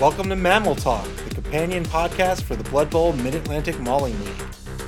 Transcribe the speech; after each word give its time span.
Welcome 0.00 0.28
to 0.28 0.36
Mammal 0.36 0.76
Talk, 0.76 1.08
the 1.28 1.34
companion 1.34 1.84
podcast 1.84 2.42
for 2.42 2.54
the 2.54 2.62
Blood 2.70 2.88
Bowl 2.88 3.12
Mid 3.14 3.34
Atlantic 3.34 3.80
Mauling 3.80 4.16
League. 4.24 4.42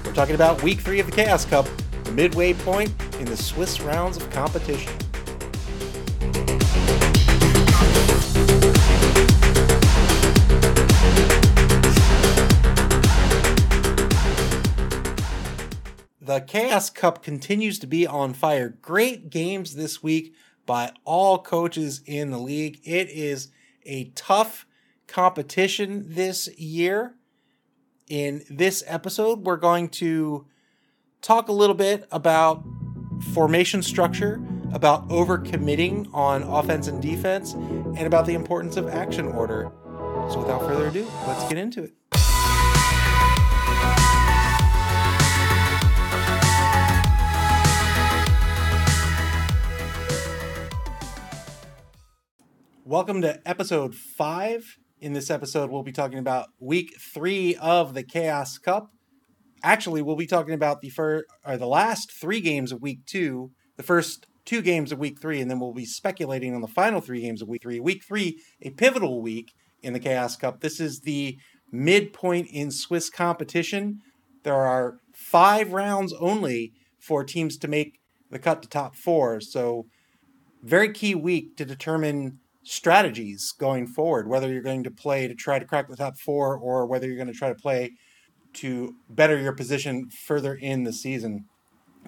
We're 0.04 0.12
talking 0.12 0.36
about 0.36 0.62
week 0.62 0.78
three 0.78 1.00
of 1.00 1.06
the 1.06 1.12
Chaos 1.12 1.44
Cup, 1.44 1.66
the 2.04 2.12
midway 2.12 2.54
point 2.54 2.92
in 3.18 3.24
the 3.24 3.36
Swiss 3.36 3.80
rounds 3.80 4.16
of 4.16 4.30
competition. 4.30 4.92
The 16.20 16.38
Chaos 16.46 16.88
Cup 16.88 17.24
continues 17.24 17.80
to 17.80 17.88
be 17.88 18.06
on 18.06 18.32
fire. 18.32 18.68
Great 18.80 19.28
games 19.28 19.74
this 19.74 20.04
week 20.04 20.36
by 20.66 20.92
all 21.04 21.40
coaches 21.40 22.00
in 22.06 22.30
the 22.30 22.38
league. 22.38 22.78
It 22.84 23.10
is 23.10 23.48
a 23.84 24.04
tough 24.14 24.66
competition 25.10 26.04
this 26.08 26.48
year. 26.58 27.16
In 28.08 28.42
this 28.48 28.82
episode, 28.86 29.44
we're 29.44 29.56
going 29.56 29.88
to 29.90 30.46
talk 31.20 31.48
a 31.48 31.52
little 31.52 31.74
bit 31.74 32.06
about 32.10 32.64
formation 33.32 33.82
structure, 33.82 34.40
about 34.72 35.08
overcommitting 35.08 36.12
on 36.14 36.42
offense 36.42 36.86
and 36.86 37.02
defense, 37.02 37.52
and 37.52 38.02
about 38.02 38.26
the 38.26 38.34
importance 38.34 38.76
of 38.76 38.88
action 38.88 39.26
order. 39.26 39.70
So, 40.30 40.40
without 40.40 40.60
further 40.62 40.88
ado, 40.88 41.06
let's 41.26 41.48
get 41.48 41.58
into 41.58 41.84
it. 41.84 41.94
Welcome 52.84 53.22
to 53.22 53.40
episode 53.46 53.94
five. 53.94 54.79
In 55.00 55.14
this 55.14 55.30
episode, 55.30 55.70
we'll 55.70 55.82
be 55.82 55.92
talking 55.92 56.18
about 56.18 56.48
week 56.60 56.92
three 57.14 57.56
of 57.56 57.94
the 57.94 58.02
Chaos 58.02 58.58
Cup. 58.58 58.90
Actually, 59.62 60.02
we'll 60.02 60.14
be 60.14 60.26
talking 60.26 60.52
about 60.52 60.82
the 60.82 60.90
first 60.90 61.24
or 61.42 61.56
the 61.56 61.66
last 61.66 62.12
three 62.20 62.42
games 62.42 62.70
of 62.70 62.82
week 62.82 63.06
two, 63.06 63.50
the 63.78 63.82
first 63.82 64.26
two 64.44 64.60
games 64.60 64.92
of 64.92 64.98
week 64.98 65.18
three, 65.18 65.40
and 65.40 65.50
then 65.50 65.58
we'll 65.58 65.72
be 65.72 65.86
speculating 65.86 66.54
on 66.54 66.60
the 66.60 66.68
final 66.68 67.00
three 67.00 67.22
games 67.22 67.40
of 67.40 67.48
week 67.48 67.62
three. 67.62 67.80
Week 67.80 68.02
three, 68.06 68.42
a 68.60 68.68
pivotal 68.68 69.22
week 69.22 69.52
in 69.82 69.94
the 69.94 70.00
Chaos 70.00 70.36
Cup. 70.36 70.60
This 70.60 70.78
is 70.78 71.00
the 71.00 71.38
midpoint 71.72 72.48
in 72.52 72.70
Swiss 72.70 73.08
competition. 73.08 74.00
There 74.42 74.54
are 74.54 74.98
five 75.14 75.72
rounds 75.72 76.12
only 76.20 76.72
for 76.98 77.24
teams 77.24 77.56
to 77.56 77.68
make 77.68 78.00
the 78.30 78.38
cut 78.38 78.60
to 78.62 78.68
top 78.68 78.96
four. 78.96 79.40
So, 79.40 79.86
very 80.62 80.92
key 80.92 81.14
week 81.14 81.56
to 81.56 81.64
determine 81.64 82.40
strategies 82.62 83.52
going 83.52 83.86
forward, 83.86 84.28
whether 84.28 84.52
you're 84.52 84.62
going 84.62 84.84
to 84.84 84.90
play 84.90 85.26
to 85.26 85.34
try 85.34 85.58
to 85.58 85.64
crack 85.64 85.88
the 85.88 85.96
top 85.96 86.18
four 86.18 86.56
or 86.56 86.86
whether 86.86 87.06
you're 87.06 87.16
going 87.16 87.26
to 87.26 87.32
try 87.32 87.48
to 87.48 87.54
play 87.54 87.92
to 88.52 88.96
better 89.08 89.38
your 89.38 89.52
position 89.52 90.08
further 90.10 90.54
in 90.54 90.84
the 90.84 90.92
season. 90.92 91.46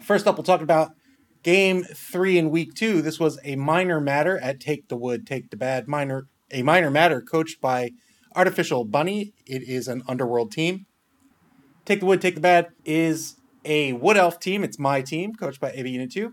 First 0.01 0.27
up, 0.27 0.37
we'll 0.37 0.45
talk 0.45 0.61
about 0.61 0.93
game 1.43 1.85
three 1.85 2.39
in 2.39 2.51
week 2.51 2.75
two. 2.75 3.03
This 3.03 3.21
was 3.21 3.39
a 3.45 3.57
minor 3.57 4.01
matter 4.01 4.39
at 4.39 4.61
Take 4.61 4.89
the 4.89 4.97
Wood, 4.97 5.27
Take 5.27 5.51
the 5.51 5.57
Bad. 5.57 5.89
Minor, 5.89 6.27
a 6.51 6.63
minor 6.63 6.91
matter 6.91 7.21
coached 7.21 7.61
by 7.61 7.91
Artificial 8.35 8.85
Bunny. 8.85 9.33
It 9.47 9.63
is 9.63 9.89
an 9.89 10.03
underworld 10.09 10.53
team. 10.53 10.87
Take 11.85 12.01
the 12.01 12.07
Wood, 12.07 12.21
Take 12.21 12.35
the 12.35 12.41
Bad 12.41 12.69
is 12.85 13.37
a 13.65 13.93
Wood 13.95 14.17
Elf 14.17 14.41
team. 14.41 14.65
It's 14.65 14.79
my 14.79 15.03
team, 15.03 15.35
coached 15.35 15.61
by 15.61 15.71
AB 15.73 15.89
Unit 15.89 16.13
2. 16.13 16.33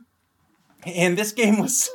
And 0.85 1.17
this 1.17 1.31
game 1.33 1.59
was 1.59 1.89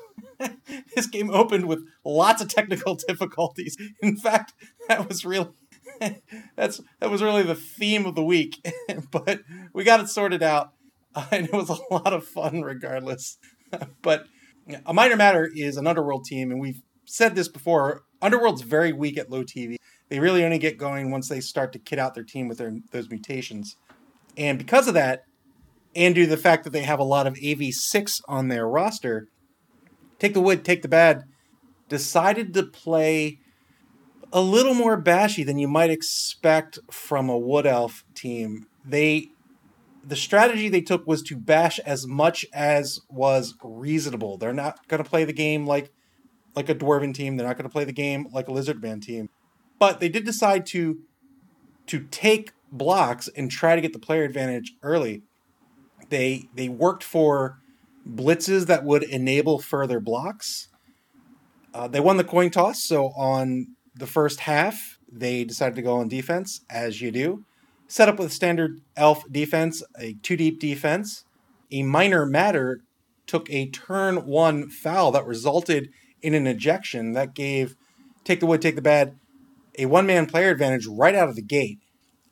this 0.94 1.06
game 1.06 1.30
opened 1.30 1.66
with 1.66 1.84
lots 2.04 2.42
of 2.42 2.48
technical 2.48 2.94
difficulties. 3.08 3.76
In 4.02 4.16
fact, 4.16 4.52
that 4.88 5.08
was 5.08 5.24
really 5.24 5.50
that's 6.56 6.80
that 7.00 7.10
was 7.10 7.22
really 7.22 7.42
the 7.42 7.54
theme 7.54 8.06
of 8.06 8.14
the 8.14 8.24
week. 8.24 8.64
but 9.10 9.40
we 9.72 9.84
got 9.84 10.00
it 10.00 10.08
sorted 10.08 10.42
out, 10.42 10.72
and 11.30 11.46
it 11.46 11.52
was 11.52 11.70
a 11.70 11.78
lot 11.92 12.12
of 12.12 12.26
fun 12.26 12.62
regardless. 12.62 13.38
but 14.02 14.26
a 14.86 14.94
minor 14.94 15.16
matter 15.16 15.50
is 15.54 15.76
an 15.76 15.86
underworld 15.86 16.24
team, 16.24 16.50
and 16.50 16.60
we've 16.60 16.82
said 17.04 17.34
this 17.34 17.48
before. 17.48 18.02
Underworld's 18.22 18.62
very 18.62 18.92
weak 18.92 19.18
at 19.18 19.30
low 19.30 19.44
TV. 19.44 19.76
They 20.08 20.18
really 20.18 20.44
only 20.44 20.58
get 20.58 20.78
going 20.78 21.10
once 21.10 21.28
they 21.28 21.40
start 21.40 21.72
to 21.74 21.78
kit 21.78 21.98
out 21.98 22.14
their 22.14 22.24
team 22.24 22.48
with 22.48 22.58
their 22.58 22.72
those 22.90 23.10
mutations, 23.10 23.76
and 24.36 24.58
because 24.58 24.88
of 24.88 24.94
that, 24.94 25.24
and 25.94 26.14
due 26.14 26.24
to 26.24 26.30
the 26.30 26.36
fact 26.36 26.64
that 26.64 26.70
they 26.70 26.82
have 26.82 26.98
a 26.98 27.04
lot 27.04 27.26
of 27.26 27.34
AV6 27.34 28.20
on 28.28 28.48
their 28.48 28.66
roster, 28.66 29.28
Take 30.24 30.32
the 30.32 30.40
Wood, 30.40 30.64
Take 30.64 30.80
the 30.80 30.88
Bad 30.88 31.24
decided 31.90 32.54
to 32.54 32.62
play 32.62 33.40
a 34.32 34.40
little 34.40 34.72
more 34.72 34.96
bashy 34.96 35.44
than 35.44 35.58
you 35.58 35.68
might 35.68 35.90
expect 35.90 36.78
from 36.90 37.28
a 37.28 37.36
Wood 37.36 37.66
Elf 37.66 38.04
team. 38.14 38.66
They 38.86 39.28
the 40.02 40.16
strategy 40.16 40.70
they 40.70 40.80
took 40.80 41.06
was 41.06 41.20
to 41.24 41.36
bash 41.36 41.78
as 41.80 42.06
much 42.06 42.46
as 42.54 43.00
was 43.10 43.54
reasonable. 43.62 44.38
They're 44.38 44.54
not 44.54 44.88
going 44.88 45.04
to 45.04 45.08
play 45.08 45.26
the 45.26 45.34
game 45.34 45.66
like 45.66 45.92
like 46.56 46.70
a 46.70 46.74
dwarven 46.74 47.12
team. 47.12 47.36
They're 47.36 47.46
not 47.46 47.58
going 47.58 47.68
to 47.68 47.72
play 47.72 47.84
the 47.84 47.92
game 47.92 48.28
like 48.32 48.48
a 48.48 48.52
lizard 48.52 48.80
man 48.80 49.00
team. 49.00 49.28
But 49.78 50.00
they 50.00 50.08
did 50.08 50.24
decide 50.24 50.64
to 50.68 51.00
to 51.88 52.06
take 52.10 52.52
blocks 52.72 53.28
and 53.36 53.50
try 53.50 53.74
to 53.74 53.82
get 53.82 53.92
the 53.92 53.98
player 53.98 54.24
advantage 54.24 54.72
early. 54.82 55.22
They 56.08 56.48
they 56.54 56.70
worked 56.70 57.04
for 57.04 57.58
blitzes 58.08 58.66
that 58.66 58.84
would 58.84 59.02
enable 59.02 59.58
further 59.58 60.00
blocks. 60.00 60.68
Uh, 61.72 61.88
they 61.88 62.00
won 62.00 62.16
the 62.16 62.24
coin 62.24 62.50
toss, 62.50 62.82
so 62.84 63.06
on 63.16 63.66
the 63.94 64.06
first 64.06 64.40
half, 64.40 64.98
they 65.10 65.44
decided 65.44 65.74
to 65.74 65.82
go 65.82 65.96
on 65.96 66.08
defense, 66.08 66.60
as 66.70 67.00
you 67.00 67.10
do. 67.10 67.44
Set 67.88 68.08
up 68.08 68.18
with 68.18 68.32
standard 68.32 68.80
elf 68.96 69.24
defense, 69.30 69.82
a 69.98 70.14
two 70.22 70.36
deep 70.36 70.60
defense. 70.60 71.24
A 71.70 71.82
minor 71.82 72.26
matter 72.26 72.80
took 73.26 73.50
a 73.50 73.68
turn 73.70 74.26
one 74.26 74.68
foul 74.68 75.10
that 75.12 75.26
resulted 75.26 75.90
in 76.22 76.34
an 76.34 76.46
ejection 76.46 77.12
that 77.12 77.34
gave 77.34 77.76
Take 78.24 78.40
the 78.40 78.46
Wood, 78.46 78.62
Take 78.62 78.76
the 78.76 78.82
Bad 78.82 79.16
a 79.78 79.86
one 79.86 80.06
man 80.06 80.26
player 80.26 80.50
advantage 80.50 80.86
right 80.86 81.14
out 81.14 81.28
of 81.28 81.36
the 81.36 81.42
gate 81.42 81.78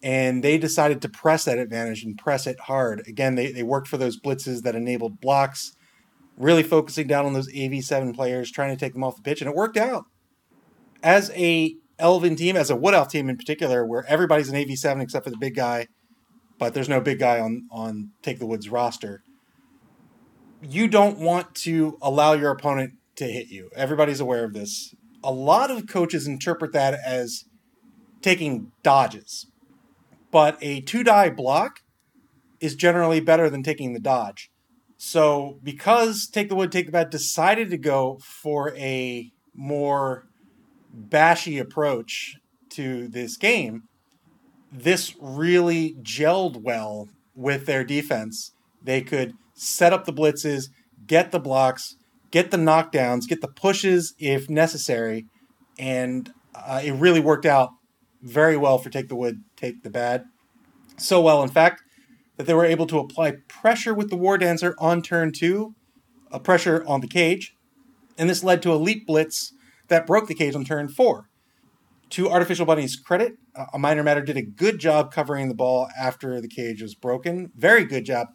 and 0.02 0.42
they 0.42 0.58
decided 0.58 1.00
to 1.00 1.08
press 1.08 1.44
that 1.44 1.58
advantage 1.58 2.02
and 2.02 2.18
press 2.18 2.46
it 2.46 2.58
hard. 2.60 3.06
Again, 3.06 3.36
they, 3.36 3.52
they 3.52 3.62
worked 3.62 3.88
for 3.88 3.96
those 3.96 4.18
blitzes 4.18 4.62
that 4.62 4.74
enabled 4.74 5.20
blocks, 5.20 5.76
really 6.36 6.64
focusing 6.64 7.06
down 7.06 7.24
on 7.24 7.34
those 7.34 7.50
AV7 7.52 8.14
players, 8.14 8.50
trying 8.50 8.74
to 8.74 8.80
take 8.80 8.94
them 8.94 9.04
off 9.04 9.16
the 9.16 9.22
pitch, 9.22 9.40
and 9.40 9.48
it 9.48 9.56
worked 9.56 9.76
out. 9.76 10.06
As 11.02 11.30
a 11.30 11.76
Elven 11.98 12.34
team, 12.34 12.56
as 12.56 12.70
a 12.70 12.76
Wood 12.76 12.94
Elf 12.94 13.08
team 13.08 13.28
in 13.28 13.36
particular, 13.36 13.86
where 13.86 14.04
everybody's 14.08 14.48
an 14.48 14.56
AV7 14.56 15.00
except 15.00 15.24
for 15.24 15.30
the 15.30 15.38
big 15.38 15.54
guy, 15.54 15.86
but 16.58 16.74
there's 16.74 16.88
no 16.88 17.00
big 17.00 17.20
guy 17.20 17.38
on, 17.38 17.68
on 17.70 18.10
Take 18.22 18.40
the 18.40 18.46
Woods 18.46 18.68
roster, 18.68 19.22
you 20.60 20.88
don't 20.88 21.18
want 21.18 21.54
to 21.56 21.98
allow 22.02 22.32
your 22.32 22.50
opponent 22.50 22.94
to 23.16 23.24
hit 23.26 23.48
you. 23.48 23.70
Everybody's 23.76 24.20
aware 24.20 24.44
of 24.44 24.52
this. 24.52 24.94
A 25.22 25.32
lot 25.32 25.70
of 25.70 25.86
coaches 25.86 26.26
interpret 26.26 26.72
that 26.72 26.94
as 27.04 27.44
taking 28.20 28.72
dodges 28.82 29.46
but 30.32 30.58
a 30.60 30.80
two 30.80 31.04
die 31.04 31.30
block 31.30 31.78
is 32.60 32.74
generally 32.74 33.20
better 33.20 33.48
than 33.48 33.62
taking 33.62 33.92
the 33.92 34.00
dodge. 34.00 34.50
So 34.96 35.58
because 35.62 36.28
Take 36.28 36.48
the 36.48 36.54
Wood, 36.54 36.72
Take 36.72 36.86
the 36.86 36.92
Bad 36.92 37.10
decided 37.10 37.70
to 37.70 37.78
go 37.78 38.18
for 38.24 38.74
a 38.76 39.30
more 39.54 40.24
bashy 40.92 41.60
approach 41.60 42.36
to 42.70 43.08
this 43.08 43.36
game, 43.36 43.82
this 44.72 45.14
really 45.20 45.94
gelled 46.02 46.62
well 46.62 47.08
with 47.34 47.66
their 47.66 47.84
defense. 47.84 48.52
They 48.82 49.02
could 49.02 49.34
set 49.54 49.92
up 49.92 50.04
the 50.04 50.12
blitzes, 50.12 50.68
get 51.06 51.30
the 51.30 51.40
blocks, 51.40 51.96
get 52.30 52.50
the 52.50 52.56
knockdowns, 52.56 53.26
get 53.28 53.40
the 53.40 53.48
pushes 53.48 54.14
if 54.18 54.48
necessary, 54.48 55.26
and 55.78 56.32
uh, 56.54 56.80
it 56.82 56.92
really 56.92 57.20
worked 57.20 57.46
out 57.46 57.70
very 58.22 58.56
well 58.56 58.78
for 58.78 58.90
Take 58.90 59.08
the 59.08 59.16
Wood, 59.16 59.42
Take 59.56 59.82
the 59.82 59.90
Bad. 59.90 60.24
So 60.96 61.20
well, 61.20 61.42
in 61.42 61.48
fact, 61.48 61.82
that 62.36 62.46
they 62.46 62.54
were 62.54 62.64
able 62.64 62.86
to 62.86 62.98
apply 62.98 63.34
pressure 63.48 63.94
with 63.94 64.10
the 64.10 64.16
War 64.16 64.38
Dancer 64.38 64.74
on 64.78 65.02
turn 65.02 65.32
two, 65.32 65.74
a 66.30 66.40
pressure 66.40 66.84
on 66.86 67.00
the 67.00 67.08
cage, 67.08 67.54
and 68.16 68.30
this 68.30 68.44
led 68.44 68.62
to 68.62 68.72
a 68.72 68.76
leap 68.76 69.06
blitz 69.06 69.52
that 69.88 70.06
broke 70.06 70.28
the 70.28 70.34
cage 70.34 70.54
on 70.54 70.64
turn 70.64 70.88
four. 70.88 71.28
To 72.10 72.30
Artificial 72.30 72.66
Bunny's 72.66 72.96
credit, 72.96 73.34
a 73.72 73.78
minor 73.78 74.02
matter 74.02 74.20
did 74.22 74.36
a 74.36 74.42
good 74.42 74.78
job 74.78 75.12
covering 75.12 75.48
the 75.48 75.54
ball 75.54 75.88
after 75.98 76.40
the 76.40 76.48
cage 76.48 76.82
was 76.82 76.94
broken. 76.94 77.50
Very 77.56 77.84
good 77.84 78.04
job. 78.04 78.28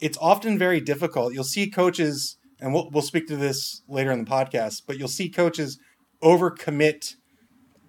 It's 0.00 0.18
often 0.20 0.58
very 0.58 0.80
difficult. 0.80 1.32
You'll 1.32 1.44
see 1.44 1.70
coaches, 1.70 2.38
and 2.60 2.74
we'll, 2.74 2.90
we'll 2.90 3.02
speak 3.02 3.28
to 3.28 3.36
this 3.36 3.82
later 3.88 4.10
in 4.10 4.24
the 4.24 4.30
podcast, 4.30 4.82
but 4.86 4.98
you'll 4.98 5.08
see 5.08 5.28
coaches 5.28 5.78
overcommit 6.22 7.14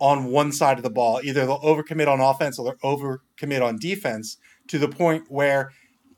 on 0.01 0.25
one 0.25 0.51
side 0.51 0.77
of 0.77 0.83
the 0.83 0.89
ball. 0.89 1.21
Either 1.23 1.45
they'll 1.45 1.59
overcommit 1.59 2.07
on 2.07 2.19
offense 2.19 2.57
or 2.57 2.65
they'll 2.65 2.97
overcommit 2.97 3.61
on 3.61 3.77
defense 3.77 4.35
to 4.67 4.79
the 4.79 4.87
point 4.87 5.25
where 5.29 5.71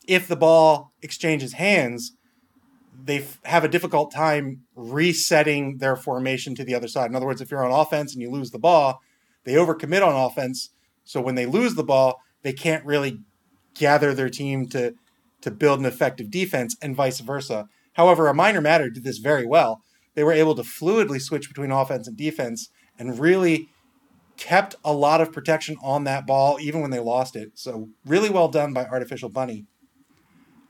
if 0.07 0.25
the 0.25 0.37
ball 0.37 0.93
exchanges 1.01 1.53
hands, 1.53 2.13
they 3.03 3.17
f- 3.17 3.41
have 3.43 3.65
a 3.65 3.67
difficult 3.67 4.09
time 4.09 4.61
resetting 4.73 5.79
their 5.79 5.97
formation 5.97 6.55
to 6.55 6.63
the 6.63 6.73
other 6.73 6.87
side. 6.87 7.09
In 7.09 7.15
other 7.15 7.25
words, 7.25 7.41
if 7.41 7.51
you're 7.51 7.65
on 7.65 7.77
offense 7.77 8.13
and 8.13 8.21
you 8.21 8.31
lose 8.31 8.51
the 8.51 8.59
ball, 8.59 9.01
they 9.43 9.53
overcommit 9.53 10.05
on 10.05 10.15
offense. 10.15 10.69
So 11.03 11.19
when 11.19 11.35
they 11.35 11.45
lose 11.45 11.75
the 11.75 11.83
ball, 11.83 12.21
they 12.41 12.53
can't 12.53 12.85
really 12.85 13.19
gather 13.75 14.13
their 14.13 14.29
team 14.29 14.67
to 14.69 14.93
to 15.41 15.51
build 15.51 15.79
an 15.79 15.85
effective 15.85 16.31
defense 16.31 16.77
and 16.81 16.95
vice 16.95 17.19
versa. 17.19 17.67
However, 17.93 18.29
a 18.29 18.33
minor 18.33 18.61
matter 18.61 18.89
did 18.89 19.03
this 19.03 19.17
very 19.17 19.45
well. 19.45 19.81
They 20.15 20.23
were 20.23 20.31
able 20.31 20.55
to 20.55 20.63
fluidly 20.63 21.19
switch 21.19 21.49
between 21.49 21.69
offense 21.69 22.07
and 22.07 22.15
defense 22.15 22.69
and 22.97 23.19
really 23.19 23.67
kept 24.37 24.75
a 24.83 24.93
lot 24.93 25.21
of 25.21 25.31
protection 25.31 25.77
on 25.81 26.03
that 26.03 26.25
ball 26.25 26.57
even 26.59 26.81
when 26.81 26.91
they 26.91 26.99
lost 26.99 27.35
it. 27.35 27.51
So 27.55 27.89
really 28.05 28.29
well 28.29 28.47
done 28.47 28.73
by 28.73 28.85
Artificial 28.85 29.29
Bunny. 29.29 29.65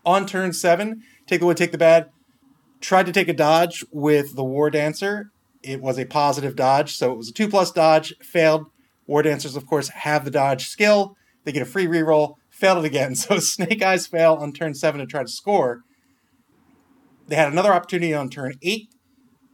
On 0.05 0.25
turn 0.25 0.53
seven, 0.53 1.01
take 1.27 1.39
the 1.39 1.45
wood, 1.45 1.57
take 1.57 1.71
the 1.71 1.77
bad. 1.77 2.09
Tried 2.81 3.05
to 3.05 3.13
take 3.13 3.29
a 3.29 3.33
dodge 3.33 3.85
with 3.91 4.35
the 4.35 4.43
War 4.43 4.69
Dancer. 4.69 5.31
It 5.61 5.81
was 5.81 5.97
a 5.97 6.05
positive 6.05 6.57
dodge, 6.57 6.95
so 6.97 7.13
it 7.13 7.17
was 7.17 7.29
a 7.29 7.33
two 7.33 7.47
plus 7.47 7.71
dodge. 7.71 8.13
Failed. 8.21 8.65
War 9.07 9.21
Dancers, 9.21 9.55
of 9.55 9.65
course, 9.65 9.89
have 9.89 10.25
the 10.25 10.31
dodge 10.31 10.67
skill. 10.67 11.15
They 11.43 11.51
get 11.51 11.61
a 11.61 11.65
free 11.65 11.87
reroll. 11.87 12.35
Failed 12.49 12.83
it 12.83 12.87
again. 12.87 13.15
So 13.23 13.39
Snake 13.39 13.81
Eyes 13.81 14.07
fail 14.07 14.33
on 14.33 14.51
turn 14.51 14.73
seven 14.75 14.99
to 14.99 15.05
try 15.05 15.23
to 15.23 15.29
score. 15.29 15.83
They 17.27 17.35
had 17.35 17.51
another 17.51 17.73
opportunity 17.73 18.13
on 18.13 18.29
turn 18.29 18.55
eight, 18.61 18.89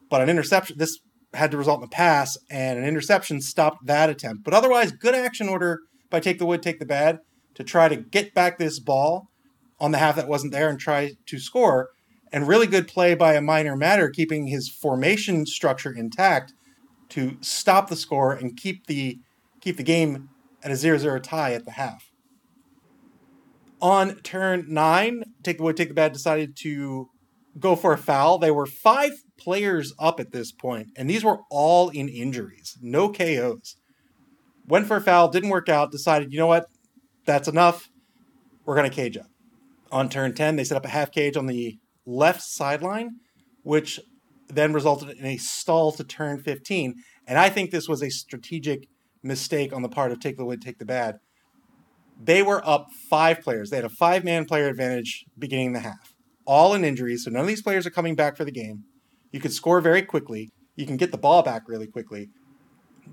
but 0.10 0.22
an 0.22 0.30
interception. 0.30 0.78
This 0.80 1.00
had 1.34 1.52
to 1.52 1.58
result 1.58 1.80
in 1.80 1.86
a 1.86 1.90
pass, 1.90 2.38
and 2.50 2.80
an 2.80 2.86
interception 2.86 3.42
stopped 3.42 3.86
that 3.86 4.10
attempt. 4.10 4.44
But 4.44 4.54
otherwise, 4.54 4.92
good 4.92 5.16
action 5.16 5.48
order 5.48 5.80
by 6.10 6.20
Take 6.20 6.40
the 6.40 6.46
Wood, 6.46 6.64
Take 6.64 6.80
the 6.80 6.86
Bad 6.86 7.20
to 7.56 7.64
try 7.64 7.88
to 7.88 7.96
get 7.96 8.34
back 8.34 8.58
this 8.58 8.80
ball 8.80 9.30
on 9.80 9.92
the 9.92 9.98
half 9.98 10.16
that 10.16 10.28
wasn't 10.28 10.54
there 10.54 10.70
and 10.70 10.80
try 10.80 11.12
to 11.26 11.40
score. 11.40 11.90
And 12.32 12.48
really 12.48 12.68
good 12.68 12.88
play 12.88 13.16
by 13.16 13.34
a 13.34 13.42
minor 13.42 13.76
matter, 13.76 14.10
keeping 14.10 14.48
his 14.48 14.70
formation 14.70 15.46
structure 15.46 15.92
intact 15.92 16.54
to 17.10 17.38
stop 17.42 17.90
the 17.90 17.96
score 17.96 18.34
and 18.34 18.56
keep 18.56 18.86
the 18.86 19.20
keep 19.62 19.78
the 19.78 19.84
game 19.84 20.30
at 20.64 20.72
a 20.72 20.76
0-0 20.76 21.22
tie 21.24 21.54
at 21.54 21.66
the 21.66 21.72
half. 21.72 22.12
On 23.82 24.16
turn 24.18 24.66
nine, 24.68 25.24
Take 25.44 25.58
the 25.58 25.64
Wood, 25.64 25.78
Take 25.78 25.88
the 25.88 25.94
Bad 25.94 26.14
decided 26.14 26.56
to 26.58 27.10
go 27.58 27.76
for 27.76 27.94
a 27.94 27.98
foul. 27.98 28.38
They 28.38 28.52
were 28.52 28.66
five 28.66 29.12
players 29.40 29.94
up 30.00 30.20
at 30.20 30.32
this 30.32 30.52
point, 30.52 30.90
and 30.96 31.10
these 31.10 31.24
were 31.24 31.40
all 31.50 31.90
in 31.90 32.10
injuries, 32.10 32.78
no 32.82 33.12
KOs. 33.12 33.76
Went 34.68 34.88
for 34.88 34.98
a 34.98 35.02
foul, 35.02 35.30
didn't 35.30 35.50
work 35.50 35.68
out, 35.70 35.92
decided, 35.92 36.32
you 36.32 36.38
know 36.38 36.48
what, 36.48 36.66
that's 37.26 37.48
enough. 37.48 37.90
We're 38.66 38.76
going 38.76 38.90
to 38.90 38.96
cage 38.96 39.18
up. 39.18 39.26
On 39.92 40.10
turn 40.10 40.36
10, 40.36 40.56
they 40.56 40.64
set 40.64 40.78
up 40.78 40.86
a 40.86 40.90
half 40.90 41.12
cage 41.12 41.36
on 41.36 41.48
the 41.48 41.78
left 42.06 42.42
sideline, 42.42 43.12
which 43.64 44.00
then 44.48 44.74
resulted 44.74 45.18
in 45.18 45.26
a 45.26 45.38
stall 45.38 45.92
to 45.94 46.04
turn 46.04 46.40
15. 46.40 46.96
And 47.28 47.38
I 47.38 47.50
think 47.50 47.72
this 47.72 47.88
was 47.88 48.04
a 48.04 48.10
strategic 48.10 48.88
mistake 49.24 49.74
on 49.74 49.82
the 49.82 49.90
part 49.90 50.12
of 50.12 50.20
Take 50.20 50.38
the 50.38 50.46
Wood, 50.46 50.62
Take 50.62 50.80
the 50.80 50.86
Bad. 50.86 51.16
They 52.22 52.44
were 52.44 52.68
up 52.68 52.88
five 53.10 53.42
players. 53.42 53.70
They 53.70 53.78
had 53.78 53.86
a 53.86 53.90
five 53.90 54.24
man 54.24 54.46
player 54.46 54.68
advantage 54.68 55.26
beginning 55.38 55.74
the 55.74 55.80
half, 55.80 56.14
all 56.46 56.74
in 56.74 56.84
injuries. 56.84 57.24
So 57.24 57.32
none 57.32 57.42
of 57.42 57.48
these 57.48 57.62
players 57.62 57.86
are 57.86 57.92
coming 57.92 58.16
back 58.16 58.36
for 58.36 58.44
the 58.44 58.52
game. 58.52 58.84
You 59.32 59.40
can 59.40 59.52
score 59.52 59.82
very 59.82 60.02
quickly. 60.02 60.52
You 60.76 60.86
can 60.86 60.98
get 60.98 61.12
the 61.12 61.18
ball 61.18 61.44
back 61.44 61.68
really 61.68 61.88
quickly. 61.88 62.30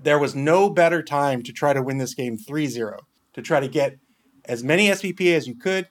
There 0.03 0.19
was 0.19 0.35
no 0.35 0.69
better 0.69 1.01
time 1.01 1.43
to 1.43 1.51
try 1.51 1.73
to 1.73 1.81
win 1.81 1.97
this 1.97 2.13
game 2.13 2.37
3 2.37 2.67
0, 2.67 2.99
to 3.33 3.41
try 3.41 3.59
to 3.59 3.67
get 3.67 3.97
as 4.45 4.63
many 4.63 4.87
SPP 4.87 5.35
as 5.35 5.47
you 5.47 5.55
could, 5.55 5.87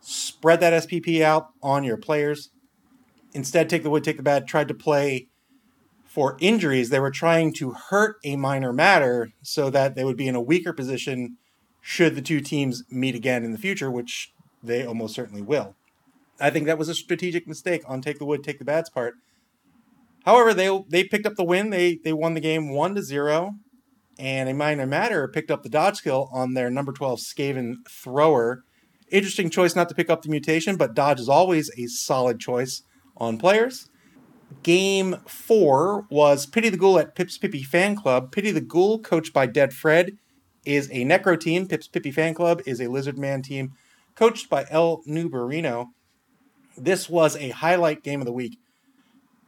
spread 0.00 0.60
that 0.60 0.84
SPP 0.84 1.22
out 1.22 1.48
on 1.62 1.84
your 1.84 1.96
players. 1.96 2.50
Instead, 3.32 3.68
take 3.68 3.82
the 3.82 3.90
wood, 3.90 4.04
take 4.04 4.16
the 4.16 4.22
bad, 4.22 4.46
tried 4.46 4.68
to 4.68 4.74
play 4.74 5.28
for 6.04 6.36
injuries. 6.40 6.90
They 6.90 7.00
were 7.00 7.10
trying 7.10 7.52
to 7.54 7.72
hurt 7.72 8.16
a 8.24 8.36
minor 8.36 8.72
matter 8.72 9.32
so 9.42 9.70
that 9.70 9.94
they 9.94 10.04
would 10.04 10.16
be 10.16 10.28
in 10.28 10.34
a 10.34 10.40
weaker 10.40 10.72
position 10.72 11.36
should 11.80 12.14
the 12.14 12.22
two 12.22 12.40
teams 12.40 12.82
meet 12.90 13.14
again 13.14 13.44
in 13.44 13.52
the 13.52 13.58
future, 13.58 13.90
which 13.90 14.32
they 14.62 14.84
almost 14.84 15.14
certainly 15.14 15.42
will. 15.42 15.76
I 16.40 16.50
think 16.50 16.66
that 16.66 16.78
was 16.78 16.88
a 16.88 16.94
strategic 16.94 17.46
mistake 17.46 17.82
on 17.86 18.00
Take 18.00 18.18
the 18.18 18.24
Wood, 18.24 18.42
Take 18.42 18.58
the 18.58 18.64
Bad's 18.64 18.90
part. 18.90 19.14
However, 20.26 20.52
they 20.52 20.84
they 20.88 21.04
picked 21.04 21.24
up 21.24 21.36
the 21.36 21.44
win. 21.44 21.70
They 21.70 22.00
they 22.02 22.12
won 22.12 22.34
the 22.34 22.40
game 22.40 22.74
one 22.74 22.96
to 22.96 23.02
zero, 23.02 23.54
and 24.18 24.48
a 24.48 24.54
minor 24.54 24.86
matter 24.86 25.28
picked 25.28 25.52
up 25.52 25.62
the 25.62 25.68
dodge 25.68 25.98
skill 25.98 26.28
on 26.32 26.54
their 26.54 26.68
number 26.68 26.92
twelve 26.92 27.20
Skaven 27.20 27.76
thrower. 27.88 28.64
Interesting 29.08 29.50
choice 29.50 29.76
not 29.76 29.88
to 29.88 29.94
pick 29.94 30.10
up 30.10 30.22
the 30.22 30.28
mutation, 30.28 30.76
but 30.76 30.94
dodge 30.94 31.20
is 31.20 31.28
always 31.28 31.70
a 31.78 31.86
solid 31.86 32.40
choice 32.40 32.82
on 33.16 33.38
players. 33.38 33.88
Game 34.64 35.16
four 35.28 36.06
was 36.10 36.44
Pity 36.44 36.70
the 36.70 36.76
Ghoul 36.76 36.98
at 36.98 37.14
Pips 37.14 37.38
Pippy 37.38 37.64
Fan 37.64 37.94
Club. 37.94 38.32
Pity 38.32 38.50
the 38.50 38.60
Ghoul, 38.60 38.98
coached 38.98 39.32
by 39.32 39.46
Dead 39.46 39.72
Fred, 39.72 40.18
is 40.64 40.88
a 40.90 41.04
Necro 41.04 41.38
team. 41.38 41.68
Pips 41.68 41.86
Pippy 41.86 42.12
Fan 42.12 42.34
Club 42.34 42.62
is 42.66 42.80
a 42.80 42.88
Lizard 42.88 43.16
Man 43.16 43.42
team, 43.42 43.74
coached 44.16 44.50
by 44.50 44.66
El 44.70 45.04
Nubarino. 45.04 45.86
This 46.76 47.08
was 47.08 47.36
a 47.36 47.50
highlight 47.50 48.02
game 48.02 48.20
of 48.20 48.26
the 48.26 48.32
week 48.32 48.58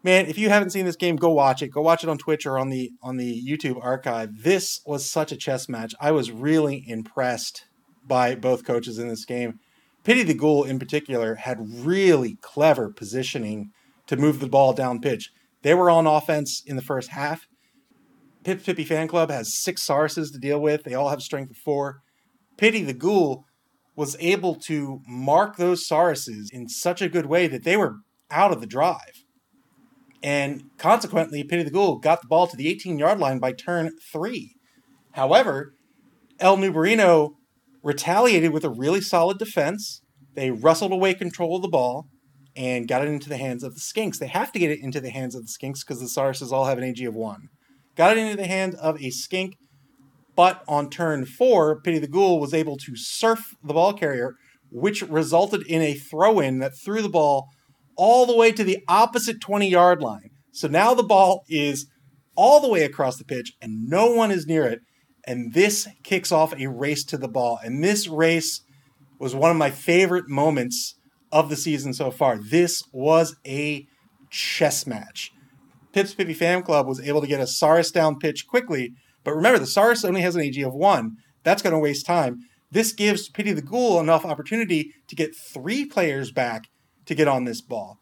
man, 0.03 0.27
if 0.27 0.39
you 0.39 0.49
haven't 0.49 0.71
seen 0.71 0.85
this 0.85 0.97
game, 0.97 1.17
go 1.17 1.31
watch 1.31 1.63
it. 1.63 1.69
Go 1.69 1.83
watch 1.83 2.03
it 2.03 2.11
on 2.11 2.19
Twitch 2.19 2.47
or 2.47 2.59
on 2.59 2.71
the 2.71 2.91
on 3.03 3.17
the 3.17 3.45
YouTube 3.47 3.83
archive. 3.83 4.43
This 4.43 4.81
was 4.87 5.09
such 5.09 5.33
a 5.33 5.37
chess 5.37 5.69
match. 5.69 5.95
I 6.01 6.13
was 6.13 6.31
really 6.31 6.85
impressed 6.87 7.65
by 8.07 8.35
both 8.35 8.65
coaches 8.65 8.99
in 8.99 9.09
this 9.09 9.25
game. 9.25 9.61
Pity 10.05 10.23
the 10.23 10.35
Ghoul 10.35 10.65
in 10.65 10.79
particular 10.79 11.35
had 11.35 11.59
really 11.61 12.39
clever 12.41 12.91
positioning 12.91 13.71
to 14.07 14.17
move 14.17 14.41
the 14.41 14.49
ball 14.49 14.73
down 14.73 15.01
pitch. 15.01 15.31
They 15.63 15.75
were 15.75 15.91
on 15.91 16.07
offense 16.07 16.63
in 16.65 16.77
the 16.77 16.83
first 16.83 17.11
half. 17.11 17.47
Pip 18.45 18.63
Pippy 18.63 18.87
Fan 18.87 19.09
Club 19.09 19.31
has 19.31 19.55
six 19.55 19.87
Sarses 19.87 20.33
to 20.33 20.39
deal 20.39 20.61
with. 20.61 20.85
They 20.85 20.95
all 20.95 21.11
have 21.11 21.21
strength 21.21 21.51
of 21.51 21.57
four. 21.57 22.01
Pity 22.57 22.83
the 22.83 22.95
Ghoul 22.95 23.45
was 23.95 24.17
able 24.21 24.55
to 24.55 25.03
mark 25.07 25.57
those 25.57 25.87
Sarses 25.87 26.47
in 26.53 26.69
such 26.69 27.03
a 27.03 27.09
good 27.09 27.27
way 27.27 27.47
that 27.49 27.65
they 27.65 27.77
were 27.77 27.97
out 28.31 28.53
of 28.53 28.61
the 28.61 28.67
drive. 28.67 29.25
And 30.23 30.65
consequently, 30.79 31.45
Pity 31.45 31.63
the 31.63 31.71
Ghoul 31.71 31.99
got 31.99 32.23
the 32.23 32.29
ball 32.29 32.47
to 32.47 32.57
the 32.57 32.69
18 32.69 32.99
yard 32.99 33.19
line 33.19 33.39
by 33.39 33.53
turn 33.53 33.91
three. 34.13 34.55
However, 35.13 35.73
El 36.41 36.57
Nubarino 36.57 37.31
retaliated 37.83 38.53
with 38.53 38.65
a 38.65 38.71
really 38.71 39.01
solid 39.01 39.39
defense. 39.39 40.03
They 40.35 40.51
wrestled 40.51 40.93
away 40.93 41.15
control 41.15 41.57
of 41.57 41.63
the 41.63 41.69
ball 41.69 42.07
and 42.57 42.89
got 42.89 43.03
it 43.03 43.09
into 43.09 43.29
the 43.29 43.37
hands 43.37 43.63
of 43.63 43.75
the 43.75 43.81
Skinks. 43.81 44.19
They 44.19 44.27
have 44.27 44.53
to 44.53 44.59
get 44.59 44.71
it 44.71 44.81
into 44.83 45.01
the 45.01 45.11
hands 45.11 45.35
of 45.35 45.43
the 45.43 45.49
Skinks 45.49 45.81
because 45.87 46.01
the 46.01 46.07
Sarses 46.07 46.53
all 46.53 46.67
have 46.67 46.79
an 46.79 46.85
AG 46.85 47.05
of 47.05 47.15
one. 47.15 47.49
Got 47.97 48.17
it 48.17 48.21
into 48.21 48.37
the 48.37 48.47
hand 48.47 48.75
of 48.77 49.01
a 49.01 49.11
Skink, 49.11 49.55
but 50.35 50.63
on 50.69 50.91
turn 50.91 51.25
four, 51.25 51.81
Pity 51.81 51.99
the 51.99 52.09
Ghoul 52.09 52.41
was 52.41 52.55
able 52.55 52.77
to 52.79 52.93
surf 52.97 53.55
the 53.63 53.75
ball 53.75 53.93
carrier, 53.93 54.35
which 54.71 55.03
resulted 55.03 55.67
in 55.67 55.83
a 55.83 55.95
throw 55.95 56.41
in 56.41 56.59
that 56.59 56.73
threw 56.77 57.03
the 57.03 57.09
ball 57.09 57.49
all 57.99 58.25
the 58.25 58.37
way 58.37 58.53
to 58.53 58.65
the 58.65 58.79
opposite 58.89 59.43
20 59.43 59.69
yard 59.69 60.01
line. 60.01 60.31
So 60.53 60.69
now 60.69 60.95
the 60.95 61.03
ball 61.03 61.45
is 61.49 61.87
all 62.35 62.61
the 62.61 62.69
way 62.69 62.85
across 62.85 63.19
the 63.19 63.25
pitch 63.25 63.53
and 63.61 63.89
no 63.89 64.11
one 64.13 64.31
is 64.31 64.47
near 64.47 64.65
it. 64.65 64.81
And 65.27 65.53
this 65.53 65.87
kicks 66.05 66.33
off 66.33 66.55
a 66.57 66.69
race 66.69 67.05
to 67.07 67.19
the 67.19 67.29
ball. 67.29 67.59
And 67.63 67.85
this 67.85 68.09
race 68.09 68.63
was 69.19 69.35
one 69.35 69.51
of 69.51 69.57
my 69.57 69.71
favorite 69.71 70.29
moments 70.29 70.95
of 71.31 71.51
the 71.51 71.57
season 71.57 71.93
so 71.93 72.11
far. 72.11 72.39
This 72.39 72.83
was 72.93 73.37
a 73.47 73.87
chess 74.31 74.87
match. 74.87 75.33
Pips 75.93 76.15
Pippy 76.15 76.35
Fan 76.35 76.63
Club 76.63 76.87
was 76.87 77.01
able 77.01 77.21
to 77.21 77.27
get 77.27 77.41
a 77.41 77.45
Saurus 77.45 77.93
down 77.93 78.19
pitch 78.19 78.47
quickly, 78.47 78.93
but 79.25 79.35
remember, 79.35 79.59
the 79.59 79.67
Saurus 79.67 80.05
only 80.05 80.21
has 80.21 80.37
an 80.37 80.43
AG 80.43 80.63
of 80.63 80.73
one. 80.73 81.17
That's 81.43 81.63
going 81.63 81.73
to 81.73 81.79
waste 81.79 82.07
time. 82.07 82.39
This 82.71 82.93
gives 82.93 83.29
Pity 83.29 83.53
the 83.53 83.63
Ghoul 83.63 83.99
enough 83.99 84.25
opportunity 84.25 84.93
to 85.09 85.17
get 85.17 85.35
three 85.35 85.85
players 85.85 86.31
back 86.31 86.65
to 87.09 87.15
get 87.15 87.27
on 87.27 87.45
this 87.45 87.61
ball. 87.61 87.99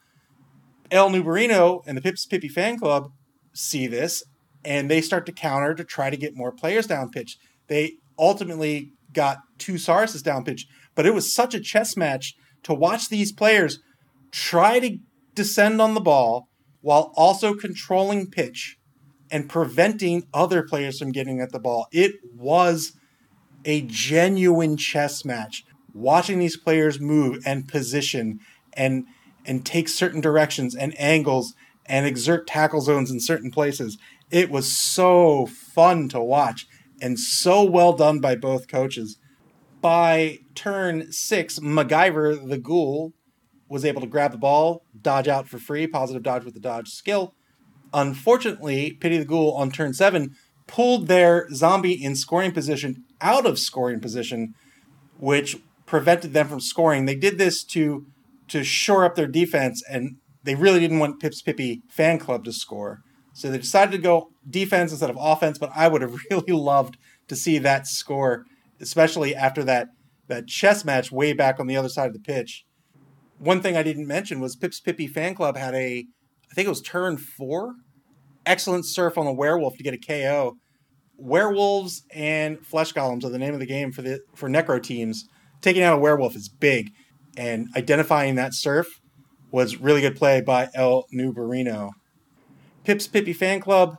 El 0.90 1.10
Nubarino 1.10 1.82
and 1.86 1.96
the 1.96 2.02
Pips 2.02 2.26
Pippy 2.26 2.50
fan 2.50 2.78
club 2.78 3.10
see 3.54 3.86
this 3.86 4.22
and 4.64 4.90
they 4.90 5.00
start 5.00 5.24
to 5.26 5.32
counter 5.32 5.74
to 5.74 5.84
try 5.84 6.10
to 6.10 6.16
get 6.16 6.36
more 6.36 6.52
players 6.52 6.88
down 6.88 7.10
pitch. 7.10 7.38
They 7.68 7.94
ultimately 8.18 8.90
got 9.12 9.38
two 9.58 9.74
Sarses 9.74 10.22
down 10.22 10.44
pitch, 10.44 10.66
but 10.96 11.06
it 11.06 11.14
was 11.14 11.32
such 11.32 11.54
a 11.54 11.60
chess 11.60 11.96
match 11.96 12.34
to 12.64 12.74
watch 12.74 13.08
these 13.08 13.32
players 13.32 13.78
try 14.32 14.80
to 14.80 14.98
descend 15.34 15.80
on 15.80 15.94
the 15.94 16.00
ball 16.00 16.48
while 16.80 17.12
also 17.14 17.54
controlling 17.54 18.28
pitch 18.28 18.76
and 19.30 19.48
preventing 19.48 20.24
other 20.34 20.64
players 20.64 20.98
from 20.98 21.12
getting 21.12 21.40
at 21.40 21.52
the 21.52 21.60
ball. 21.60 21.86
It 21.92 22.12
was 22.34 22.92
a 23.64 23.82
genuine 23.82 24.76
chess 24.76 25.24
match. 25.24 25.62
Watching 25.94 26.38
these 26.38 26.56
players 26.56 27.00
move 27.00 27.38
and 27.46 27.68
position 27.68 28.40
and 28.76 29.06
and 29.44 29.64
take 29.64 29.88
certain 29.88 30.20
directions 30.20 30.74
and 30.74 30.98
angles 31.00 31.54
and 31.86 32.04
exert 32.04 32.46
tackle 32.46 32.80
zones 32.80 33.10
in 33.10 33.20
certain 33.20 33.50
places. 33.50 33.96
It 34.30 34.50
was 34.50 34.70
so 34.70 35.46
fun 35.46 36.08
to 36.08 36.20
watch 36.20 36.66
and 37.00 37.18
so 37.18 37.62
well 37.62 37.92
done 37.92 38.20
by 38.20 38.34
both 38.34 38.68
coaches. 38.68 39.18
By 39.80 40.40
turn 40.54 41.12
six, 41.12 41.58
MacGyver 41.60 42.48
the 42.48 42.58
Ghoul 42.58 43.12
was 43.68 43.84
able 43.84 44.00
to 44.00 44.06
grab 44.06 44.32
the 44.32 44.38
ball, 44.38 44.82
dodge 45.00 45.28
out 45.28 45.48
for 45.48 45.58
free, 45.58 45.86
positive 45.86 46.22
dodge 46.22 46.44
with 46.44 46.54
the 46.54 46.60
dodge 46.60 46.88
skill. 46.88 47.34
Unfortunately, 47.92 48.92
Pity 48.92 49.18
the 49.18 49.24
Ghoul 49.24 49.52
on 49.52 49.70
turn 49.70 49.94
seven 49.94 50.34
pulled 50.66 51.06
their 51.06 51.48
zombie 51.52 51.92
in 51.92 52.16
scoring 52.16 52.52
position 52.52 53.04
out 53.20 53.46
of 53.46 53.58
scoring 53.58 54.00
position, 54.00 54.54
which 55.18 55.56
prevented 55.86 56.32
them 56.32 56.48
from 56.48 56.60
scoring. 56.60 57.04
They 57.04 57.14
did 57.14 57.38
this 57.38 57.62
to 57.64 58.06
to 58.48 58.64
shore 58.64 59.04
up 59.04 59.14
their 59.14 59.26
defense, 59.26 59.82
and 59.88 60.16
they 60.42 60.54
really 60.54 60.80
didn't 60.80 60.98
want 60.98 61.20
Pips 61.20 61.42
Pippi 61.42 61.82
fan 61.88 62.18
club 62.18 62.44
to 62.44 62.52
score. 62.52 63.00
So 63.32 63.50
they 63.50 63.58
decided 63.58 63.92
to 63.92 63.98
go 63.98 64.30
defense 64.48 64.92
instead 64.92 65.10
of 65.10 65.18
offense. 65.20 65.58
But 65.58 65.70
I 65.74 65.88
would 65.88 66.02
have 66.02 66.16
really 66.30 66.52
loved 66.52 66.96
to 67.28 67.36
see 67.36 67.58
that 67.58 67.86
score, 67.86 68.44
especially 68.80 69.34
after 69.34 69.62
that 69.64 69.88
that 70.28 70.48
chess 70.48 70.84
match 70.84 71.12
way 71.12 71.32
back 71.32 71.60
on 71.60 71.66
the 71.66 71.76
other 71.76 71.88
side 71.88 72.08
of 72.08 72.12
the 72.12 72.20
pitch. 72.20 72.64
One 73.38 73.60
thing 73.60 73.76
I 73.76 73.82
didn't 73.82 74.06
mention 74.06 74.40
was 74.40 74.56
Pips 74.56 74.80
Pippi 74.80 75.06
fan 75.06 75.34
club 75.34 75.56
had 75.56 75.74
a, 75.74 76.04
I 76.50 76.54
think 76.54 76.66
it 76.66 76.70
was 76.70 76.80
turn 76.80 77.16
four, 77.16 77.74
excellent 78.44 78.86
surf 78.86 79.18
on 79.18 79.26
the 79.26 79.32
werewolf 79.32 79.76
to 79.76 79.82
get 79.82 79.94
a 79.94 79.98
KO. 79.98 80.56
Werewolves 81.16 82.02
and 82.14 82.64
flesh 82.66 82.92
golems 82.92 83.24
are 83.24 83.28
the 83.28 83.38
name 83.38 83.54
of 83.54 83.60
the 83.60 83.66
game 83.66 83.92
for 83.92 84.02
the 84.02 84.20
for 84.34 84.48
necro 84.48 84.82
teams. 84.82 85.26
Taking 85.60 85.82
out 85.82 85.96
a 85.96 86.00
werewolf 86.00 86.36
is 86.36 86.48
big, 86.48 86.90
and 87.36 87.68
identifying 87.76 88.34
that 88.34 88.54
surf 88.54 89.00
was 89.50 89.78
really 89.78 90.00
good 90.00 90.16
play 90.16 90.40
by 90.40 90.68
El 90.74 91.06
Nubarino. 91.14 91.90
Pips 92.84 93.06
Pippi 93.06 93.32
fan 93.32 93.60
club 93.60 93.96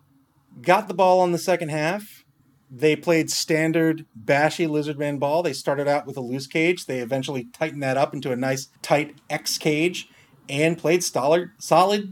got 0.62 0.88
the 0.88 0.94
ball 0.94 1.20
on 1.20 1.32
the 1.32 1.38
second 1.38 1.70
half. 1.70 2.24
They 2.70 2.96
played 2.96 3.30
standard 3.30 4.06
bashy 4.16 4.68
lizardman 4.68 5.20
ball. 5.20 5.42
They 5.42 5.54
started 5.54 5.88
out 5.88 6.06
with 6.06 6.18
a 6.18 6.22
loose 6.22 6.48
cage. 6.48 6.86
They 6.86 7.00
eventually 7.00 7.48
tightened 7.54 7.84
that 7.84 7.98
up 7.98 8.14
into 8.14 8.32
a 8.32 8.36
nice 8.36 8.70
tight 8.82 9.16
X 9.30 9.58
cage 9.58 10.10
and 10.50 10.78
played 10.78 11.04
solid 11.04 11.52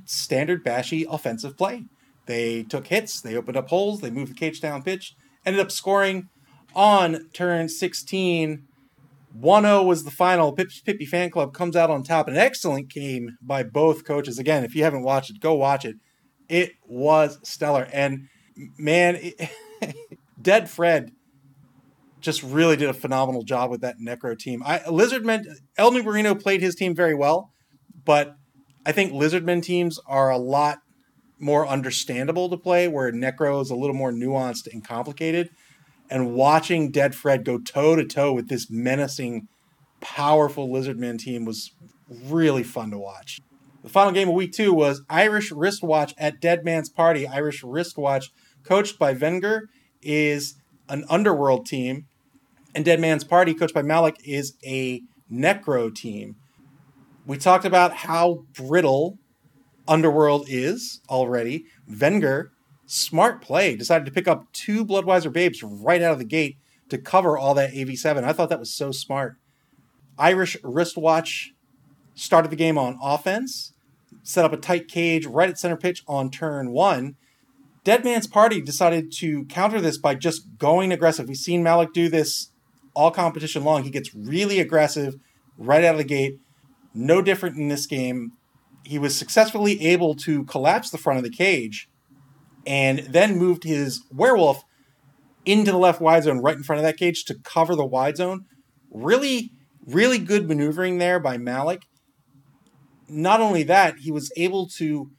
standard 0.05 0.63
bashy 0.63 1.05
offensive 1.09 1.57
play. 1.57 1.85
They 2.25 2.63
took 2.63 2.87
hits, 2.87 3.21
they 3.21 3.35
opened 3.35 3.57
up 3.57 3.69
holes, 3.69 4.01
they 4.01 4.09
moved 4.09 4.31
the 4.31 4.35
cage 4.35 4.59
down 4.59 4.83
pitch, 4.83 5.15
ended 5.45 5.61
up 5.61 5.71
scoring 5.71 6.29
on 6.73 7.29
turn 7.33 7.69
16. 7.69 8.67
1 9.35 9.63
0 9.63 9.83
was 9.83 10.03
the 10.03 10.11
final. 10.11 10.53
Pips 10.53 10.79
Pippi 10.79 11.05
fan 11.05 11.29
club 11.29 11.53
comes 11.53 11.75
out 11.75 11.89
on 11.89 12.03
top. 12.03 12.27
An 12.27 12.37
excellent 12.37 12.87
game 12.89 13.37
by 13.41 13.63
both 13.63 14.05
coaches. 14.05 14.39
Again, 14.39 14.63
if 14.63 14.75
you 14.75 14.83
haven't 14.83 15.03
watched 15.03 15.29
it, 15.29 15.41
go 15.41 15.53
watch 15.53 15.83
it. 15.83 15.97
It 16.47 16.73
was 16.85 17.39
stellar. 17.43 17.87
And 17.91 18.27
man, 18.77 19.17
it, 19.19 19.49
Dead 20.41 20.69
Fred 20.69 21.11
just 22.21 22.43
really 22.43 22.77
did 22.77 22.89
a 22.89 22.93
phenomenal 22.93 23.43
job 23.43 23.69
with 23.69 23.81
that 23.81 23.97
Necro 23.99 24.37
team. 24.37 24.63
I 24.65 24.79
Lizardmen 24.79 25.43
El 25.77 25.91
Nubarino 25.91 26.41
played 26.41 26.61
his 26.61 26.75
team 26.75 26.95
very 26.95 27.13
well, 27.13 27.51
but 28.05 28.35
I 28.85 28.93
think 28.93 29.11
Lizardmen 29.11 29.61
teams 29.61 29.99
are 30.07 30.29
a 30.29 30.37
lot 30.37 30.79
more 31.39 31.67
understandable 31.67 32.49
to 32.49 32.57
play, 32.57 32.87
where 32.87 33.11
Necro 33.11 33.61
is 33.61 33.69
a 33.69 33.75
little 33.75 33.95
more 33.95 34.13
nuanced 34.13 34.71
and 34.71 34.85
complicated. 34.87 35.49
And 36.09 36.33
watching 36.33 36.91
Dead 36.91 37.15
Fred 37.15 37.43
go 37.43 37.57
toe 37.57 37.95
to 37.95 38.05
toe 38.05 38.33
with 38.33 38.47
this 38.47 38.69
menacing, 38.69 39.47
powerful 40.01 40.69
Lizardman 40.69 41.17
team 41.17 41.45
was 41.45 41.71
really 42.09 42.63
fun 42.63 42.91
to 42.91 42.97
watch. 42.97 43.39
The 43.83 43.89
final 43.89 44.11
game 44.11 44.29
of 44.29 44.35
week 44.35 44.51
two 44.51 44.73
was 44.73 45.03
Irish 45.09 45.51
Wristwatch 45.51 46.13
at 46.17 46.39
Dead 46.39 46.63
Man's 46.63 46.89
Party. 46.89 47.27
Irish 47.27 47.63
Wristwatch, 47.63 48.31
coached 48.63 48.97
by 48.99 49.13
Wenger, 49.13 49.69
is 50.01 50.55
an 50.89 51.05
underworld 51.09 51.65
team, 51.65 52.05
and 52.75 52.85
Dead 52.85 52.99
Man's 52.99 53.23
Party, 53.23 53.53
coached 53.53 53.73
by 53.73 53.81
Malik, 53.81 54.17
is 54.23 54.55
a 54.65 55.01
necro 55.31 55.93
team. 55.93 56.35
We 57.25 57.37
talked 57.37 57.65
about 57.65 57.93
how 57.93 58.45
brittle 58.55 59.17
Underworld 59.87 60.47
is 60.49 61.01
already. 61.09 61.65
Wenger, 61.87 62.51
smart 62.85 63.41
play, 63.41 63.75
decided 63.75 64.05
to 64.05 64.11
pick 64.11 64.27
up 64.27 64.51
two 64.51 64.85
Bloodweiser 64.85 65.31
babes 65.31 65.63
right 65.63 66.01
out 66.01 66.13
of 66.13 66.19
the 66.19 66.25
gate 66.25 66.57
to 66.89 66.97
cover 66.97 67.37
all 67.37 67.53
that 67.55 67.73
AV7. 67.73 68.23
I 68.23 68.33
thought 68.33 68.49
that 68.49 68.59
was 68.59 68.73
so 68.73 68.91
smart. 68.91 69.37
Irish 70.17 70.57
wristwatch 70.63 71.53
started 72.13 72.51
the 72.51 72.55
game 72.55 72.77
on 72.77 72.97
offense, 73.01 73.73
set 74.23 74.45
up 74.45 74.53
a 74.53 74.57
tight 74.57 74.87
cage 74.87 75.25
right 75.25 75.49
at 75.49 75.59
center 75.59 75.77
pitch 75.77 76.03
on 76.07 76.29
turn 76.29 76.71
one. 76.71 77.15
Dead 77.83 78.03
Man's 78.03 78.27
Party 78.27 78.61
decided 78.61 79.11
to 79.13 79.45
counter 79.45 79.81
this 79.81 79.97
by 79.97 80.15
just 80.15 80.57
going 80.57 80.91
aggressive. 80.91 81.27
We've 81.27 81.37
seen 81.37 81.63
Malik 81.63 81.93
do 81.93 82.09
this 82.09 82.49
all 82.93 83.11
competition 83.11 83.63
long. 83.63 83.83
He 83.83 83.89
gets 83.89 84.15
really 84.15 84.59
aggressive 84.59 85.15
right 85.57 85.83
out 85.83 85.95
of 85.95 85.99
the 85.99 86.03
gate. 86.03 86.39
No 86.93 87.21
different 87.21 87.57
in 87.57 87.67
this 87.67 87.85
game 87.85 88.31
he 88.85 88.99
was 88.99 89.17
successfully 89.17 89.81
able 89.81 90.15
to 90.15 90.43
collapse 90.45 90.89
the 90.89 90.97
front 90.97 91.17
of 91.17 91.23
the 91.23 91.29
cage 91.29 91.89
and 92.65 92.99
then 92.99 93.37
moved 93.37 93.63
his 93.63 94.03
werewolf 94.11 94.63
into 95.45 95.71
the 95.71 95.77
left 95.77 96.01
wide 96.01 96.23
zone 96.23 96.39
right 96.39 96.57
in 96.57 96.63
front 96.63 96.79
of 96.79 96.83
that 96.83 96.97
cage 96.97 97.23
to 97.25 97.35
cover 97.43 97.75
the 97.75 97.85
wide 97.85 98.17
zone. 98.17 98.45
Really, 98.89 99.51
really 99.85 100.17
good 100.17 100.47
maneuvering 100.47 100.97
there 100.97 101.19
by 101.19 101.37
Malik. 101.37 101.83
Not 103.07 103.41
only 103.41 103.63
that, 103.63 103.99
he 103.99 104.11
was 104.11 104.31
able 104.35 104.67
to 104.77 105.11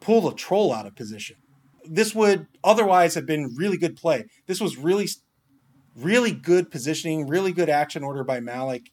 pull 0.00 0.20
the 0.20 0.34
troll 0.34 0.72
out 0.72 0.86
of 0.86 0.94
position. 0.94 1.36
This 1.84 2.14
would 2.14 2.46
otherwise 2.62 3.14
have 3.14 3.26
been 3.26 3.54
really 3.56 3.76
good 3.76 3.96
play. 3.96 4.26
This 4.46 4.60
was 4.60 4.76
really, 4.76 5.08
really 5.96 6.30
good 6.32 6.70
positioning, 6.70 7.26
really 7.26 7.52
good 7.52 7.68
action 7.68 8.04
order 8.04 8.22
by 8.22 8.38
Malik. 8.38 8.92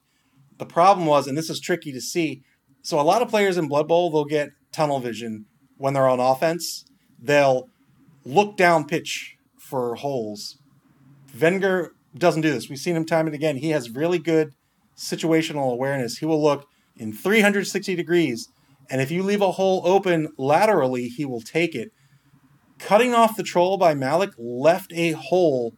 The 0.57 0.65
problem 0.65 1.05
was, 1.05 1.27
and 1.27 1.37
this 1.37 1.49
is 1.49 1.59
tricky 1.59 1.91
to 1.91 2.01
see, 2.01 2.41
so 2.81 2.99
a 2.99 3.03
lot 3.03 3.21
of 3.21 3.29
players 3.29 3.57
in 3.57 3.67
Blood 3.67 3.87
Bowl 3.87 4.09
they'll 4.09 4.25
get 4.25 4.49
tunnel 4.71 4.99
vision 4.99 5.45
when 5.77 5.93
they're 5.93 6.09
on 6.09 6.19
offense. 6.19 6.85
They'll 7.21 7.69
look 8.25 8.57
down 8.57 8.85
pitch 8.85 9.37
for 9.57 9.95
holes. 9.95 10.57
Wenger 11.39 11.91
doesn't 12.17 12.41
do 12.41 12.51
this. 12.51 12.69
We've 12.69 12.79
seen 12.79 12.95
him 12.95 13.05
time 13.05 13.27
and 13.27 13.35
again. 13.35 13.57
He 13.57 13.69
has 13.69 13.89
really 13.89 14.19
good 14.19 14.53
situational 14.97 15.71
awareness. 15.71 16.17
He 16.17 16.25
will 16.25 16.41
look 16.41 16.67
in 16.95 17.13
360 17.13 17.95
degrees, 17.95 18.49
and 18.89 19.01
if 19.01 19.11
you 19.11 19.23
leave 19.23 19.41
a 19.41 19.51
hole 19.51 19.81
open 19.85 20.29
laterally, 20.37 21.07
he 21.07 21.25
will 21.25 21.41
take 21.41 21.75
it. 21.75 21.91
Cutting 22.77 23.13
off 23.13 23.37
the 23.37 23.43
troll 23.43 23.77
by 23.77 23.93
Malik 23.93 24.31
left 24.37 24.91
a 24.93 25.11
hole 25.11 25.73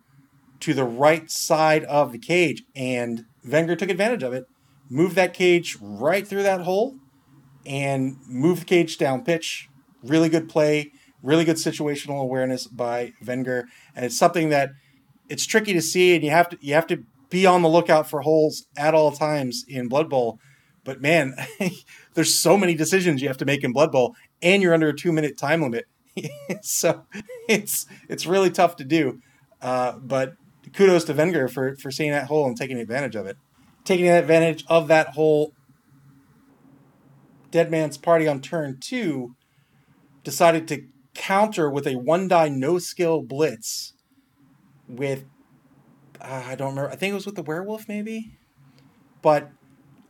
to 0.61 0.73
the 0.73 0.83
right 0.83 1.29
side 1.29 1.83
of 1.85 2.11
the 2.11 2.19
cage, 2.19 2.63
and 2.75 3.25
Wenger 3.43 3.75
took 3.75 3.89
advantage 3.89 4.23
of 4.23 4.33
it 4.33 4.45
moved 4.91 5.15
that 5.15 5.33
cage 5.33 5.77
right 5.79 6.27
through 6.27 6.43
that 6.43 6.61
hole 6.61 6.97
and 7.65 8.17
move 8.27 8.59
the 8.59 8.65
cage 8.65 8.97
down 8.97 9.23
pitch. 9.23 9.69
Really 10.03 10.27
good 10.27 10.49
play, 10.49 10.91
really 11.21 11.45
good 11.45 11.57
situational 11.57 12.21
awareness 12.21 12.67
by 12.67 13.13
Wenger, 13.25 13.65
and 13.95 14.05
it's 14.05 14.17
something 14.17 14.49
that 14.49 14.71
it's 15.29 15.45
tricky 15.45 15.73
to 15.73 15.81
see, 15.81 16.15
and 16.15 16.23
you 16.23 16.31
have 16.31 16.49
to 16.49 16.57
you 16.61 16.73
have 16.73 16.87
to 16.87 17.03
be 17.29 17.45
on 17.45 17.61
the 17.61 17.69
lookout 17.69 18.09
for 18.09 18.21
holes 18.21 18.65
at 18.77 18.93
all 18.93 19.11
times 19.11 19.63
in 19.67 19.87
Blood 19.87 20.09
Bowl. 20.09 20.39
But 20.83 21.01
man, 21.01 21.35
there's 22.13 22.33
so 22.33 22.57
many 22.57 22.73
decisions 22.73 23.21
you 23.21 23.27
have 23.27 23.37
to 23.37 23.45
make 23.45 23.63
in 23.63 23.71
Blood 23.71 23.91
Bowl, 23.91 24.15
and 24.41 24.61
you're 24.61 24.73
under 24.73 24.89
a 24.89 24.95
two 24.95 25.11
minute 25.11 25.37
time 25.37 25.61
limit, 25.61 25.85
so 26.61 27.05
it's 27.47 27.85
it's 28.09 28.25
really 28.25 28.49
tough 28.49 28.75
to 28.77 28.83
do. 28.83 29.19
Uh, 29.61 29.93
but 29.99 30.33
kudos 30.73 31.03
to 31.05 31.13
Wenger 31.13 31.47
for 31.47 31.75
for 31.75 31.91
seeing 31.91 32.11
that 32.11 32.27
hole 32.27 32.45
and 32.45 32.57
taking 32.57 32.77
advantage 32.77 33.15
of 33.15 33.25
it 33.25 33.37
taking 33.83 34.07
advantage 34.07 34.65
of 34.67 34.87
that 34.87 35.09
hole. 35.09 35.53
Dead 37.49 37.69
Man's 37.69 37.97
Party 37.97 38.27
on 38.27 38.41
turn 38.41 38.77
two, 38.79 39.35
decided 40.23 40.67
to 40.69 40.85
counter 41.13 41.69
with 41.69 41.87
a 41.87 41.95
one 41.95 42.27
die 42.27 42.49
no 42.49 42.79
skill 42.79 43.21
blitz 43.21 43.93
with 44.87 45.25
uh, 46.21 46.43
I 46.47 46.55
don't 46.55 46.69
remember. 46.69 46.91
I 46.91 46.95
think 46.95 47.11
it 47.11 47.15
was 47.15 47.25
with 47.25 47.35
the 47.35 47.43
werewolf, 47.43 47.87
maybe. 47.87 48.31
But 49.21 49.49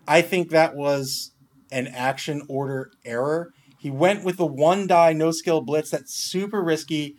I 0.08 0.22
think 0.22 0.50
that 0.50 0.76
was 0.76 1.32
an 1.72 1.88
action 1.88 2.44
order 2.50 2.92
error. 3.06 3.54
He 3.78 3.90
went 3.90 4.24
with 4.24 4.38
the 4.38 4.46
one 4.46 4.88
die 4.88 5.14
no 5.14 5.32
skill 5.32 5.62
blitz. 5.62 5.90
That's 5.90 6.14
super 6.14 6.62
risky. 6.62 7.16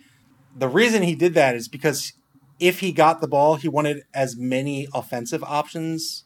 The 0.54 0.68
reason 0.68 1.02
he 1.02 1.14
did 1.14 1.34
that 1.34 1.56
is 1.56 1.68
because 1.68 2.12
if 2.60 2.80
he 2.80 2.92
got 2.92 3.20
the 3.20 3.28
ball, 3.28 3.56
he 3.56 3.68
wanted 3.68 4.02
as 4.14 4.36
many 4.36 4.86
offensive 4.94 5.42
options 5.42 6.24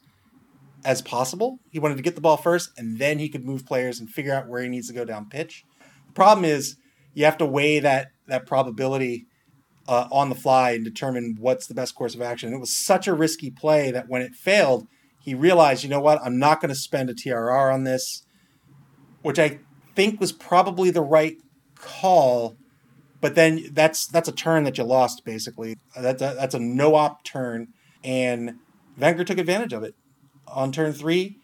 as 0.85 1.01
possible. 1.03 1.59
He 1.71 1.79
wanted 1.79 1.97
to 1.97 2.03
get 2.03 2.15
the 2.15 2.21
ball 2.21 2.37
first, 2.37 2.71
and 2.77 2.99
then 2.99 3.19
he 3.19 3.29
could 3.29 3.45
move 3.45 3.65
players 3.65 4.01
and 4.01 4.11
figure 4.11 4.35
out 4.35 4.49
where 4.49 4.63
he 4.63 4.69
needs 4.69 4.89
to 4.89 4.93
go 4.93 5.05
down 5.05 5.29
pitch. 5.29 5.65
The 6.09 6.13
problem 6.13 6.45
is 6.45 6.77
you 7.17 7.25
have 7.25 7.39
to 7.39 7.47
weigh 7.47 7.79
that 7.81 8.09
that 8.29 8.47
probability 8.47 9.27
uh, 9.89 10.07
on 10.13 10.29
the 10.29 10.35
fly 10.35 10.73
and 10.73 10.85
determine 10.85 11.37
what's 11.41 11.67
the 11.67 11.75
best 11.75 11.95
course 11.95 12.15
of 12.15 12.21
action. 12.21 12.53
It 12.53 12.61
was 12.61 12.77
such 12.77 13.09
a 13.09 13.15
risky 13.15 13.51
play 13.51 13.91
that 13.91 14.09
when 14.09 14.21
it 14.21 14.35
failed, 14.35 14.87
he 15.19 15.35
realized, 15.35 15.83
you 15.83 15.89
know 15.89 16.01
what, 16.01 16.21
I'm 16.23 16.39
not 16.39 16.61
going 16.61 16.69
to 16.69 16.75
spend 16.75 17.09
a 17.09 17.15
TRR 17.15 17.73
on 17.73 17.85
this, 17.85 18.25
which 19.23 19.39
I 19.39 19.61
think 19.95 20.21
was 20.21 20.33
probably 20.33 20.91
the 20.91 21.01
right 21.01 21.37
call. 21.75 22.59
But 23.23 23.35
then 23.35 23.71
that's 23.73 24.07
that's 24.07 24.29
a 24.29 24.33
turn 24.33 24.65
that 24.65 24.77
you 24.77 24.85
lost 24.85 25.25
basically. 25.25 25.79
That's 25.99 26.21
a, 26.21 26.35
that's 26.37 26.55
a 26.55 26.59
no 26.59 26.97
op 26.97 27.25
turn, 27.25 27.69
and 28.05 28.57
Wenger 28.99 29.25
took 29.25 29.39
advantage 29.39 29.73
of 29.73 29.83
it 29.83 29.95
on 30.47 30.71
turn 30.71 30.93
three, 30.93 31.39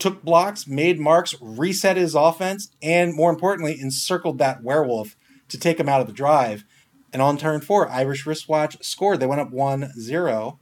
took 0.00 0.22
blocks, 0.22 0.66
made 0.66 0.98
marks, 0.98 1.34
reset 1.40 1.96
his 1.96 2.14
offense, 2.14 2.70
and 2.82 3.14
more 3.14 3.30
importantly, 3.30 3.78
encircled 3.80 4.38
that 4.38 4.62
werewolf 4.62 5.16
to 5.48 5.58
take 5.58 5.78
him 5.78 5.88
out 5.88 6.00
of 6.00 6.06
the 6.06 6.12
drive. 6.12 6.64
And 7.12 7.20
on 7.20 7.36
turn 7.36 7.60
four, 7.60 7.88
Irish 7.88 8.26
Wristwatch 8.26 8.82
scored. 8.84 9.20
They 9.20 9.26
went 9.26 9.40
up 9.40 9.50
1 9.50 9.92
0. 10.00 10.58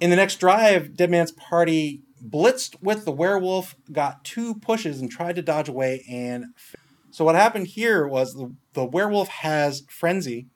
In 0.00 0.10
the 0.10 0.16
next 0.16 0.36
drive, 0.36 0.96
Dead 0.96 1.10
Man's 1.10 1.32
Party 1.32 2.02
blitzed 2.26 2.76
with 2.82 3.04
the 3.04 3.12
werewolf, 3.12 3.74
got 3.90 4.24
two 4.24 4.54
pushes, 4.54 5.00
and 5.00 5.10
tried 5.10 5.36
to 5.36 5.42
dodge 5.42 5.68
away. 5.68 6.04
And 6.10 6.46
so 7.10 7.24
what 7.24 7.34
happened 7.34 7.68
here 7.68 8.06
was 8.06 8.34
the, 8.34 8.54
the 8.74 8.84
werewolf 8.84 9.28
has 9.28 9.82
frenzy. 9.88 10.46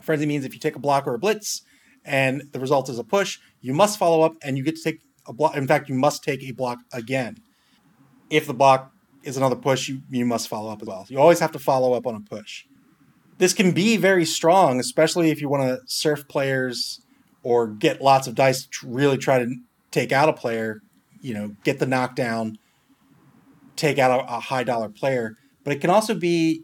Frenzy 0.00 0.26
means 0.26 0.44
if 0.44 0.54
you 0.54 0.60
take 0.60 0.76
a 0.76 0.80
block 0.80 1.06
or 1.06 1.14
a 1.14 1.18
blitz, 1.18 1.62
and 2.04 2.42
the 2.52 2.60
result 2.60 2.88
is 2.88 2.98
a 2.98 3.04
push, 3.04 3.38
you 3.60 3.74
must 3.74 3.98
follow 3.98 4.22
up, 4.22 4.34
and 4.42 4.56
you 4.56 4.64
get 4.64 4.76
to 4.76 4.82
take 4.82 5.00
a 5.28 5.32
block. 5.32 5.56
In 5.56 5.66
fact, 5.66 5.88
you 5.88 5.94
must 5.94 6.24
take 6.24 6.42
a 6.42 6.52
block 6.52 6.78
again. 6.92 7.36
If 8.30 8.46
the 8.46 8.54
block 8.54 8.92
is 9.22 9.36
another 9.36 9.56
push, 9.56 9.88
you, 9.88 10.02
you 10.10 10.24
must 10.24 10.48
follow 10.48 10.70
up 10.70 10.82
as 10.82 10.88
well. 10.88 11.06
You 11.08 11.20
always 11.20 11.40
have 11.40 11.52
to 11.52 11.58
follow 11.58 11.92
up 11.92 12.06
on 12.06 12.14
a 12.14 12.20
push. 12.20 12.64
This 13.38 13.52
can 13.52 13.72
be 13.72 13.96
very 13.96 14.24
strong, 14.24 14.80
especially 14.80 15.30
if 15.30 15.40
you 15.40 15.48
want 15.48 15.62
to 15.62 15.80
surf 15.86 16.26
players 16.28 17.00
or 17.42 17.68
get 17.68 18.00
lots 18.00 18.26
of 18.26 18.34
dice 18.34 18.66
to 18.66 18.88
really 18.88 19.16
try 19.16 19.38
to 19.38 19.54
take 19.90 20.12
out 20.12 20.28
a 20.28 20.32
player, 20.32 20.80
you 21.20 21.34
know, 21.34 21.54
get 21.62 21.78
the 21.78 21.86
knockdown, 21.86 22.58
take 23.76 23.98
out 23.98 24.20
a, 24.20 24.36
a 24.36 24.40
high 24.40 24.64
dollar 24.64 24.88
player. 24.88 25.36
But 25.62 25.74
it 25.74 25.80
can 25.80 25.90
also 25.90 26.14
be, 26.14 26.62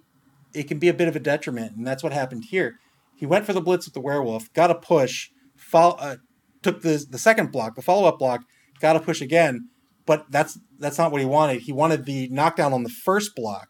it 0.52 0.64
can 0.64 0.78
be 0.78 0.88
a 0.88 0.94
bit 0.94 1.08
of 1.08 1.14
a 1.14 1.20
detriment, 1.20 1.76
and 1.76 1.86
that's 1.86 2.02
what 2.02 2.12
happened 2.12 2.46
here. 2.46 2.80
He 3.14 3.26
went 3.26 3.46
for 3.46 3.52
the 3.52 3.60
blitz 3.60 3.86
with 3.86 3.94
the 3.94 4.00
werewolf, 4.00 4.52
got 4.52 4.70
a 4.70 4.74
push, 4.74 5.30
follow, 5.56 5.96
uh, 5.96 6.16
took 6.64 6.82
the 6.82 7.04
the 7.08 7.18
second 7.18 7.52
block, 7.52 7.76
the 7.76 7.82
follow 7.82 8.08
up 8.08 8.18
block, 8.18 8.42
got 8.80 8.96
a 8.96 9.00
push 9.00 9.20
again, 9.20 9.68
but 10.06 10.26
that's 10.30 10.58
that's 10.78 10.98
not 10.98 11.12
what 11.12 11.20
he 11.20 11.26
wanted. 11.26 11.62
He 11.62 11.72
wanted 11.72 12.04
the 12.04 12.28
knockdown 12.28 12.72
on 12.72 12.82
the 12.82 12.90
first 12.90 13.36
block 13.36 13.68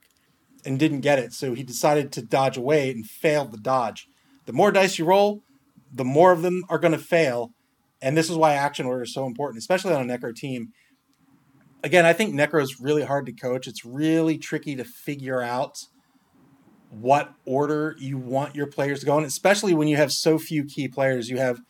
and 0.65 0.79
didn't 0.79 1.01
get 1.01 1.19
it, 1.19 1.33
so 1.33 1.53
he 1.53 1.63
decided 1.63 2.11
to 2.13 2.23
dodge 2.23 2.57
away 2.57 2.91
and 2.91 3.05
failed 3.07 3.53
the 3.53 3.59
dodge. 3.59 4.07
The 4.47 4.53
more 4.53 4.73
dice 4.73 4.99
you 4.99 5.05
roll, 5.05 5.43
the 5.93 6.05
more 6.05 6.33
of 6.33 6.43
them 6.43 6.65
are 6.69 6.79
going 6.79 6.93
to 6.93 6.99
fail, 6.99 7.51
and 8.01 8.17
this 8.17 8.31
is 8.31 8.37
why 8.37 8.55
action 8.55 8.87
order 8.87 9.03
is 9.03 9.13
so 9.13 9.27
important, 9.27 9.59
especially 9.59 9.93
on 9.93 10.09
a 10.09 10.19
Necro 10.19 10.35
team. 10.35 10.69
Again, 11.83 12.07
I 12.07 12.15
think 12.15 12.35
Necro 12.35 12.63
is 12.63 12.81
really 12.81 13.05
hard 13.05 13.27
to 13.27 13.33
coach. 13.33 13.67
It's 13.67 13.85
really 13.85 14.39
tricky 14.39 14.75
to 14.77 14.85
figure 14.85 15.43
out 15.43 15.77
what 16.91 17.35
order 17.45 17.95
you 17.99 18.17
want 18.17 18.55
your 18.55 18.67
players 18.67 19.01
to 19.01 19.07
go 19.07 19.19
in, 19.19 19.25
especially 19.25 19.75
when 19.75 19.89
you 19.89 19.97
have 19.97 20.13
so 20.13 20.39
few 20.39 20.65
key 20.65 20.89
players. 20.89 21.29
You 21.29 21.39
have, 21.39 21.61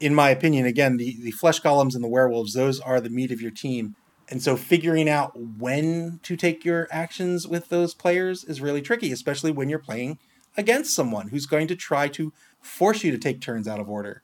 in 0.00 0.14
my 0.14 0.30
opinion, 0.30 0.66
again, 0.66 0.96
the, 0.96 1.16
the 1.20 1.30
flesh 1.32 1.60
golems 1.60 1.94
and 1.94 2.04
the 2.04 2.08
werewolves, 2.08 2.54
those 2.54 2.80
are 2.80 3.00
the 3.00 3.10
meat 3.10 3.32
of 3.32 3.40
your 3.40 3.50
team. 3.50 3.96
And 4.30 4.42
so 4.42 4.56
figuring 4.56 5.08
out 5.08 5.32
when 5.58 6.20
to 6.22 6.36
take 6.36 6.64
your 6.64 6.86
actions 6.90 7.48
with 7.48 7.68
those 7.68 7.94
players 7.94 8.44
is 8.44 8.60
really 8.60 8.82
tricky, 8.82 9.10
especially 9.10 9.50
when 9.50 9.68
you're 9.68 9.78
playing 9.78 10.18
against 10.56 10.94
someone 10.94 11.28
who's 11.28 11.46
going 11.46 11.66
to 11.68 11.76
try 11.76 12.08
to 12.08 12.32
force 12.60 13.02
you 13.02 13.10
to 13.10 13.18
take 13.18 13.40
turns 13.40 13.66
out 13.66 13.80
of 13.80 13.88
order. 13.88 14.22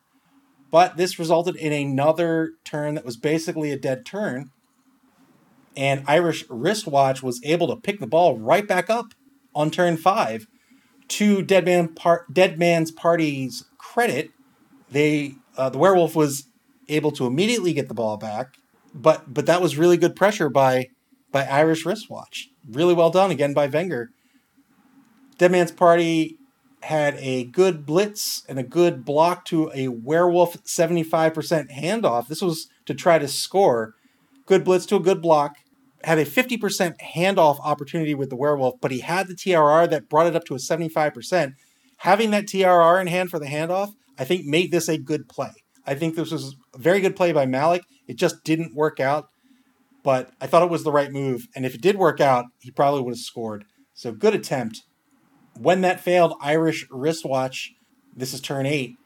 But 0.71 0.97
this 0.97 1.19
resulted 1.19 1.57
in 1.57 1.73
another 1.73 2.53
turn 2.65 2.97
that 2.97 3.05
was 3.05 3.17
basically 3.17 3.71
a 3.71 3.79
dead 3.79 4.05
turn. 4.05 4.51
And 5.77 6.05
Irish 6.07 6.45
Wristwatch 6.51 7.23
was 7.23 7.41
able 7.45 7.69
to 7.69 7.77
pick 7.77 7.99
the 7.99 8.07
ball 8.07 8.39
right 8.39 8.67
back 8.67 8.91
up 8.91 9.15
on 9.55 9.71
turn 9.71 9.97
five. 9.97 10.47
To 11.09 11.43
Dead, 11.43 11.65
Man 11.67 11.89
Par- 11.95 12.27
Dead 12.33 12.59
Man's 12.59 12.91
Party's 12.91 13.65
credit, 13.79 14.31
they 14.95 15.35
uh, 15.59 15.69
the 15.69 15.79
werewolf 15.79 16.17
was 16.17 16.49
able 16.89 17.11
to 17.13 17.27
immediately 17.27 17.73
get 17.73 17.89
the 17.89 17.95
ball 17.95 18.17
back 18.17 18.57
but 18.95 19.35
but 19.35 19.47
that 19.47 19.61
was 19.61 19.77
really 19.77 19.97
good 19.97 20.15
pressure 20.15 20.49
by 20.49 20.89
by 21.33 21.45
Irish 21.45 21.85
Wristwatch. 21.85 22.49
Really 22.71 22.95
well 22.95 23.11
done 23.11 23.31
again 23.33 23.53
by 23.53 23.67
Wenger. 23.67 24.11
Dead 25.37 25.51
Man's 25.51 25.73
Party 25.73 26.39
had 26.85 27.17
a 27.19 27.45
good 27.45 27.85
blitz 27.85 28.45
and 28.49 28.59
a 28.59 28.63
good 28.63 29.05
block 29.05 29.45
to 29.47 29.71
a 29.75 29.89
werewolf 29.89 30.63
75% 30.63 31.73
handoff. 31.73 32.29
This 32.29 32.41
was 32.41 32.69
to 32.87 32.95
try 32.95 33.19
to 33.19 33.27
score. 33.27 33.95
Good 34.47 34.65
blitz 34.65 34.87
to 34.87 34.97
a 34.97 35.01
good 35.01 35.21
block. 35.21 35.57
Had 36.05 36.19
a 36.19 36.27
50% 36.27 36.99
handoff 37.17 37.59
opportunity 37.65 38.15
with 38.15 38.29
the 38.29 38.37
werewolf, 38.37 38.75
but 38.81 38.91
he 38.91 39.01
had 39.01 39.27
the 39.27 39.35
TRR 39.35 39.89
that 39.91 40.11
brought 40.11 40.27
it 40.27 40.37
up 40.37 40.45
to 40.45 40.55
a 40.55 40.59
75%. 40.59 41.55
Having 41.99 42.31
that 42.31 42.45
TRR 42.45 43.01
in 43.01 43.07
hand 43.07 43.31
for 43.31 43.39
the 43.39 43.47
handoff, 43.47 43.95
I 44.19 44.25
think 44.25 44.45
made 44.45 44.71
this 44.71 44.89
a 44.89 44.99
good 44.99 45.29
play. 45.29 45.53
I 45.87 45.95
think 45.95 46.15
this 46.15 46.31
was 46.31 46.57
a 46.75 46.79
very 46.79 47.01
good 47.01 47.17
play 47.17 47.33
by 47.33 47.47
Malik. 47.47 47.83
It 48.07 48.17
just 48.17 48.45
didn't 48.45 48.75
work 48.75 49.01
out, 49.01 49.29
but 50.03 50.31
I 50.41 50.47
thought 50.47 50.63
it 50.63 50.71
was 50.71 50.85
the 50.85 50.93
right 50.93 51.11
move. 51.11 51.47
And 51.55 51.67
if 51.67 51.75
it 51.75 51.83
did 51.83 51.97
work 51.97 52.21
out, 52.21 52.47
he 52.61 52.71
probably 52.71 53.03
would 53.03 53.13
have 53.13 53.19
scored. 53.19 53.65
So 53.93 54.13
good 54.13 54.35
attempt. 54.35 54.83
When 55.57 55.83
that 55.83 56.01
failed, 56.01 56.35
Irish 56.41 56.87
wristwatch, 56.91 57.73
this 58.17 58.35
is 58.35 58.41
turn 58.41 58.67
eight, 58.67 58.97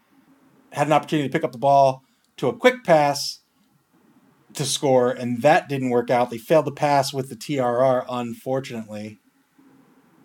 had 0.72 0.86
an 0.86 0.92
opportunity 0.92 1.28
to 1.28 1.32
pick 1.32 1.44
up 1.44 1.52
the 1.52 1.58
ball 1.58 2.02
to 2.36 2.48
a 2.48 2.56
quick 2.56 2.84
pass 2.84 3.40
to 4.54 4.64
score, 4.64 5.10
and 5.10 5.42
that 5.42 5.68
didn't 5.68 5.90
work 5.90 6.10
out. 6.10 6.30
They 6.30 6.38
failed 6.38 6.64
the 6.64 6.72
pass 6.72 7.12
with 7.12 7.28
the 7.28 7.36
TRR, 7.36 8.04
unfortunately. 8.08 9.18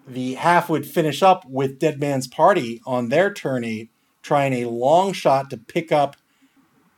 The 0.07 0.35
half 0.35 0.69
would 0.69 0.85
finish 0.85 1.21
up 1.21 1.45
with 1.47 1.79
Dead 1.79 1.99
Man's 1.99 2.27
Party 2.27 2.81
on 2.85 3.09
their 3.09 3.33
turn 3.33 3.63
eight, 3.63 3.89
trying 4.23 4.53
a 4.53 4.69
long 4.69 5.13
shot 5.13 5.51
to 5.51 5.57
pick 5.57 5.91
up 5.91 6.15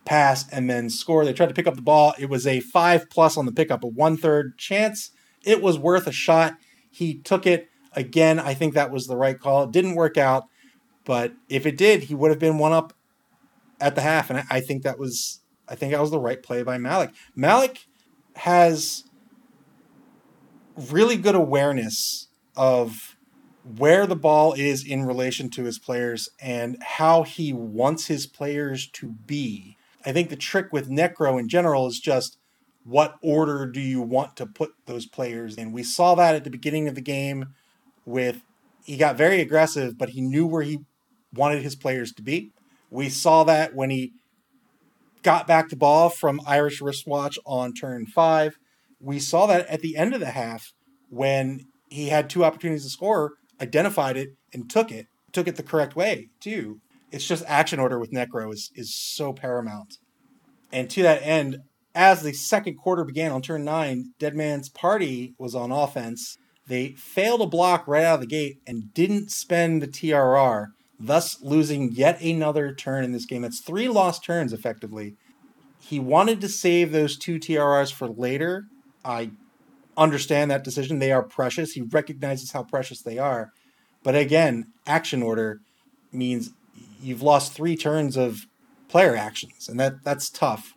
pass, 0.06 0.48
and 0.50 0.70
then 0.70 0.90
score. 0.90 1.26
They 1.26 1.34
tried 1.34 1.50
to 1.50 1.54
pick 1.54 1.68
up 1.68 1.76
the 1.76 1.82
ball. 1.82 2.14
It 2.18 2.30
was 2.30 2.48
a 2.48 2.60
five 2.60 3.10
plus 3.10 3.38
on 3.38 3.46
the 3.46 3.52
pickup, 3.52 3.84
a 3.84 3.88
one 3.88 4.16
third 4.16 4.58
chance. 4.58 5.12
It 5.44 5.62
was 5.62 5.78
worth 5.78 6.08
a 6.08 6.12
shot. 6.12 6.56
He 6.90 7.16
took 7.16 7.46
it 7.46 7.68
again. 7.94 8.40
I 8.40 8.54
think 8.54 8.74
that 8.74 8.92
was 8.92 9.08
the 9.08 9.18
right 9.18 9.40
call. 9.40 9.64
It 9.64 9.72
didn't 9.72 9.96
work 9.96 10.18
out, 10.18 10.46
but 11.04 11.34
if 11.50 11.66
it 11.66 11.78
did, 11.78 12.04
he 12.04 12.16
would 12.16 12.32
have 12.32 12.40
been 12.40 12.58
one 12.58 12.72
up 12.72 12.94
at 13.82 13.96
the 13.96 14.02
half, 14.02 14.30
and 14.30 14.44
I 14.50 14.62
think 14.62 14.84
that 14.84 14.98
was 14.98 15.42
I 15.68 15.76
think 15.76 15.92
that 15.92 16.02
was 16.02 16.12
the 16.12 16.20
right 16.20 16.42
play 16.42 16.64
by 16.64 16.78
Malik. 16.78 17.12
Malik 17.36 17.86
has 18.36 19.04
really 20.92 21.18
good 21.18 21.36
awareness 21.36 22.28
of 22.56 23.15
where 23.78 24.06
the 24.06 24.16
ball 24.16 24.54
is 24.54 24.86
in 24.86 25.06
relation 25.06 25.50
to 25.50 25.64
his 25.64 25.80
players 25.80 26.30
and 26.40 26.78
how 26.82 27.24
he 27.24 27.52
wants 27.52 28.08
his 28.08 28.28
players 28.28 28.88
to 28.88 29.08
be 29.26 29.76
I 30.06 30.12
think 30.12 30.30
the 30.30 30.36
trick 30.36 30.72
with 30.72 30.90
Necro 30.90 31.40
in 31.40 31.50
general 31.50 31.88
is 31.88 32.00
just 32.00 32.38
what 32.84 33.16
order 33.24 33.66
do 33.66 33.82
you 33.82 34.02
want 34.02 34.36
to 34.36 34.46
put 34.46 34.74
those 34.86 35.08
players 35.08 35.56
in? 35.56 35.72
We 35.72 35.82
saw 35.82 36.14
that 36.16 36.36
at 36.36 36.44
the 36.44 36.52
beginning 36.52 36.88
of 36.88 36.94
the 36.94 37.02
game 37.02 37.56
with 38.06 38.44
he 38.84 38.98
got 38.98 39.18
very 39.18 39.42
aggressive, 39.42 39.98
but 39.98 40.10
he 40.10 40.22
knew 40.22 40.46
where 40.46 40.62
he 40.62 40.82
wanted 41.34 41.64
his 41.64 41.76
players 41.76 42.12
to 42.14 42.22
be. 42.22 42.52
We 42.92 43.10
saw 43.10 43.44
that 43.46 43.74
when 43.74 43.90
he 43.90 44.14
got 45.24 45.48
back 45.48 45.70
the 45.70 45.76
ball 45.76 46.10
from 46.10 46.40
Irish 46.46 46.82
wristwatch 46.82 47.40
on 47.48 47.74
turn 47.74 48.06
five. 48.06 48.60
We 49.02 49.20
saw 49.20 49.48
that 49.48 49.66
at 49.66 49.82
the 49.82 49.98
end 49.98 50.14
of 50.14 50.20
the 50.20 50.28
half 50.28 50.72
when 51.10 51.66
he 51.90 52.10
had 52.10 52.30
two 52.30 52.46
opportunities 52.46 52.84
to 52.84 52.92
score, 52.92 53.34
identified 53.62 54.18
it 54.18 54.30
and 54.54 54.70
took 54.70 54.92
it, 54.92 55.08
took 55.32 55.48
it 55.48 55.56
the 55.56 55.64
correct 55.64 55.96
way 55.96 56.30
too 56.40 56.80
it's 57.16 57.26
just 57.26 57.46
action 57.48 57.80
order 57.80 57.98
with 57.98 58.12
Necro 58.12 58.54
is 58.54 58.72
is 58.76 58.94
so 58.94 59.32
paramount. 59.32 59.98
And 60.72 60.90
to 60.90 61.02
that 61.04 61.24
end, 61.24 61.60
as 61.94 62.22
the 62.22 62.34
second 62.34 62.76
quarter 62.76 63.06
began 63.06 63.32
on 63.32 63.42
turn 63.42 63.64
nine, 63.64 64.14
Dead 64.20 64.36
Man's 64.36 64.68
Party 64.68 65.34
was 65.38 65.56
on 65.56 65.72
offense. 65.72 66.38
They 66.68 66.90
failed 66.98 67.42
a 67.42 67.46
block 67.46 67.88
right 67.88 68.04
out 68.04 68.16
of 68.16 68.22
the 68.22 68.28
gate 68.28 68.58
and 68.68 68.94
didn't 68.94 69.32
spend 69.32 69.82
the 69.82 69.88
TRR, 69.88 70.68
thus 71.00 71.42
losing 71.42 71.92
yet 71.94 72.22
another 72.22 72.74
turn 72.74 73.06
in 73.06 73.14
this 73.14 73.26
game. 73.26 73.44
That's 73.44 73.62
three 73.62 73.88
lost 73.88 74.26
turns 74.26 74.52
effectively. 74.52 75.16
He 75.80 76.00
wanted 76.00 76.42
to 76.42 76.50
save 76.50 76.92
those 76.92 77.18
two 77.18 77.40
TRRs 77.40 77.94
for 77.94 78.10
later. 78.10 78.66
I 79.06 79.32
understand 79.98 80.52
that 80.52 80.64
decision. 80.64 81.00
They 81.00 81.12
are 81.12 81.24
precious. 81.24 81.74
He 81.74 81.82
recognizes 81.82 82.52
how 82.52 82.64
precious 82.64 83.02
they 83.02 83.18
are. 83.18 83.52
But 84.04 84.16
again, 84.16 84.72
action 84.86 85.24
order 85.24 85.62
means 86.12 86.52
you've 87.02 87.22
lost 87.22 87.54
three 87.54 87.76
turns 87.76 88.18
of 88.18 88.46
player 88.88 89.16
actions, 89.16 89.68
and 89.68 89.80
that 89.80 90.04
that's 90.04 90.30
tough. 90.30 90.74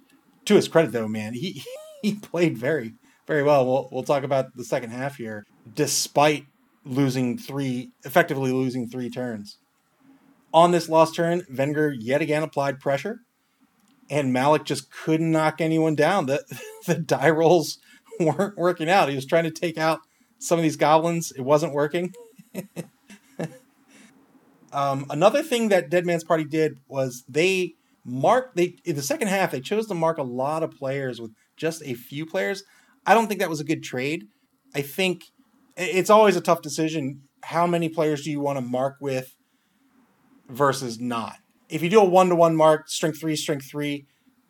To 0.47 0.55
his 0.55 0.69
credit, 0.69 0.93
though, 0.93 1.09
man, 1.09 1.35
he 1.35 1.63
he 2.03 2.15
played 2.15 2.57
very 2.57 2.95
very 3.29 3.43
well. 3.43 3.65
We'll 3.67 3.89
we'll 3.93 4.03
talk 4.03 4.25
about 4.25 4.57
the 4.57 4.65
second 4.65 4.91
half 4.91 5.17
here, 5.17 5.47
despite 5.73 6.47
losing 6.85 7.39
three, 7.39 7.91
effectively 8.05 8.51
losing 8.51 8.89
three 8.89 9.11
turns. 9.11 9.59
On 10.53 10.71
this 10.73 10.89
lost 10.89 11.15
turn, 11.15 11.45
Wenger 11.55 11.93
yet 11.93 12.23
again 12.23 12.43
applied 12.43 12.81
pressure, 12.81 13.21
and 14.09 14.33
Malik 14.33 14.65
just 14.65 14.91
couldn't 14.91 15.31
knock 15.31 15.61
anyone 15.61 15.95
down. 15.95 16.27
The 16.27 16.43
the 16.87 16.95
die 16.95 17.31
rolls 17.31 17.79
weren't 18.25 18.57
working 18.57 18.89
out. 18.89 19.09
He 19.09 19.15
was 19.15 19.27
trying 19.27 19.45
to 19.45 19.51
take 19.51 19.79
out 19.79 20.01
some 20.39 20.59
of 20.59 20.63
these 20.63 20.77
goblins. 20.77 21.33
It 21.33 21.43
wasn't 21.43 21.73
working. 21.73 22.13
Um, 24.71 25.07
another 25.09 25.43
thing 25.43 25.71
that 25.71 25.89
Dead 25.89 26.05
Man's 26.05 26.25
Party 26.25 26.45
did 26.45 26.77
was 26.89 27.25
they 27.27 27.73
marked 28.05 28.55
they 28.55 28.77
in 28.85 28.97
the 28.97 29.03
second 29.03 29.29
half 29.29 29.51
they 29.51 29.63
chose 29.63 29.87
to 29.87 29.95
mark 29.95 30.19
a 30.19 30.23
lot 30.23 30.63
of 30.63 30.73
players 30.73 31.23
with 31.23 31.31
just 31.57 31.83
a 31.87 31.95
few 31.95 32.27
players. 32.27 32.65
I 33.07 33.15
don't 33.15 33.29
think 33.29 33.41
that 33.41 33.49
was 33.49 33.61
a 33.61 33.65
good 33.65 33.83
trade. 33.83 34.25
I 34.75 34.83
think 34.83 35.25
it's 35.75 36.11
always 36.11 36.37
a 36.37 36.43
tough 36.43 36.61
decision. 36.61 37.23
How 37.45 37.67
many 37.67 37.89
players 37.89 38.25
do 38.25 38.31
you 38.31 38.41
want 38.41 38.59
to 38.59 38.61
mark 38.61 38.97
with? 39.01 39.39
versus 40.49 40.99
not. 40.99 41.37
If 41.69 41.83
you 41.83 41.91
do 41.91 42.01
a 42.01 42.05
one 42.05 42.29
to 42.31 42.37
one 42.37 42.57
mark, 42.57 42.89
strength 42.89 43.21
three, 43.21 43.37
strength 43.37 43.67
three, 43.71 44.07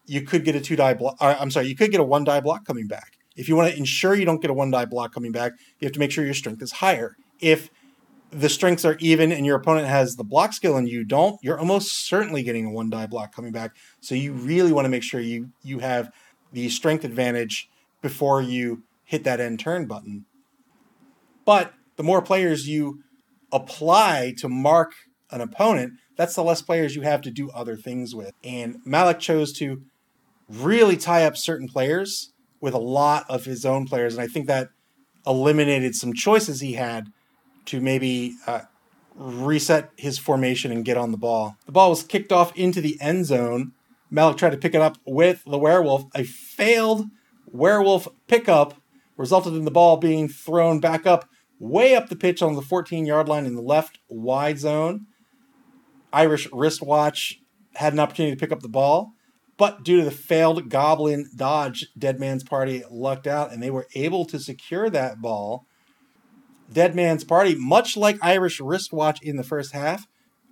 you 0.06 0.22
could 0.22 0.44
get 0.44 0.54
a 0.54 0.60
two 0.60 0.76
die 0.76 0.94
block. 0.94 1.16
I'm 1.20 1.50
sorry, 1.50 1.66
you 1.66 1.76
could 1.76 1.90
get 1.90 2.00
a 2.00 2.04
one 2.04 2.24
die 2.24 2.40
block 2.40 2.64
coming 2.64 2.86
back. 2.86 3.17
If 3.38 3.48
you 3.48 3.54
want 3.54 3.72
to 3.72 3.78
ensure 3.78 4.14
you 4.14 4.24
don't 4.24 4.42
get 4.42 4.50
a 4.50 4.54
one 4.54 4.70
die 4.70 4.84
block 4.84 5.14
coming 5.14 5.32
back, 5.32 5.52
you 5.78 5.86
have 5.86 5.92
to 5.92 6.00
make 6.00 6.10
sure 6.10 6.24
your 6.24 6.34
strength 6.34 6.60
is 6.60 6.72
higher. 6.72 7.16
If 7.40 7.70
the 8.30 8.48
strengths 8.48 8.84
are 8.84 8.96
even 8.98 9.32
and 9.32 9.46
your 9.46 9.56
opponent 9.56 9.86
has 9.86 10.16
the 10.16 10.24
block 10.24 10.52
skill 10.52 10.76
and 10.76 10.88
you 10.88 11.04
don't, 11.04 11.38
you're 11.40 11.58
almost 11.58 12.06
certainly 12.06 12.42
getting 12.42 12.66
a 12.66 12.70
one 12.70 12.90
die 12.90 13.06
block 13.06 13.34
coming 13.34 13.52
back. 13.52 13.76
So 14.00 14.14
you 14.14 14.32
really 14.32 14.72
want 14.72 14.84
to 14.86 14.90
make 14.90 15.04
sure 15.04 15.20
you 15.20 15.50
you 15.62 15.78
have 15.78 16.10
the 16.52 16.68
strength 16.68 17.04
advantage 17.04 17.68
before 18.02 18.42
you 18.42 18.82
hit 19.04 19.24
that 19.24 19.40
end 19.40 19.60
turn 19.60 19.86
button. 19.86 20.26
But 21.46 21.72
the 21.96 22.02
more 22.02 22.20
players 22.20 22.68
you 22.68 23.02
apply 23.52 24.34
to 24.38 24.48
mark 24.48 24.92
an 25.30 25.40
opponent, 25.40 25.92
that's 26.16 26.34
the 26.34 26.42
less 26.42 26.60
players 26.60 26.96
you 26.96 27.02
have 27.02 27.22
to 27.22 27.30
do 27.30 27.50
other 27.50 27.76
things 27.76 28.14
with. 28.14 28.32
And 28.42 28.78
Malik 28.84 29.20
chose 29.20 29.52
to 29.54 29.82
really 30.48 30.96
tie 30.96 31.24
up 31.24 31.36
certain 31.36 31.68
players 31.68 32.32
with 32.60 32.74
a 32.74 32.78
lot 32.78 33.24
of 33.28 33.44
his 33.44 33.64
own 33.64 33.86
players. 33.86 34.14
And 34.14 34.22
I 34.22 34.26
think 34.26 34.46
that 34.46 34.68
eliminated 35.26 35.94
some 35.94 36.14
choices 36.14 36.60
he 36.60 36.74
had 36.74 37.12
to 37.66 37.80
maybe 37.80 38.34
uh, 38.46 38.62
reset 39.14 39.90
his 39.96 40.18
formation 40.18 40.72
and 40.72 40.84
get 40.84 40.96
on 40.96 41.10
the 41.12 41.18
ball. 41.18 41.56
The 41.66 41.72
ball 41.72 41.90
was 41.90 42.02
kicked 42.02 42.32
off 42.32 42.56
into 42.56 42.80
the 42.80 42.98
end 43.00 43.26
zone. 43.26 43.72
Malik 44.10 44.38
tried 44.38 44.50
to 44.50 44.56
pick 44.56 44.74
it 44.74 44.80
up 44.80 44.96
with 45.04 45.44
the 45.44 45.58
werewolf. 45.58 46.06
A 46.14 46.24
failed 46.24 47.06
werewolf 47.46 48.08
pickup 48.26 48.80
resulted 49.16 49.54
in 49.54 49.64
the 49.64 49.70
ball 49.70 49.96
being 49.96 50.28
thrown 50.28 50.80
back 50.80 51.06
up, 51.06 51.28
way 51.58 51.94
up 51.94 52.08
the 52.08 52.16
pitch 52.16 52.40
on 52.40 52.54
the 52.54 52.62
14 52.62 53.04
yard 53.04 53.28
line 53.28 53.44
in 53.44 53.54
the 53.54 53.62
left 53.62 53.98
wide 54.08 54.58
zone. 54.58 55.06
Irish 56.12 56.48
wristwatch 56.52 57.40
had 57.74 57.92
an 57.92 58.00
opportunity 58.00 58.34
to 58.34 58.40
pick 58.40 58.52
up 58.52 58.60
the 58.60 58.68
ball, 58.68 59.12
but 59.58 59.82
due 59.82 59.98
to 59.98 60.04
the 60.04 60.10
failed 60.10 60.70
goblin 60.70 61.28
dodge, 61.36 61.88
Dead 61.98 62.18
Man's 62.18 62.44
Party 62.44 62.82
lucked 62.90 63.26
out 63.26 63.52
and 63.52 63.62
they 63.62 63.70
were 63.70 63.86
able 63.94 64.24
to 64.24 64.38
secure 64.38 64.88
that 64.88 65.20
ball 65.20 65.66
Dead 66.72 66.94
Man's 66.94 67.24
Party, 67.24 67.54
much 67.54 67.96
like 67.96 68.18
Irish 68.22 68.60
Wristwatch 68.60 69.22
in 69.22 69.36
the 69.36 69.42
first 69.42 69.72
half, 69.72 70.06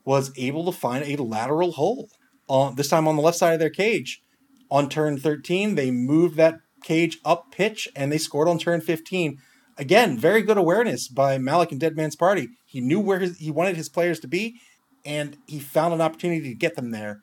was 0.05 0.33
able 0.37 0.65
to 0.65 0.73
find 0.73 1.05
a 1.05 1.23
lateral 1.23 1.73
hole. 1.73 2.09
Uh, 2.49 2.71
this 2.71 2.89
time 2.89 3.09
on 3.09 3.17
the 3.17 3.23
left 3.23 3.39
side 3.39 3.55
of 3.55 3.61
their 3.61 3.71
cage. 3.71 4.23
On 4.71 4.89
turn 4.89 5.19
13, 5.19 5.75
they 5.75 5.91
moved 5.91 6.37
that 6.37 6.61
cage 6.83 7.19
up 7.25 7.51
pitch 7.51 7.89
and 7.95 8.11
they 8.11 8.19
scored 8.19 8.49
on 8.49 8.59
turn 8.59 8.81
15. 8.81 9.39
Again, 9.79 10.17
very 10.17 10.43
good 10.43 10.57
awareness 10.57 11.09
by 11.09 11.39
Malik 11.39 11.71
and 11.71 11.81
Dead 11.81 11.97
Man's 11.97 12.17
Party. 12.17 12.49
He 12.65 12.81
knew 12.81 13.01
where 13.01 13.19
his, 13.19 13.39
he 13.39 13.51
wanted 13.51 13.77
his 13.77 13.89
players 13.89 14.21
to 14.21 14.29
be, 14.29 14.59
and 15.05 15.37
he 15.47 15.59
found 15.59 15.93
an 15.93 16.01
opportunity 16.01 16.49
to 16.49 16.55
get 16.55 16.77
them 16.77 16.93
there. 16.93 17.23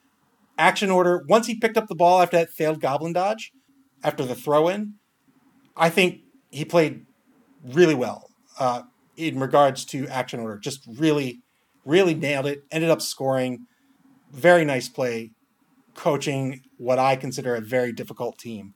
Action 0.58 0.92
order, 0.92 1.24
once 1.28 1.48
he 1.48 1.56
picked 1.56 1.78
up 1.78 1.88
the 1.88 1.96
ball 1.96 2.22
after 2.22 2.38
that 2.38 2.52
failed 2.52 2.80
goblin 2.80 3.14
dodge, 3.14 3.52
after 4.04 4.26
the 4.26 4.36
throw 4.36 4.68
in, 4.68 4.96
I 5.76 5.90
think 5.90 6.22
he 6.52 6.66
played 6.66 7.06
really 7.64 7.96
well 7.96 8.30
uh, 8.60 8.84
in 9.18 9.40
regards 9.40 9.86
to 9.86 10.08
action 10.08 10.40
order. 10.40 10.58
Just 10.58 10.82
really, 10.88 11.42
really 11.86 12.14
nailed 12.14 12.46
it. 12.46 12.64
Ended 12.72 12.90
up 12.90 13.02
scoring. 13.02 13.66
Very 14.32 14.66
nice 14.66 14.90
play, 14.90 15.32
coaching 15.96 16.62
what 16.78 17.00
I 17.00 17.16
consider 17.16 17.56
a 17.56 17.62
very 17.62 17.92
difficult 17.92 18.38
team. 18.38 18.74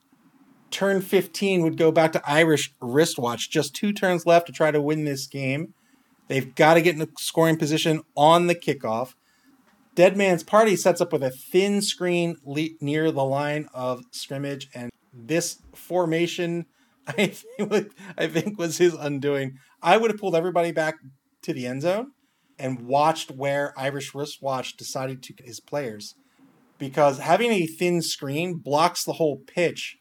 Turn 0.70 1.02
15 1.02 1.62
would 1.64 1.78
go 1.78 1.92
back 1.92 2.12
to 2.12 2.30
Irish 2.30 2.74
wristwatch. 2.82 3.50
Just 3.50 3.76
two 3.76 3.94
turns 3.94 4.26
left 4.26 4.48
to 4.48 4.54
try 4.54 4.70
to 4.70 4.82
win 4.82 5.06
this 5.06 5.26
game. 5.26 5.74
They've 6.28 6.54
got 6.54 6.74
to 6.74 6.82
get 6.82 6.96
in 6.96 7.02
a 7.02 7.08
scoring 7.18 7.58
position 7.58 8.02
on 8.16 8.48
the 8.48 8.56
kickoff. 8.56 9.14
Dead 9.98 10.16
Man's 10.16 10.44
Party 10.44 10.76
sets 10.76 11.02
up 11.02 11.12
with 11.12 11.24
a 11.24 11.32
thin 11.32 11.82
screen 11.82 12.36
le- 12.46 12.70
near 12.80 13.12
the 13.12 13.24
line 13.24 13.68
of 13.74 14.04
scrimmage, 14.12 14.70
and 14.76 14.92
this 15.12 15.60
formation 15.74 16.68
I 17.08 17.28
think, 17.28 17.94
I 18.16 18.28
think 18.28 18.60
was 18.60 18.78
his 18.78 18.94
undoing. 18.94 19.58
I 19.82 19.98
would 19.98 20.12
have 20.12 20.20
pulled 20.20 20.36
everybody 20.36 20.72
back 20.72 20.96
to 21.42 21.52
the 21.52 21.66
end 21.66 21.82
zone 21.82 22.12
and 22.60 22.86
watched 22.86 23.32
where 23.32 23.74
Irish 23.76 24.14
Wristwatch 24.14 24.78
decided 24.78 25.24
to 25.24 25.34
his 25.44 25.60
players. 25.60 26.14
Because 26.78 27.18
having 27.18 27.52
a 27.52 27.66
thin 27.66 28.04
screen 28.04 28.58
blocks 28.58 29.04
the 29.04 29.14
whole 29.14 29.42
pitch, 29.48 29.98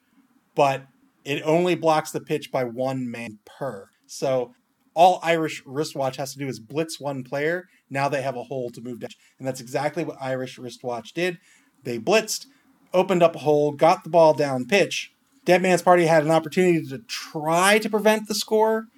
but 0.54 0.86
it 1.24 1.42
only 1.42 1.74
blocks 1.74 2.10
the 2.10 2.20
pitch 2.20 2.52
by 2.52 2.64
one 2.64 3.10
man 3.10 3.38
per. 3.46 3.86
So 4.06 4.52
all 4.96 5.20
Irish 5.22 5.62
Wristwatch 5.64 6.16
has 6.16 6.32
to 6.32 6.38
do 6.40 6.48
is 6.48 6.58
blitz 6.58 6.98
one 6.98 7.22
player. 7.22 7.68
Now 7.88 8.08
they 8.08 8.22
have 8.22 8.36
a 8.36 8.42
hole 8.42 8.70
to 8.70 8.80
move 8.80 8.98
down. 8.98 9.10
And 9.38 9.46
that's 9.46 9.60
exactly 9.60 10.04
what 10.04 10.16
Irish 10.20 10.58
Wristwatch 10.58 11.12
did. 11.12 11.38
They 11.84 12.00
blitzed, 12.00 12.46
opened 12.92 13.22
up 13.22 13.36
a 13.36 13.40
hole, 13.40 13.70
got 13.70 14.02
the 14.02 14.10
ball 14.10 14.34
down 14.34 14.66
pitch, 14.66 15.12
Dead 15.46 15.62
Man's 15.62 15.80
Party 15.80 16.06
had 16.06 16.24
an 16.24 16.32
opportunity 16.32 16.84
to 16.88 16.98
try 17.06 17.78
to 17.78 17.88
prevent 17.88 18.26
the 18.26 18.34
score. 18.34 18.88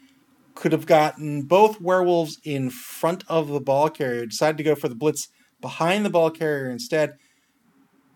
Could 0.55 0.73
have 0.73 0.87
gotten 0.87 1.43
both 1.43 1.79
werewolves 1.79 2.39
in 2.43 2.71
front 2.71 3.23
of 3.29 3.49
the 3.49 3.61
ball 3.61 3.91
carrier. 3.91 4.25
Decided 4.25 4.57
to 4.57 4.65
go 4.65 4.75
for 4.75 4.89
the 4.89 4.95
blitz 4.95 5.29
behind 5.61 6.07
the 6.07 6.11
ball 6.11 6.31
carrier 6.31 6.71
instead. 6.71 7.13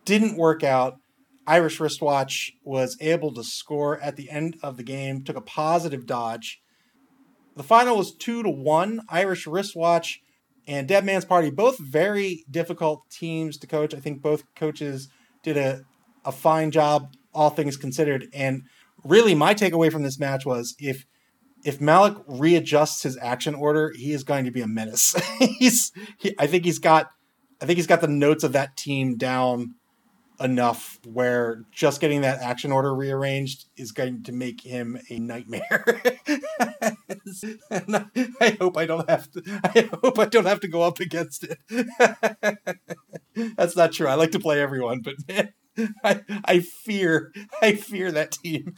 Didn't 0.06 0.38
work 0.38 0.64
out. 0.64 0.96
Irish 1.46 1.78
Wristwatch 1.78 2.52
was 2.64 2.96
able 3.02 3.34
to 3.34 3.44
score 3.44 4.00
at 4.00 4.16
the 4.16 4.30
end 4.30 4.56
of 4.62 4.78
the 4.78 4.82
game. 4.82 5.22
Took 5.22 5.36
a 5.36 5.42
positive 5.42 6.06
dodge. 6.06 6.61
The 7.56 7.62
final 7.62 7.96
was 7.96 8.14
two 8.14 8.42
to 8.42 8.50
one. 8.50 9.00
Irish 9.08 9.46
Wristwatch 9.46 10.22
and 10.66 10.88
Dead 10.88 11.04
Man's 11.04 11.24
Party, 11.24 11.50
both 11.50 11.78
very 11.78 12.44
difficult 12.50 13.02
teams 13.10 13.58
to 13.58 13.66
coach. 13.66 13.94
I 13.94 14.00
think 14.00 14.22
both 14.22 14.44
coaches 14.54 15.08
did 15.42 15.56
a, 15.56 15.82
a 16.24 16.32
fine 16.32 16.70
job 16.70 17.12
all 17.34 17.50
things 17.50 17.76
considered. 17.76 18.28
And 18.32 18.62
really, 19.04 19.34
my 19.34 19.54
takeaway 19.54 19.90
from 19.90 20.02
this 20.02 20.18
match 20.18 20.44
was 20.44 20.74
if 20.78 21.06
if 21.64 21.80
Malik 21.80 22.16
readjusts 22.26 23.04
his 23.04 23.16
action 23.18 23.54
order, 23.54 23.92
he 23.94 24.12
is 24.12 24.24
going 24.24 24.44
to 24.44 24.50
be 24.50 24.62
a 24.62 24.66
menace. 24.66 25.14
he's, 25.38 25.92
he, 26.18 26.34
I 26.36 26.48
think 26.48 26.64
he's 26.64 26.80
got, 26.80 27.10
I 27.60 27.66
think 27.66 27.76
he's 27.76 27.86
got 27.86 28.00
the 28.00 28.08
notes 28.08 28.42
of 28.42 28.52
that 28.52 28.76
team 28.76 29.16
down 29.16 29.76
enough 30.40 30.98
where 31.04 31.62
just 31.70 32.00
getting 32.00 32.22
that 32.22 32.40
action 32.40 32.72
order 32.72 32.92
rearranged 32.92 33.66
is 33.76 33.92
going 33.92 34.24
to 34.24 34.32
make 34.32 34.62
him 34.62 34.98
a 35.08 35.20
nightmare. 35.20 35.84
I 37.70 38.56
hope 38.60 38.76
I 38.76 38.86
don't 38.86 39.08
have 39.08 39.30
to. 39.32 39.60
I 39.64 39.88
hope 40.02 40.18
I 40.18 40.26
don't 40.26 40.46
have 40.46 40.60
to 40.60 40.68
go 40.68 40.82
up 40.82 41.00
against 41.00 41.44
it. 41.44 41.58
That's 43.56 43.76
not 43.76 43.92
true. 43.92 44.08
I 44.08 44.14
like 44.14 44.32
to 44.32 44.40
play 44.40 44.60
everyone, 44.60 45.00
but 45.00 45.14
man, 45.28 45.52
I, 46.04 46.22
I 46.44 46.60
fear, 46.60 47.32
I 47.60 47.74
fear 47.74 48.12
that 48.12 48.32
team. 48.32 48.74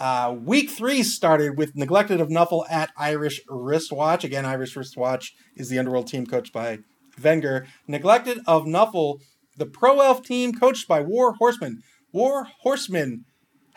uh, 0.00 0.36
week 0.38 0.70
three 0.70 1.02
started 1.02 1.56
with 1.56 1.76
Neglected 1.76 2.20
of 2.20 2.28
Nuffle 2.28 2.64
at 2.70 2.90
Irish 2.96 3.40
Wristwatch. 3.48 4.24
Again, 4.24 4.44
Irish 4.44 4.76
Wristwatch 4.76 5.34
is 5.56 5.68
the 5.68 5.78
underworld 5.78 6.08
team 6.08 6.26
coached 6.26 6.52
by 6.52 6.78
Wenger. 7.22 7.66
Neglected 7.86 8.38
of 8.46 8.64
Nuffle, 8.64 9.20
the 9.56 9.66
pro 9.66 10.00
elf 10.00 10.22
team 10.22 10.52
coached 10.52 10.86
by 10.86 11.00
War 11.00 11.34
Horseman. 11.34 11.82
War 12.12 12.46
Horseman 12.60 13.24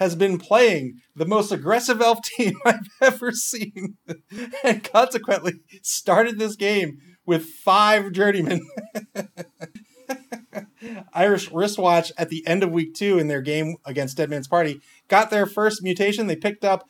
has 0.01 0.15
been 0.15 0.39
playing 0.39 0.99
the 1.15 1.27
most 1.27 1.51
aggressive 1.51 2.01
elf 2.01 2.21
team 2.23 2.55
I've 2.65 2.87
ever 3.01 3.31
seen, 3.31 3.97
and 4.63 4.83
consequently 4.83 5.59
started 5.83 6.39
this 6.39 6.55
game 6.55 6.97
with 7.23 7.45
five 7.45 8.11
journeymen. 8.11 8.67
Irish 11.13 11.51
wristwatch 11.51 12.11
at 12.17 12.29
the 12.29 12.43
end 12.47 12.63
of 12.63 12.71
week 12.71 12.95
two 12.95 13.19
in 13.19 13.27
their 13.27 13.43
game 13.43 13.75
against 13.85 14.17
Dead 14.17 14.31
Man's 14.31 14.47
Party 14.47 14.81
got 15.07 15.29
their 15.29 15.45
first 15.45 15.83
mutation. 15.83 16.25
They 16.25 16.35
picked 16.35 16.65
up 16.65 16.87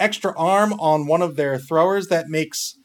extra 0.00 0.36
arm 0.36 0.72
on 0.80 1.06
one 1.06 1.22
of 1.22 1.36
their 1.36 1.58
throwers 1.58 2.08
that 2.08 2.26
makes 2.26 2.76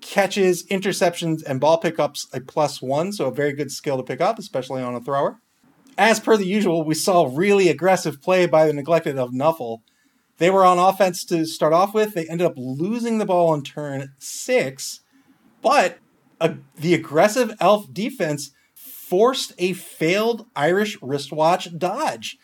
catches, 0.00 0.66
interceptions, 0.68 1.42
and 1.46 1.60
ball 1.60 1.76
pickups 1.76 2.26
a 2.32 2.40
plus 2.40 2.80
one, 2.80 3.12
so 3.12 3.26
a 3.26 3.34
very 3.34 3.52
good 3.52 3.70
skill 3.70 3.98
to 3.98 4.02
pick 4.02 4.22
up, 4.22 4.38
especially 4.38 4.82
on 4.82 4.94
a 4.94 5.02
thrower. 5.02 5.41
As 5.98 6.20
per 6.20 6.36
the 6.36 6.46
usual, 6.46 6.84
we 6.84 6.94
saw 6.94 7.30
really 7.32 7.68
aggressive 7.68 8.22
play 8.22 8.46
by 8.46 8.66
the 8.66 8.72
neglected 8.72 9.18
of 9.18 9.30
Nuffle. 9.30 9.78
They 10.38 10.50
were 10.50 10.64
on 10.64 10.78
offense 10.78 11.24
to 11.26 11.44
start 11.44 11.72
off 11.72 11.94
with. 11.94 12.14
They 12.14 12.26
ended 12.28 12.46
up 12.46 12.54
losing 12.56 13.18
the 13.18 13.26
ball 13.26 13.50
on 13.50 13.62
turn 13.62 14.12
six, 14.18 15.00
but 15.60 15.98
the 16.76 16.94
aggressive 16.94 17.54
elf 17.60 17.92
defense 17.92 18.50
forced 18.74 19.52
a 19.58 19.74
failed 19.74 20.46
Irish 20.56 20.98
wristwatch 21.02 21.68
dodge. 21.78 22.38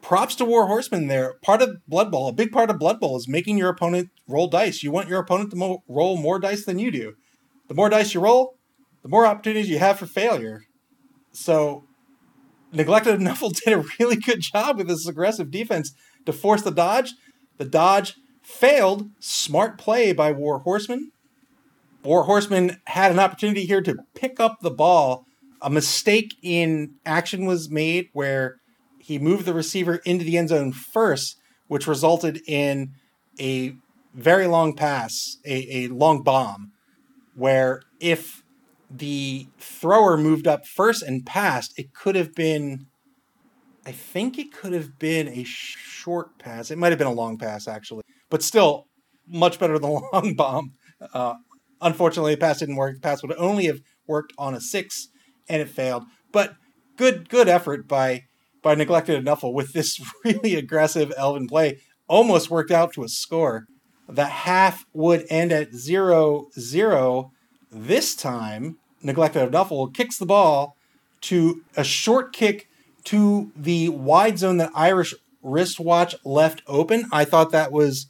Props 0.00 0.34
to 0.36 0.44
War 0.44 0.66
Horseman 0.66 1.06
there. 1.06 1.34
Part 1.42 1.62
of 1.62 1.76
Blood 1.86 2.10
Bowl, 2.10 2.28
a 2.28 2.32
big 2.32 2.52
part 2.52 2.70
of 2.70 2.78
Blood 2.78 3.00
Bowl 3.00 3.16
is 3.16 3.28
making 3.28 3.58
your 3.58 3.70
opponent 3.70 4.08
roll 4.26 4.48
dice. 4.48 4.82
You 4.82 4.90
want 4.90 5.08
your 5.08 5.20
opponent 5.20 5.50
to 5.50 5.56
mo- 5.56 5.82
roll 5.88 6.16
more 6.16 6.38
dice 6.38 6.64
than 6.64 6.78
you 6.78 6.90
do. 6.90 7.14
The 7.68 7.74
more 7.74 7.88
dice 7.88 8.12
you 8.12 8.20
roll, 8.20 8.56
the 9.02 9.08
more 9.08 9.26
opportunities 9.26 9.70
you 9.70 9.78
have 9.78 9.98
for 9.98 10.06
failure. 10.06 10.62
So, 11.32 11.84
Neglected 12.74 13.20
Nuffle 13.20 13.54
did 13.54 13.72
a 13.72 13.84
really 13.98 14.16
good 14.16 14.40
job 14.40 14.78
with 14.78 14.88
this 14.88 15.06
aggressive 15.06 15.50
defense 15.50 15.92
to 16.26 16.32
force 16.32 16.62
the 16.62 16.70
dodge. 16.70 17.14
The 17.58 17.64
dodge 17.64 18.14
failed. 18.42 19.10
Smart 19.20 19.78
play 19.78 20.12
by 20.12 20.32
War 20.32 20.60
Horseman. 20.60 21.12
War 22.02 22.24
Horseman 22.24 22.80
had 22.86 23.12
an 23.12 23.18
opportunity 23.18 23.64
here 23.64 23.80
to 23.80 23.96
pick 24.14 24.38
up 24.38 24.58
the 24.60 24.70
ball. 24.70 25.24
A 25.62 25.70
mistake 25.70 26.34
in 26.42 26.96
action 27.06 27.46
was 27.46 27.70
made 27.70 28.08
where 28.12 28.56
he 28.98 29.18
moved 29.18 29.46
the 29.46 29.54
receiver 29.54 29.96
into 30.04 30.24
the 30.24 30.36
end 30.36 30.50
zone 30.50 30.72
first, 30.72 31.38
which 31.68 31.86
resulted 31.86 32.42
in 32.46 32.92
a 33.40 33.74
very 34.14 34.46
long 34.46 34.74
pass, 34.74 35.38
a, 35.46 35.84
a 35.84 35.88
long 35.88 36.22
bomb, 36.22 36.72
where 37.34 37.82
if 38.00 38.43
the 38.90 39.48
thrower 39.58 40.16
moved 40.16 40.46
up 40.46 40.66
first 40.66 41.02
and 41.02 41.24
passed, 41.24 41.78
it 41.78 41.94
could 41.94 42.14
have 42.16 42.34
been, 42.34 42.86
I 43.86 43.92
think 43.92 44.38
it 44.38 44.52
could 44.52 44.72
have 44.72 44.98
been 44.98 45.28
a 45.28 45.44
short 45.44 46.38
pass. 46.38 46.70
It 46.70 46.78
might 46.78 46.92
have 46.92 46.98
been 46.98 47.06
a 47.06 47.12
long 47.12 47.38
pass, 47.38 47.66
actually, 47.66 48.02
but 48.30 48.42
still 48.42 48.86
much 49.26 49.58
better 49.58 49.78
than 49.78 49.90
a 49.90 49.92
long 50.12 50.34
bomb. 50.34 50.72
Uh, 51.12 51.34
unfortunately, 51.80 52.34
the 52.34 52.40
pass 52.40 52.58
didn't 52.58 52.76
work. 52.76 52.94
The 52.94 53.00
pass 53.00 53.22
would 53.22 53.36
only 53.36 53.66
have 53.66 53.80
worked 54.06 54.32
on 54.38 54.54
a 54.54 54.60
six, 54.60 55.08
and 55.48 55.60
it 55.60 55.68
failed. 55.68 56.04
But 56.32 56.54
good, 56.96 57.28
good 57.28 57.48
effort 57.48 57.88
by 57.88 58.24
by 58.62 58.74
neglected 58.74 59.24
Nuffle 59.24 59.52
with 59.52 59.72
this 59.72 60.00
really 60.24 60.56
aggressive 60.56 61.12
Elven 61.16 61.46
play. 61.46 61.80
Almost 62.08 62.50
worked 62.50 62.70
out 62.70 62.92
to 62.94 63.04
a 63.04 63.08
score. 63.08 63.66
The 64.08 64.26
half 64.26 64.84
would 64.92 65.24
end 65.30 65.52
at 65.52 65.74
0 65.74 66.48
0. 66.58 67.30
This 67.76 68.14
time, 68.14 68.78
Neglected 69.02 69.42
of 69.42 69.50
Nuffle 69.50 69.92
kicks 69.92 70.16
the 70.16 70.24
ball 70.24 70.76
to 71.22 71.64
a 71.76 71.82
short 71.82 72.32
kick 72.32 72.68
to 73.02 73.50
the 73.56 73.88
wide 73.88 74.38
zone 74.38 74.58
that 74.58 74.70
Irish 74.76 75.12
wristwatch 75.42 76.14
left 76.24 76.62
open. 76.68 77.06
I 77.10 77.24
thought 77.24 77.50
that 77.50 77.72
was 77.72 78.06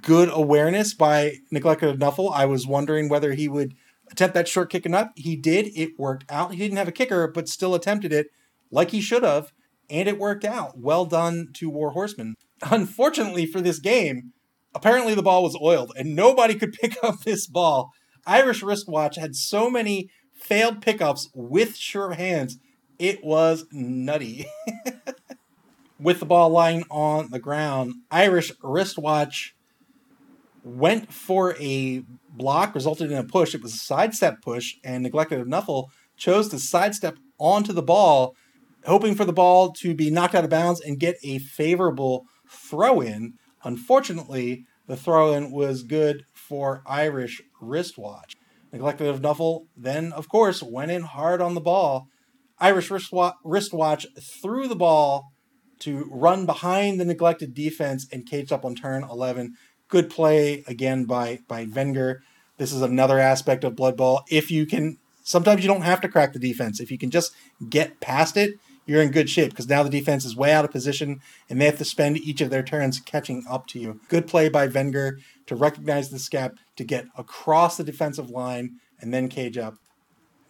good 0.00 0.30
awareness 0.32 0.94
by 0.94 1.36
Neglected 1.50 1.90
of 1.90 1.98
Nuffle. 1.98 2.32
I 2.34 2.46
was 2.46 2.66
wondering 2.66 3.10
whether 3.10 3.34
he 3.34 3.48
would 3.48 3.74
attempt 4.10 4.34
that 4.34 4.48
short 4.48 4.70
kick 4.70 4.88
not. 4.88 5.10
He 5.14 5.36
did. 5.36 5.66
It 5.76 5.98
worked 5.98 6.24
out. 6.30 6.52
He 6.52 6.58
didn't 6.58 6.78
have 6.78 6.88
a 6.88 6.92
kicker, 6.92 7.28
but 7.28 7.50
still 7.50 7.74
attempted 7.74 8.14
it 8.14 8.28
like 8.70 8.92
he 8.92 9.02
should 9.02 9.24
have, 9.24 9.52
and 9.90 10.08
it 10.08 10.18
worked 10.18 10.46
out. 10.46 10.78
Well 10.78 11.04
done 11.04 11.50
to 11.56 11.68
War 11.68 11.90
Horseman. 11.90 12.34
Unfortunately 12.62 13.44
for 13.44 13.60
this 13.60 13.78
game, 13.78 14.32
apparently 14.74 15.14
the 15.14 15.22
ball 15.22 15.42
was 15.42 15.58
oiled 15.60 15.92
and 15.96 16.16
nobody 16.16 16.54
could 16.54 16.72
pick 16.80 16.96
up 17.04 17.20
this 17.20 17.46
ball. 17.46 17.92
Irish 18.30 18.62
wristwatch 18.62 19.16
had 19.16 19.34
so 19.34 19.68
many 19.68 20.08
failed 20.32 20.80
pickups 20.80 21.28
with 21.34 21.76
sure 21.76 22.12
hands. 22.12 22.58
It 22.96 23.24
was 23.24 23.66
nutty. 23.72 24.46
with 26.00 26.20
the 26.20 26.26
ball 26.26 26.48
lying 26.50 26.84
on 26.90 27.30
the 27.32 27.40
ground, 27.40 27.94
Irish 28.08 28.52
wristwatch 28.62 29.56
went 30.62 31.12
for 31.12 31.56
a 31.58 32.04
block, 32.28 32.76
resulted 32.76 33.10
in 33.10 33.18
a 33.18 33.24
push. 33.24 33.52
It 33.52 33.64
was 33.64 33.74
a 33.74 33.78
sidestep 33.78 34.42
push, 34.42 34.76
and 34.84 35.02
neglected 35.02 35.40
of 35.40 35.48
Nuffle 35.48 35.88
chose 36.16 36.48
to 36.50 36.60
sidestep 36.60 37.16
onto 37.36 37.72
the 37.72 37.82
ball, 37.82 38.36
hoping 38.86 39.16
for 39.16 39.24
the 39.24 39.32
ball 39.32 39.72
to 39.72 39.92
be 39.92 40.08
knocked 40.08 40.36
out 40.36 40.44
of 40.44 40.50
bounds 40.50 40.80
and 40.80 41.00
get 41.00 41.16
a 41.24 41.38
favorable 41.38 42.26
throw 42.48 43.00
in. 43.00 43.34
Unfortunately, 43.64 44.66
the 44.86 44.96
throw 44.96 45.32
in 45.32 45.50
was 45.50 45.82
good 45.82 46.24
for 46.50 46.82
Irish 46.84 47.40
wristwatch. 47.60 48.34
Neglected 48.72 49.06
of 49.06 49.20
Nuffle 49.20 49.66
then, 49.76 50.12
of 50.12 50.28
course, 50.28 50.64
went 50.64 50.90
in 50.90 51.02
hard 51.02 51.40
on 51.40 51.54
the 51.54 51.60
ball. 51.60 52.08
Irish 52.58 52.90
wristwatch 52.90 54.06
threw 54.20 54.66
the 54.66 54.74
ball 54.74 55.32
to 55.78 56.08
run 56.10 56.46
behind 56.46 57.00
the 57.00 57.04
neglected 57.04 57.54
defense 57.54 58.08
and 58.12 58.26
caged 58.26 58.52
up 58.52 58.64
on 58.64 58.74
turn 58.74 59.04
11. 59.04 59.54
Good 59.86 60.10
play 60.10 60.64
again 60.66 61.04
by 61.04 61.38
by 61.46 61.68
Wenger. 61.72 62.22
This 62.58 62.72
is 62.72 62.82
another 62.82 63.20
aspect 63.20 63.62
of 63.62 63.76
Blood 63.76 63.96
Bowl. 63.96 64.22
If 64.28 64.50
you 64.50 64.66
can, 64.66 64.98
sometimes 65.22 65.62
you 65.62 65.68
don't 65.68 65.82
have 65.82 66.00
to 66.00 66.08
crack 66.08 66.32
the 66.32 66.40
defense. 66.40 66.80
If 66.80 66.90
you 66.90 66.98
can 66.98 67.10
just 67.10 67.32
get 67.68 68.00
past 68.00 68.36
it, 68.36 68.58
you're 68.86 69.02
in 69.02 69.12
good 69.12 69.30
shape 69.30 69.50
because 69.50 69.68
now 69.68 69.84
the 69.84 69.88
defense 69.88 70.24
is 70.24 70.34
way 70.34 70.52
out 70.52 70.64
of 70.64 70.72
position 70.72 71.20
and 71.48 71.60
they 71.60 71.66
have 71.66 71.78
to 71.78 71.84
spend 71.84 72.18
each 72.18 72.40
of 72.40 72.50
their 72.50 72.64
turns 72.64 72.98
catching 72.98 73.44
up 73.48 73.68
to 73.68 73.78
you. 73.78 74.00
Good 74.08 74.26
play 74.26 74.48
by 74.48 74.66
Wenger 74.66 75.20
to 75.50 75.56
recognize 75.56 76.10
this 76.10 76.28
gap, 76.28 76.52
to 76.76 76.84
get 76.84 77.06
across 77.18 77.76
the 77.76 77.82
defensive 77.82 78.30
line 78.30 78.70
and 79.00 79.12
then 79.12 79.28
cage 79.28 79.58
up. 79.58 79.74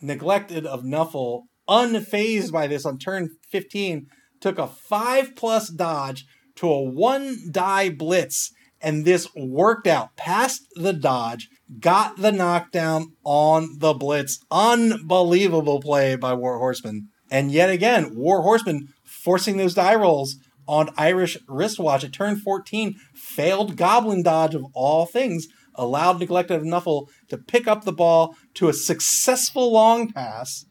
Neglected 0.02 0.66
of 0.66 0.82
Nuffle, 0.82 1.44
unfazed 1.66 2.52
by 2.52 2.66
this 2.66 2.84
on 2.84 2.98
turn 2.98 3.30
15, 3.50 4.08
took 4.42 4.58
a 4.58 4.66
five 4.66 5.34
plus 5.36 5.70
dodge 5.70 6.26
to 6.56 6.68
a 6.68 6.82
one 6.82 7.38
die 7.50 7.88
blitz, 7.88 8.52
and 8.82 9.06
this 9.06 9.26
worked 9.34 9.86
out. 9.86 10.14
Passed 10.18 10.66
the 10.74 10.92
dodge, 10.92 11.48
got 11.78 12.18
the 12.18 12.30
knockdown 12.30 13.14
on 13.24 13.78
the 13.78 13.94
blitz. 13.94 14.38
Unbelievable 14.50 15.80
play 15.80 16.14
by 16.14 16.34
War 16.34 16.58
Horseman. 16.58 17.08
And 17.30 17.50
yet 17.50 17.70
again, 17.70 18.14
War 18.14 18.42
Horseman 18.42 18.88
forcing 19.02 19.56
those 19.56 19.72
die 19.72 19.94
rolls 19.94 20.36
on 20.70 20.88
Irish 20.96 21.36
wristwatch 21.48 22.04
at 22.04 22.12
turn 22.12 22.36
14, 22.36 22.94
failed 23.12 23.76
goblin 23.76 24.22
dodge 24.22 24.54
of 24.54 24.64
all 24.72 25.04
things, 25.04 25.48
allowed 25.74 26.20
Neglected 26.20 26.62
Nuffle 26.62 27.08
to 27.28 27.36
pick 27.36 27.66
up 27.66 27.84
the 27.84 27.92
ball 27.92 28.36
to 28.54 28.68
a 28.68 28.72
successful 28.72 29.72
long 29.72 30.12
pass. 30.12 30.66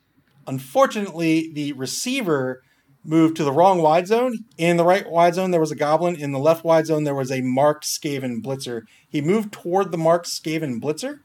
Unfortunately, 0.48 1.52
the 1.54 1.74
receiver 1.74 2.62
moved 3.04 3.36
to 3.36 3.44
the 3.44 3.52
wrong 3.52 3.82
wide 3.82 4.08
zone. 4.08 4.38
In 4.58 4.78
the 4.78 4.86
right 4.86 5.06
wide 5.06 5.36
zone, 5.36 5.52
there 5.52 5.60
was 5.60 5.72
a 5.72 5.76
goblin. 5.76 6.16
In 6.16 6.32
the 6.32 6.40
left 6.40 6.64
wide 6.64 6.86
zone, 6.86 7.04
there 7.04 7.14
was 7.14 7.30
a 7.30 7.42
marked 7.42 7.84
Skaven 7.84 8.42
blitzer. 8.42 8.84
He 9.10 9.20
moved 9.20 9.52
toward 9.52 9.92
the 9.92 9.98
marked 9.98 10.28
Skaven 10.28 10.80
blitzer, 10.80 11.20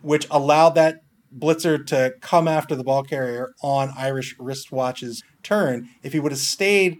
which 0.00 0.26
allowed 0.30 0.70
that 0.76 1.00
Blitzer 1.36 1.84
to 1.88 2.14
come 2.20 2.46
after 2.46 2.76
the 2.76 2.84
ball 2.84 3.02
carrier 3.02 3.54
on 3.60 3.92
Irish 3.96 4.36
wristwatch's 4.38 5.22
turn. 5.42 5.88
If 6.02 6.12
he 6.12 6.20
would 6.20 6.32
have 6.32 6.38
stayed 6.38 6.98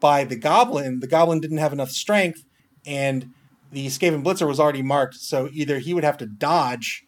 by 0.00 0.24
the 0.24 0.36
Goblin, 0.36 1.00
the 1.00 1.06
Goblin 1.06 1.40
didn't 1.40 1.58
have 1.58 1.72
enough 1.72 1.90
strength, 1.90 2.44
and 2.84 3.30
the 3.72 3.86
Skaven 3.86 4.22
Blitzer 4.22 4.46
was 4.46 4.60
already 4.60 4.82
marked. 4.82 5.16
So 5.16 5.48
either 5.52 5.78
he 5.78 5.94
would 5.94 6.04
have 6.04 6.18
to 6.18 6.26
dodge, 6.26 7.04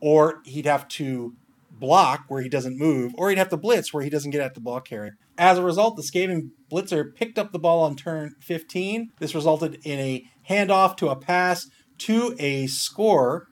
or 0.00 0.40
he'd 0.44 0.66
have 0.66 0.88
to 0.88 1.34
block 1.70 2.24
where 2.28 2.42
he 2.42 2.48
doesn't 2.48 2.78
move, 2.78 3.12
or 3.16 3.28
he'd 3.28 3.38
have 3.38 3.48
to 3.50 3.56
blitz 3.56 3.92
where 3.92 4.02
he 4.02 4.10
doesn't 4.10 4.30
get 4.30 4.40
at 4.40 4.54
the 4.54 4.60
ball 4.60 4.80
carrier. 4.80 5.16
As 5.38 5.58
a 5.58 5.62
result, 5.62 5.96
the 5.96 6.02
Skaven 6.02 6.50
Blitzer 6.70 7.14
picked 7.14 7.38
up 7.38 7.52
the 7.52 7.58
ball 7.58 7.84
on 7.84 7.96
turn 7.96 8.34
15. 8.40 9.10
This 9.18 9.34
resulted 9.34 9.78
in 9.84 9.98
a 9.98 10.24
handoff 10.48 10.96
to 10.98 11.08
a 11.08 11.16
pass 11.16 11.68
to 11.98 12.34
a 12.38 12.66
score 12.66 13.48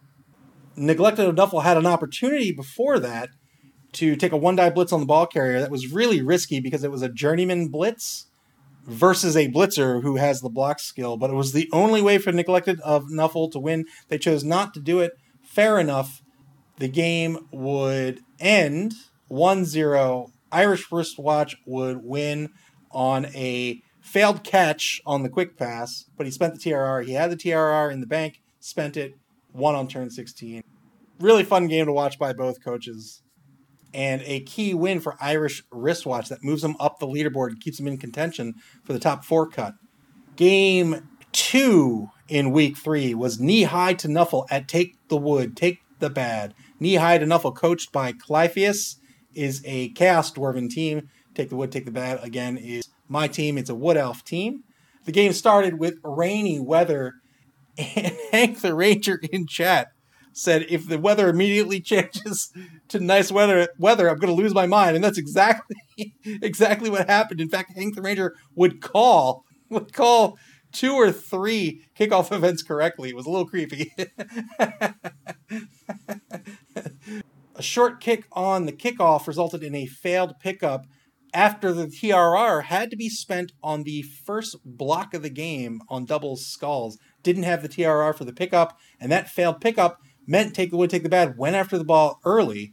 Neglected 0.77 1.27
of 1.27 1.37
Nuffle 1.37 1.63
had 1.63 1.77
an 1.77 1.87
opportunity 1.87 2.51
before 2.51 2.99
that 2.99 3.31
to 3.93 4.17
take 4.17 4.33
a 4.33 4.37
one 4.37 4.57
die 4.57 4.71
blitz 4.71 4.93
on 4.93 5.01
the 5.01 5.07
ball 5.07 5.27
carrier 5.27 5.61
that 5.61 5.71
was 5.71 5.93
really 5.93 6.21
risky 6.21 6.59
because 6.59 6.83
it 6.83 6.91
was 6.91 7.03
a 7.03 7.09
journeyman 7.09 7.69
blitz 7.69 8.27
versus 8.87 9.37
a 9.37 9.51
blitzer 9.51 10.03
who 10.03 10.17
has 10.17 10.41
the 10.41 10.49
block 10.49 10.79
skill, 10.79 11.17
but 11.17 11.31
it 11.31 11.35
was 11.35 11.53
the 11.53 11.69
only 11.73 12.03
way 12.03 12.19
for 12.19 12.33
Neglected 12.33 12.81
of 12.81 13.05
Nuffle 13.07 13.51
to 13.53 13.59
win. 13.59 13.87
They 14.09 14.19
chose 14.19 14.45
not 14.45 14.75
to 14.75 14.81
do 14.81 15.01
it. 15.01 15.13
Fair 15.43 15.79
enough. 15.79 16.23
The 16.79 16.89
game 16.89 17.47
would 17.53 18.21
end 18.41 18.95
1 19.29 19.65
0. 19.65 20.33
Irish 20.51 20.91
wristwatch 20.91 21.57
would 21.67 22.05
win 22.05 22.51
on 22.91 23.27
a 23.27 23.81
failed 24.01 24.45
catch 24.45 25.01
on 25.07 25.23
the 25.23 25.29
quick 25.29 25.57
pass, 25.57 26.05
but 26.17 26.27
he 26.27 26.33
spent 26.33 26.55
the 26.55 26.61
TRR. 26.61 27.05
He 27.05 27.15
had 27.15 27.31
the 27.31 27.37
TRR 27.37 27.93
in 27.93 28.01
the 28.01 28.07
bank, 28.07 28.41
spent 28.61 28.97
it, 28.97 29.15
won 29.53 29.75
on 29.75 29.89
turn 29.89 30.11
16. 30.11 30.63
Really 31.21 31.45
fun 31.45 31.69
game 31.69 31.87
to 31.87 31.93
watch 31.93 32.19
by 32.19 32.33
both 32.33 32.63
coaches. 32.63 33.23
And 33.95 34.23
a 34.25 34.41
key 34.41 34.75
win 34.75 35.01
for 35.01 35.17
Irish 35.21 35.63
Wristwatch 35.71 36.29
that 36.29 36.43
moves 36.43 36.63
them 36.63 36.77
up 36.81 36.99
the 36.99 37.07
leaderboard 37.07 37.49
and 37.51 37.61
keeps 37.61 37.79
them 37.79 37.87
in 37.87 37.97
contention 37.97 38.55
for 38.83 38.93
the 38.93 38.99
top 38.99 39.25
four 39.25 39.49
cut. 39.49 39.75
Game 40.37 41.09
two 41.31 42.11
in 42.29 42.51
week 42.51 42.77
three 42.77 43.15
was 43.15 43.41
knee 43.41 43.63
high 43.63 43.95
to 43.95 44.09
Nuffle 44.09 44.47
at 44.51 44.67
Take 44.67 44.97
the 45.09 45.17
Wood, 45.17 45.57
Take 45.57 45.81
the 46.01 46.11
Bad. 46.11 46.55
Knee 46.81 46.97
high 46.97 47.19
to 47.19 47.25
Nuffle, 47.25 47.55
coached 47.55 47.93
by 47.93 48.13
Clypheus, 48.13 48.97
is 49.33 49.63
a 49.65 49.91
Chaos 49.91 50.33
Dwarven 50.33 50.69
team. 50.69 51.09
Take 51.35 51.51
the 51.51 51.57
Wood, 51.57 51.71
Take 51.71 51.85
the 51.85 51.93
Bad, 51.93 52.23
again, 52.23 52.57
is 52.57 52.89
my 53.09 53.29
team. 53.29 53.57
It's 53.59 53.71
a 53.71 53.75
Wood 53.75 53.97
Elf 53.97 54.25
team. 54.25 54.65
The 55.05 55.13
game 55.13 55.33
started 55.33 55.79
with 55.79 55.99
rainy 56.03 56.59
weather 56.59 57.15
and 57.77 58.17
Hank 58.33 58.61
the 58.61 58.75
Ranger 58.75 59.21
in 59.31 59.47
chat 59.47 59.89
said, 60.35 60.67
"If 60.69 60.89
the 60.89 60.99
weather 60.99 61.29
immediately 61.29 61.81
changes 61.93 62.53
to 62.89 63.01
nice 63.01 63.33
weather, 63.33 63.69
weather, 63.79 64.09
I'm 64.09 64.19
going 64.19 64.35
to 64.35 64.43
lose 64.43 64.55
my 64.55 64.67
mind." 64.67 64.97
And 64.97 65.05
that's 65.05 65.19
exactly 65.19 65.77
exactly 66.25 66.91
what 66.91 67.09
happened. 67.09 67.41
In 67.41 67.49
fact, 67.49 67.77
Hank 67.77 67.95
the 67.95 68.03
Ranger 68.03 68.35
would 68.55 68.81
call 68.81 69.45
would 69.71 69.93
call 69.93 70.39
two 70.73 70.95
or 70.95 71.13
three 71.13 71.87
kickoff 71.99 72.33
events 72.33 72.63
correctly. 72.63 73.11
It 73.11 73.17
was 73.17 73.27
a 73.27 73.31
little 73.31 73.47
creepy. 73.47 73.93
a 74.59 74.95
short 77.61 78.01
kick 78.01 78.25
on 78.33 78.67
the 78.67 78.73
kickoff 78.73 79.27
resulted 79.27 79.63
in 79.63 79.75
a 79.75 79.87
failed 79.87 80.35
pickup 80.41 80.87
after 81.33 81.73
the 81.73 81.87
TRR 81.87 82.65
had 82.65 82.91
to 82.91 82.97
be 82.97 83.09
spent 83.09 83.53
on 83.63 83.83
the 83.83 84.03
first 84.03 84.57
block 84.65 85.15
of 85.15 85.23
the 85.23 85.31
game 85.31 85.81
on 85.89 86.05
double 86.05 86.37
skulls. 86.37 86.99
Didn't 87.23 87.43
have 87.43 87.63
the 87.63 87.69
TRR 87.69 88.15
for 88.15 88.25
the 88.25 88.33
pickup, 88.33 88.79
and 89.01 89.11
that 89.11 89.29
failed 89.29 89.61
pickup 89.61 89.99
meant 90.27 90.55
Take 90.55 90.71
the 90.71 90.77
Wood, 90.77 90.91
Take 90.91 91.03
the 91.03 91.09
Bad 91.09 91.37
went 91.37 91.57
after 91.57 91.79
the 91.79 91.85
ball 91.85 92.21
early. 92.25 92.73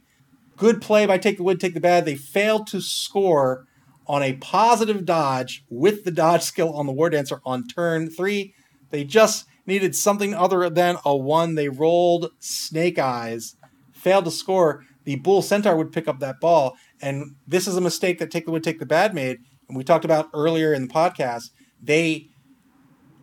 Good 0.56 0.80
play 0.80 1.06
by 1.06 1.18
Take 1.18 1.36
the 1.36 1.42
Wood, 1.42 1.60
Take 1.60 1.74
the 1.74 1.80
Bad. 1.80 2.04
They 2.04 2.14
failed 2.14 2.66
to 2.68 2.80
score 2.80 3.66
on 4.06 4.22
a 4.22 4.34
positive 4.34 5.04
dodge 5.04 5.64
with 5.68 6.04
the 6.04 6.10
dodge 6.10 6.42
skill 6.42 6.72
on 6.74 6.86
the 6.86 6.92
War 6.92 7.10
Dancer 7.10 7.40
on 7.44 7.66
turn 7.66 8.10
three. 8.10 8.54
They 8.90 9.04
just 9.04 9.46
needed 9.66 9.94
something 9.94 10.34
other 10.34 10.68
than 10.68 10.96
a 11.04 11.16
one. 11.16 11.54
They 11.54 11.68
rolled 11.68 12.30
Snake 12.38 12.98
Eyes, 12.98 13.56
failed 13.92 14.24
to 14.26 14.30
score. 14.30 14.84
The 15.04 15.16
Bull 15.16 15.42
Centaur 15.42 15.76
would 15.76 15.92
pick 15.92 16.06
up 16.06 16.20
that 16.20 16.40
ball. 16.40 16.76
And 17.00 17.36
this 17.46 17.66
is 17.66 17.76
a 17.76 17.80
mistake 17.80 18.18
that 18.18 18.30
Take 18.30 18.44
the 18.44 18.52
Wood, 18.52 18.64
Take 18.64 18.78
the 18.78 18.86
Bad 18.86 19.14
made. 19.14 19.38
And 19.68 19.76
we 19.76 19.84
talked 19.84 20.04
about 20.04 20.28
earlier 20.34 20.72
in 20.72 20.86
the 20.86 20.92
podcast. 20.92 21.50
They 21.82 22.28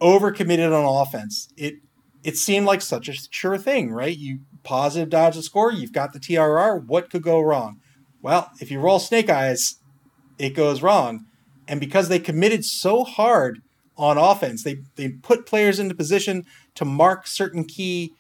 overcommitted 0.02 0.74
on 0.74 1.08
offense. 1.08 1.50
It 1.56 1.76
it 2.24 2.38
seemed 2.38 2.66
like 2.66 2.82
such 2.82 3.08
a 3.08 3.14
sure 3.30 3.58
thing, 3.58 3.92
right? 3.92 4.18
You 4.18 4.40
positive 4.64 5.10
dodge 5.10 5.36
the 5.36 5.44
score, 5.44 5.72
you've 5.72 5.94
got 5.94 6.14
the 6.14 6.20
TRR. 6.20 6.86
What 6.86 7.10
could 7.10 7.24
go 7.24 7.40
wrong? 7.40 7.80
Well, 8.22 8.52
if 8.60 8.70
you 8.70 8.80
roll 8.80 9.00
Snake 9.00 9.30
Eyes, 9.30 9.76
it 10.38 10.50
goes 10.50 10.82
wrong. 10.82 11.26
And 11.68 11.80
because 11.80 12.10
they 12.10 12.20
committed 12.20 12.66
so 12.66 13.04
hard 13.04 13.60
on 13.96 14.18
offense, 14.18 14.64
they, 14.64 14.78
they 14.96 15.10
put 15.10 15.46
players 15.46 15.80
into 15.80 15.96
position 15.96 16.46
to 16.76 16.86
mark 16.86 17.28
certain 17.28 17.64
key 17.64 18.14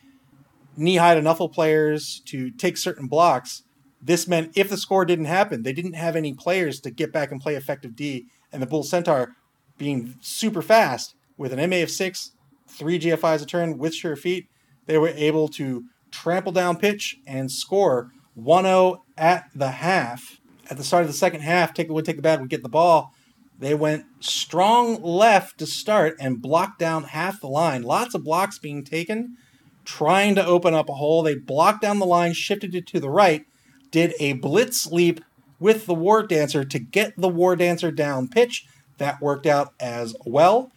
knee 0.77 0.95
high 0.95 1.15
to 1.15 1.21
Nuffle 1.21 1.51
players 1.51 2.21
to 2.25 2.51
take 2.51 2.77
certain 2.77 3.07
blocks. 3.07 3.63
This 4.01 4.27
meant 4.27 4.51
if 4.55 4.69
the 4.69 4.77
score 4.77 5.03
didn't 5.03 5.25
happen, 5.25 5.63
they 5.63 5.73
didn't 5.73 5.93
have 5.93 6.15
any 6.15 6.33
players 6.33 6.79
to 6.81 6.91
get 6.91 7.11
back 7.11 7.31
and 7.31 7.41
play 7.41 7.55
effective 7.55 7.95
D. 7.95 8.27
And 8.51 8.61
the 8.61 8.67
Bull 8.67 8.83
Centaur, 8.83 9.35
being 9.77 10.15
super 10.21 10.61
fast 10.61 11.15
with 11.37 11.53
an 11.53 11.69
MA 11.69 11.77
of 11.77 11.89
six, 11.89 12.31
three 12.69 12.99
GFIs 12.99 13.41
a 13.41 13.45
turn 13.45 13.77
with 13.77 13.93
sure 13.93 14.15
feet, 14.15 14.49
they 14.85 14.97
were 14.97 15.09
able 15.09 15.47
to 15.49 15.85
trample 16.11 16.51
down 16.51 16.77
pitch 16.77 17.17
and 17.27 17.51
score 17.51 18.11
1 18.35 18.63
0 18.63 19.03
at 19.17 19.45
the 19.53 19.71
half 19.71 20.39
at 20.69 20.77
the 20.77 20.83
start 20.83 21.01
of 21.01 21.07
the 21.07 21.13
second 21.13 21.41
half, 21.41 21.73
take 21.73 21.87
the 21.87 21.93
wood, 21.93 22.05
take 22.05 22.15
the 22.15 22.21
bad, 22.21 22.39
would 22.39 22.49
get 22.49 22.63
the 22.63 22.69
ball. 22.69 23.13
They 23.57 23.73
went 23.73 24.05
strong 24.19 25.01
left 25.01 25.57
to 25.57 25.65
start 25.65 26.15
and 26.19 26.41
blocked 26.41 26.79
down 26.79 27.05
half 27.05 27.41
the 27.41 27.47
line. 27.47 27.81
Lots 27.81 28.13
of 28.13 28.23
blocks 28.23 28.57
being 28.59 28.83
taken, 28.85 29.35
trying 29.83 30.35
to 30.35 30.45
open 30.45 30.73
up 30.73 30.87
a 30.87 30.93
hole. 30.93 31.23
They 31.23 31.35
blocked 31.35 31.81
down 31.81 31.99
the 31.99 32.05
line, 32.05 32.33
shifted 32.33 32.73
it 32.75 32.87
to 32.87 32.99
the 32.99 33.09
right, 33.09 33.45
did 33.91 34.13
a 34.19 34.33
blitz 34.33 34.87
leap 34.87 35.21
with 35.59 35.87
the 35.87 35.95
War 35.95 36.23
Dancer 36.23 36.63
to 36.63 36.79
get 36.79 37.13
the 37.17 37.27
War 37.27 37.55
Dancer 37.55 37.91
down 37.91 38.29
pitch. 38.29 38.65
That 38.97 39.21
worked 39.21 39.45
out 39.45 39.73
as 39.79 40.15
well. 40.25 40.71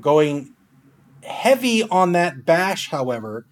Going 0.00 0.54
heavy 1.28 1.82
on 1.84 2.12
that 2.12 2.44
bash, 2.44 2.90
however, 2.90 3.46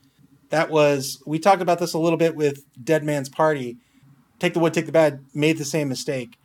that 0.51 0.71
was, 0.71 1.23
we 1.27 1.39
talked 1.39 1.63
about 1.63 1.79
this 1.79 1.93
a 1.93 1.99
little 1.99 2.19
bit 2.19 2.37
with 2.37 2.65
Dead 2.83 3.05
Man's 3.05 3.29
Party 3.29 3.77
take 4.39 4.55
the 4.55 4.61
wood, 4.61 4.75
take 4.75 4.87
the 4.87 4.93
bad, 4.93 5.25
made 5.35 5.59
the 5.59 5.65
same 5.65 5.89
mistake. 5.89 6.39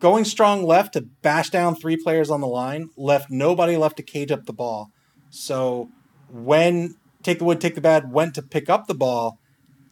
Going 0.00 0.24
strong 0.24 0.64
left 0.64 0.94
to 0.94 1.02
bash 1.22 1.50
down 1.50 1.74
three 1.74 1.96
players 1.96 2.30
on 2.30 2.40
the 2.40 2.46
line 2.46 2.90
left 2.96 3.30
nobody 3.30 3.76
left 3.76 3.96
to 3.98 4.02
cage 4.02 4.32
up 4.32 4.46
the 4.46 4.52
ball. 4.52 4.90
So 5.30 5.90
when 6.28 6.96
take 7.22 7.38
the 7.38 7.44
wood, 7.44 7.60
take 7.60 7.76
the 7.76 7.80
bad 7.80 8.12
went 8.12 8.34
to 8.34 8.42
pick 8.42 8.68
up 8.68 8.86
the 8.86 8.94
ball, 8.94 9.38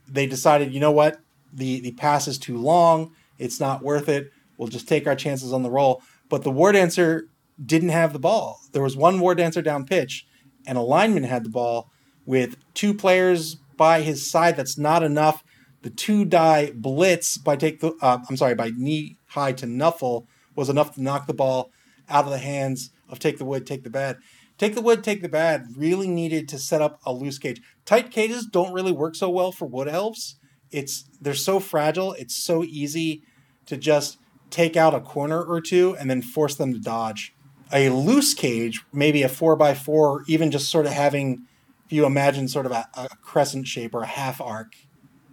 they 0.09 0.27
decided, 0.27 0.75
you 0.75 0.81
know 0.81 0.91
what, 0.91 1.19
the 1.53 1.81
the 1.81 1.93
pass 1.93 2.27
is 2.27 2.39
too 2.39 2.59
long. 2.59 3.13
It's 3.39 3.61
not 3.61 3.83
worth 3.83 4.09
it. 4.09 4.31
We'll 4.57 4.69
just 4.69 4.89
take 4.89 5.07
our 5.07 5.15
chances 5.15 5.53
on 5.53 5.63
the 5.63 5.71
roll. 5.71 6.03
But 6.29 6.43
the 6.43 6.51
war 6.51 6.73
dancer 6.73 7.27
didn't 7.65 7.89
have 7.91 8.13
the 8.13 8.19
ball. 8.19 8.59
There 8.73 8.83
was 8.83 8.97
one 8.97 9.21
war 9.21 9.35
dancer 9.35 9.63
down 9.63 9.87
pitch, 9.87 10.27
and 10.67 10.79
a 10.79 10.83
lineman 10.83 11.25
had 11.25 11.45
the 11.45 11.51
ball 11.51 11.91
with 12.25 12.57
two 12.75 12.95
players 12.95 13.57
by 13.77 14.03
his 14.03 14.31
side. 14.31 14.57
That's 14.57 14.79
not 14.79 15.03
enough 15.03 15.43
the 15.83 15.91
two 15.91 16.25
die 16.25 16.73
blitz 16.75 17.39
by 17.39 17.57
take 17.57 17.81
the 17.81 17.95
uh, 18.03 18.19
I'm 18.29 18.37
sorry 18.37 18.55
by 18.55 18.71
knee 18.77 19.17
high 19.29 19.53
to 19.53 19.67
Nuffle 19.67 20.27
was 20.55 20.69
enough 20.69 20.95
to 20.95 21.03
knock 21.03 21.27
the 21.27 21.35
ball 21.35 21.71
out 22.09 22.25
of 22.25 22.31
the 22.31 22.39
hands 22.39 22.91
of 23.09 23.19
take 23.19 23.39
the 23.39 23.45
wood, 23.45 23.67
take 23.67 23.85
the 23.85 23.91
bad. 23.91 24.19
Take 24.59 24.75
the 24.75 24.83
wood, 24.83 25.03
take 25.03 25.23
the 25.23 25.29
bad 25.29 25.69
really 25.75 26.07
needed 26.07 26.47
to 26.51 26.59
set 26.59 26.83
up 26.83 27.01
a 27.07 27.15
loose 27.15 27.39
cage. 27.39 27.63
Tight 27.87 28.11
cages 28.11 28.45
don't 28.45 28.75
really 28.75 28.93
work 28.93 29.15
so 29.15 29.31
well 29.31 29.53
for 29.53 29.67
wood 29.67 29.89
elves. 29.89 30.37
It's 30.71 31.05
they're 31.21 31.35
so 31.35 31.61
fragile. 31.61 32.13
It's 32.15 32.37
so 32.37 32.63
easy 32.63 33.23
to 33.67 33.79
just 33.79 34.19
take 34.51 34.77
out 34.77 34.95
a 34.95 35.01
corner 35.01 35.43
or 35.43 35.61
two 35.61 35.97
and 35.99 36.11
then 36.11 36.21
force 36.21 36.57
them 36.57 36.75
to 36.75 36.79
dodge. 36.79 37.33
A 37.73 37.89
loose 37.91 38.35
cage, 38.35 38.85
maybe 38.93 39.23
a 39.23 39.29
four 39.29 39.57
by 39.57 39.75
four, 39.75 40.25
even 40.27 40.51
just 40.51 40.71
sort 40.71 40.87
of 40.87 40.93
having, 40.93 41.47
if 41.87 41.93
you 41.93 42.05
imagine 42.05 42.49
sort 42.49 42.67
of 42.67 42.73
a, 42.73 42.89
a 42.95 43.09
crescent 43.23 43.67
shape 43.67 43.95
or 43.95 44.03
a 44.03 44.07
half 44.07 44.41
arc, 44.41 44.75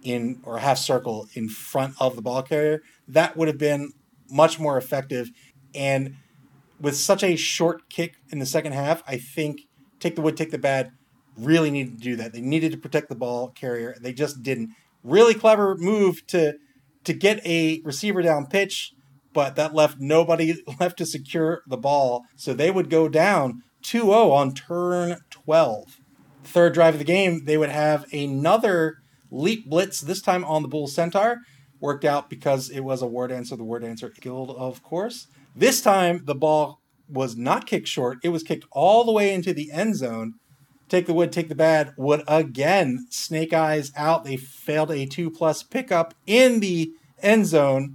in 0.02 0.40
or 0.44 0.56
a 0.56 0.60
half 0.60 0.78
circle 0.78 1.28
in 1.34 1.48
front 1.48 1.94
of 2.00 2.16
the 2.16 2.22
ball 2.22 2.42
carrier, 2.42 2.82
that 3.06 3.36
would 3.36 3.48
have 3.48 3.58
been 3.58 3.92
much 4.30 4.58
more 4.58 4.78
effective. 4.78 5.30
And 5.74 6.16
with 6.80 6.96
such 6.96 7.22
a 7.22 7.36
short 7.36 7.88
kick 7.90 8.14
in 8.30 8.38
the 8.38 8.46
second 8.46 8.72
half, 8.72 9.02
I 9.06 9.18
think 9.18 9.62
take 10.00 10.16
the 10.16 10.22
wood, 10.22 10.36
take 10.36 10.50
the 10.50 10.58
bad 10.58 10.92
really 11.36 11.70
needed 11.70 11.98
to 11.98 12.02
do 12.02 12.16
that. 12.16 12.32
They 12.32 12.40
needed 12.40 12.72
to 12.72 12.78
protect 12.78 13.08
the 13.08 13.14
ball 13.14 13.48
carrier. 13.48 13.96
They 14.00 14.12
just 14.12 14.42
didn't. 14.42 14.70
Really 15.04 15.34
clever 15.34 15.76
move 15.76 16.26
to 16.28 16.54
to 17.04 17.12
get 17.12 17.44
a 17.46 17.80
receiver 17.84 18.20
down 18.20 18.46
pitch, 18.46 18.92
but 19.38 19.54
that 19.54 19.72
left 19.72 20.00
nobody 20.00 20.60
left 20.80 20.98
to 20.98 21.06
secure 21.06 21.62
the 21.68 21.76
ball. 21.76 22.24
So 22.34 22.52
they 22.52 22.72
would 22.72 22.90
go 22.90 23.08
down 23.08 23.62
2-0 23.84 24.32
on 24.32 24.52
turn 24.52 25.20
12. 25.30 26.00
Third 26.42 26.74
drive 26.74 26.94
of 26.94 26.98
the 26.98 27.04
game, 27.04 27.44
they 27.44 27.56
would 27.56 27.68
have 27.68 28.12
another 28.12 28.96
Leap 29.30 29.70
Blitz, 29.70 30.00
this 30.00 30.20
time 30.20 30.44
on 30.44 30.62
the 30.62 30.68
Bull 30.68 30.88
Centaur. 30.88 31.36
Worked 31.78 32.04
out 32.04 32.28
because 32.28 32.68
it 32.68 32.80
was 32.80 33.00
a 33.00 33.06
War 33.06 33.28
Dancer, 33.28 33.54
the 33.54 33.62
War 33.62 33.78
Dancer 33.78 34.12
Guild, 34.20 34.50
of 34.50 34.82
course. 34.82 35.28
This 35.54 35.80
time, 35.82 36.22
the 36.24 36.34
ball 36.34 36.80
was 37.08 37.36
not 37.36 37.64
kicked 37.64 37.86
short. 37.86 38.18
It 38.24 38.30
was 38.30 38.42
kicked 38.42 38.66
all 38.72 39.04
the 39.04 39.12
way 39.12 39.32
into 39.32 39.54
the 39.54 39.70
end 39.70 39.94
zone. 39.94 40.32
Take 40.88 41.06
the 41.06 41.14
wood, 41.14 41.30
take 41.30 41.48
the 41.48 41.54
bad. 41.54 41.92
Would 41.96 42.24
again 42.26 43.06
snake 43.10 43.52
eyes 43.52 43.92
out. 43.94 44.24
They 44.24 44.36
failed 44.36 44.90
a 44.90 45.06
two 45.06 45.30
plus 45.30 45.62
pickup 45.62 46.12
in 46.26 46.58
the 46.58 46.90
end 47.22 47.46
zone. 47.46 47.94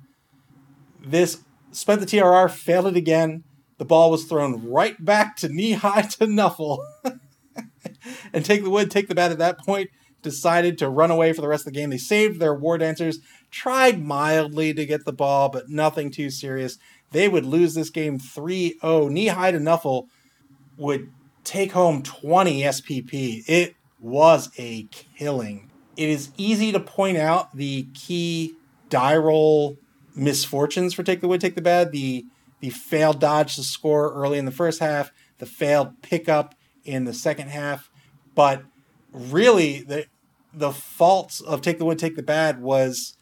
This 1.04 1.42
spent 1.72 2.00
the 2.00 2.08
TRR, 2.08 2.50
failed 2.50 2.88
it 2.88 2.96
again. 2.96 3.44
The 3.78 3.86
ball 3.86 4.10
was 4.10 4.26
thrown 4.26 4.70
right 4.70 5.04
back 5.04 5.36
to 5.38 5.50
knee 5.50 5.74
high 5.74 6.02
to 6.20 6.26
Nuffle. 6.26 6.80
and 8.34 8.46
take 8.46 8.64
the 8.64 8.70
wood, 8.70 8.90
take 8.90 9.08
the 9.08 9.16
Bad 9.16 9.32
at 9.32 9.38
that 9.38 9.60
point 9.60 9.90
decided 10.24 10.78
to 10.80 10.90
run 10.90 11.12
away 11.12 11.34
for 11.34 11.42
the 11.42 11.48
rest 11.48 11.68
of 11.68 11.74
the 11.74 11.80
game. 11.80 11.92
They 11.92 11.98
saved 11.98 12.40
their 12.40 12.56
war 12.56 12.80
dancers, 12.80 13.20
tried 13.52 14.02
mildly 14.02 14.74
to 14.74 14.86
get 14.86 15.06
the 15.06 15.14
ball, 15.14 15.50
but 15.50 15.70
nothing 15.70 16.10
too 16.10 16.32
serious. 16.32 16.80
They 17.12 17.30
would 17.30 17.46
lose 17.46 17.76
this 17.76 17.92
game 17.92 18.18
3 18.18 18.80
0. 18.82 19.10
Knee 19.10 19.28
high 19.28 19.52
to 19.52 19.60
Nuffle 19.60 20.08
would 20.78 21.12
take 21.44 21.74
home 21.74 22.02
20 22.02 22.64
SPP. 22.64 23.44
It 23.48 23.76
was 24.00 24.50
a 24.58 24.84
killing. 25.18 25.70
It 25.96 26.10
is 26.10 26.32
easy 26.38 26.72
to 26.72 26.80
point 26.80 27.18
out 27.18 27.56
the 27.56 27.88
key 27.94 28.56
die 28.90 29.18
roll 29.18 29.78
misfortunes 30.16 30.94
for 30.94 31.04
Take 31.04 31.22
the 31.22 31.28
Wood, 31.28 31.42
Take 31.42 31.56
the 31.56 31.62
Bad. 31.62 31.92
The 31.92 32.26
the 32.60 32.70
failed 32.70 33.20
dodge 33.20 33.56
to 33.56 33.64
score 33.64 34.14
early 34.14 34.38
in 34.38 34.46
the 34.46 34.52
first 34.52 34.80
half, 34.80 35.12
the 35.40 35.46
failed 35.46 36.02
pickup 36.02 36.56
in 36.86 37.04
the 37.04 37.14
second 37.14 37.50
half. 37.50 37.90
But 38.36 38.64
really, 39.12 39.82
the 39.82 40.06
the 40.54 40.72
faults 40.72 41.42
of 41.42 41.62
take 41.62 41.80
the 41.80 41.86
wood, 41.86 42.00
take 42.00 42.16
the 42.16 42.24
bad 42.24 42.62
was 42.62 43.18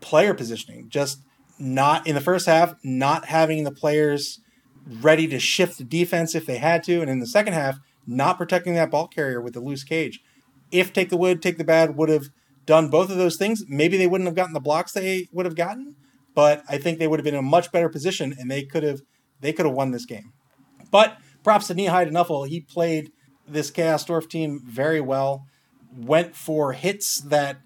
player 0.00 0.34
positioning. 0.34 0.88
Just 0.88 1.20
not 1.58 2.06
in 2.06 2.14
the 2.14 2.20
first 2.20 2.46
half, 2.46 2.74
not 2.82 3.26
having 3.26 3.64
the 3.64 3.72
players 3.72 4.40
ready 4.86 5.26
to 5.28 5.38
shift 5.38 5.78
the 5.78 5.84
defense 5.84 6.34
if 6.34 6.46
they 6.46 6.58
had 6.58 6.82
to, 6.84 7.00
and 7.00 7.08
in 7.08 7.20
the 7.20 7.26
second 7.26 7.54
half, 7.54 7.78
not 8.06 8.36
protecting 8.36 8.74
that 8.74 8.90
ball 8.90 9.06
carrier 9.06 9.40
with 9.40 9.54
the 9.54 9.60
loose 9.60 9.84
cage. 9.84 10.20
If 10.70 10.92
take 10.92 11.08
the 11.08 11.16
wood, 11.16 11.40
take 11.40 11.56
the 11.56 11.64
bad 11.64 11.96
would 11.96 12.08
have 12.08 12.28
done 12.66 12.88
both 12.88 13.10
of 13.10 13.16
those 13.16 13.36
things, 13.36 13.64
maybe 13.68 13.96
they 13.96 14.06
wouldn't 14.06 14.26
have 14.26 14.34
gotten 14.34 14.52
the 14.52 14.60
blocks 14.60 14.92
they 14.92 15.28
would 15.32 15.46
have 15.46 15.54
gotten, 15.54 15.96
but 16.34 16.62
I 16.68 16.78
think 16.78 16.98
they 16.98 17.06
would 17.06 17.20
have 17.20 17.24
been 17.24 17.34
in 17.34 17.40
a 17.40 17.42
much 17.42 17.72
better 17.72 17.88
position 17.88 18.34
and 18.38 18.50
they 18.50 18.64
could 18.64 18.82
have 18.82 19.00
they 19.40 19.52
could 19.52 19.66
have 19.66 19.74
won 19.74 19.90
this 19.90 20.06
game. 20.06 20.32
But 20.90 21.18
props 21.42 21.66
to 21.68 21.74
Nehide 21.74 22.10
Nuffle. 22.10 22.48
He 22.48 22.60
played 22.60 23.10
this 23.46 23.70
Chaos 23.70 24.04
Dwarf 24.04 24.28
team 24.28 24.60
very 24.64 25.00
well 25.00 25.46
went 25.96 26.34
for 26.34 26.72
hits 26.72 27.20
that 27.20 27.58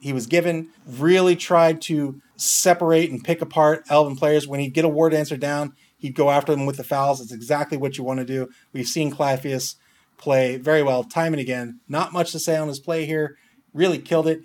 he 0.00 0.12
was 0.12 0.26
given, 0.26 0.70
really 0.86 1.36
tried 1.36 1.80
to 1.82 2.20
separate 2.36 3.10
and 3.10 3.24
pick 3.24 3.40
apart 3.40 3.84
Elven 3.88 4.16
players. 4.16 4.46
When 4.46 4.60
he'd 4.60 4.74
get 4.74 4.84
a 4.84 4.88
War 4.88 5.10
Dancer 5.10 5.36
down, 5.36 5.72
he'd 5.98 6.14
go 6.14 6.30
after 6.30 6.52
them 6.52 6.66
with 6.66 6.76
the 6.76 6.84
fouls. 6.84 7.20
It's 7.20 7.32
exactly 7.32 7.78
what 7.78 7.96
you 7.96 8.04
want 8.04 8.20
to 8.20 8.24
do. 8.24 8.48
We've 8.72 8.86
seen 8.86 9.10
Claudius 9.10 9.76
play 10.18 10.56
very 10.56 10.82
well 10.82 11.04
time 11.04 11.32
and 11.32 11.40
again. 11.40 11.80
Not 11.88 12.12
much 12.12 12.32
to 12.32 12.38
say 12.38 12.56
on 12.56 12.68
his 12.68 12.80
play 12.80 13.06
here. 13.06 13.36
Really 13.72 13.98
killed 13.98 14.26
it. 14.26 14.40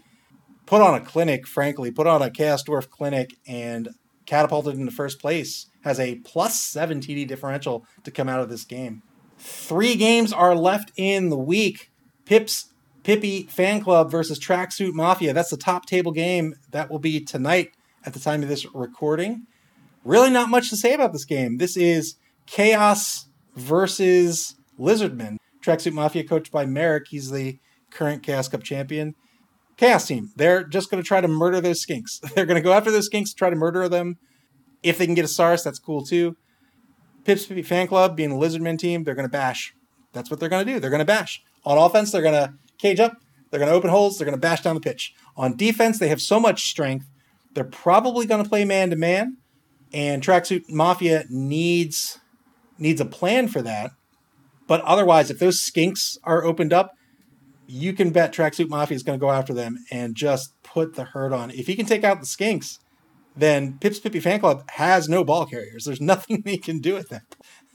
Put 0.72 0.82
on 0.82 0.94
a 0.94 1.02
clinic, 1.02 1.46
frankly, 1.48 1.92
put 1.92 2.08
on 2.08 2.22
a 2.22 2.32
Chaos 2.32 2.64
Dwarf 2.64 2.90
clinic 2.90 3.36
and 3.46 3.90
catapulted 4.26 4.76
into 4.76 4.90
first 4.90 5.20
place. 5.20 5.66
Has 5.84 6.00
a 6.00 6.16
plus 6.20 6.62
seven 6.62 7.02
TD 7.02 7.28
differential 7.28 7.86
to 8.06 8.10
come 8.10 8.30
out 8.30 8.40
of 8.40 8.48
this 8.48 8.64
game. 8.64 9.04
Three 9.38 9.96
games 9.96 10.32
are 10.32 10.56
left 10.56 10.94
in 10.96 11.28
the 11.28 11.38
week. 11.38 11.92
Pips 12.24 12.72
Pippi 13.04 13.48
Fan 13.50 13.82
Club 13.82 14.10
versus 14.10 14.40
Tracksuit 14.40 14.94
Mafia. 14.94 15.34
That's 15.34 15.50
the 15.50 15.58
top 15.58 15.88
table 15.88 16.14
game. 16.14 16.54
That 16.70 16.90
will 16.90 17.00
be 17.00 17.20
tonight 17.20 17.74
at 18.06 18.14
the 18.14 18.20
time 18.22 18.42
of 18.42 18.48
this 18.48 18.66
recording. 18.74 19.48
Really, 20.06 20.30
not 20.30 20.48
much 20.48 20.70
to 20.70 20.78
say 20.78 20.94
about 20.94 21.12
this 21.12 21.26
game. 21.26 21.58
This 21.58 21.76
is 21.76 22.16
Chaos 22.46 23.28
versus 23.58 24.56
Lizardmen. 24.80 25.36
Tracksuit 25.62 25.92
Mafia, 25.92 26.24
coached 26.24 26.54
by 26.54 26.66
Merrick. 26.66 27.10
He's 27.10 27.30
the 27.30 27.60
current 27.90 28.24
Chaos 28.24 28.48
Cup 28.48 28.64
champion. 28.64 29.16
Chaos 29.82 30.06
team. 30.06 30.30
They're 30.36 30.64
just 30.64 30.92
going 30.92 31.02
to 31.02 31.08
try 31.08 31.22
to 31.22 31.28
murder 31.28 31.60
those 31.60 31.84
skinks. 31.84 32.20
They're 32.36 32.46
going 32.46 32.56
to 32.56 32.62
go 32.62 32.72
after 32.72 32.92
those 32.92 33.10
skinks, 33.10 33.36
try 33.36 33.50
to 33.50 33.56
murder 33.56 33.90
them. 33.90 34.20
If 34.84 35.00
they 35.00 35.08
can 35.08 35.16
get 35.16 35.26
a 35.26 35.28
Saurus, 35.28 35.64
that's 35.64 35.80
cool 35.80 36.06
too. 36.06 36.38
Pips 37.26 37.46
Fan 37.46 37.88
Club, 37.88 38.16
being 38.16 38.30
the 38.30 38.36
Lizardmen 38.36 38.78
team, 38.78 39.04
they're 39.04 39.16
going 39.16 39.28
to 39.28 39.32
bash. 39.32 39.74
That's 40.14 40.30
what 40.30 40.40
they're 40.40 40.50
going 40.50 40.68
to 40.68 40.74
do. 40.74 40.80
They're 40.80 40.92
going 40.92 41.00
to 41.00 41.06
bash. 41.06 41.42
On 41.66 41.80
offense, 41.80 42.12
they're 42.12 42.22
going 42.22 42.36
to 42.36 42.54
cage 42.78 43.00
up. 43.00 43.18
They're 43.50 43.60
going 43.60 43.72
to 43.72 43.76
open 43.76 43.90
holes. 43.90 44.20
They're 44.20 44.26
going 44.26 44.38
to 44.38 44.40
bash 44.42 44.62
down 44.62 44.76
the 44.76 44.82
pitch. 44.82 45.16
On 45.36 45.58
defense, 45.58 45.98
they 45.98 46.10
have 46.10 46.22
so 46.22 46.40
much 46.40 46.70
strength. 46.70 47.08
They're 47.56 47.64
probably 47.64 48.28
going 48.28 48.44
to 48.44 48.50
play 48.50 48.66
man 48.66 48.92
to 48.92 48.96
man, 48.96 49.38
and 49.92 50.22
Tracksuit 50.22 50.70
Mafia 50.70 51.26
needs 51.28 52.20
needs 52.78 53.02
a 53.02 53.06
plan 53.06 53.48
for 53.48 53.64
that. 53.64 53.92
But 54.68 54.82
otherwise, 54.82 55.32
if 55.32 55.40
those 55.40 55.60
skinks 55.60 56.20
are 56.24 56.44
opened 56.44 56.72
up, 56.72 56.94
you 57.72 57.94
can 57.94 58.12
bet 58.12 58.34
Tracksuit 58.34 58.68
Mafia 58.68 58.96
is 58.96 59.04
going 59.04 59.18
to 59.18 59.24
go 59.24 59.32
after 59.32 59.54
them 59.54 59.78
and 59.90 60.14
just 60.14 60.62
put 60.62 60.96
the 60.96 61.06
hurt 61.06 61.32
on. 61.32 61.52
If 61.52 61.68
he 61.68 61.76
can 61.76 61.86
take 61.86 62.04
out 62.04 62.20
the 62.20 62.26
skinks, 62.26 62.80
then 63.36 63.78
Pips 63.80 63.98
Pippi 63.98 64.20
Fan 64.20 64.42
Club 64.42 64.70
has 64.72 65.08
no 65.08 65.24
ball 65.24 65.46
carriers. 65.46 65.86
There's 65.86 66.02
nothing 66.14 66.42
they 66.42 66.58
can 66.58 66.80
do 66.80 66.94
with 66.94 67.08
them. 67.10 67.22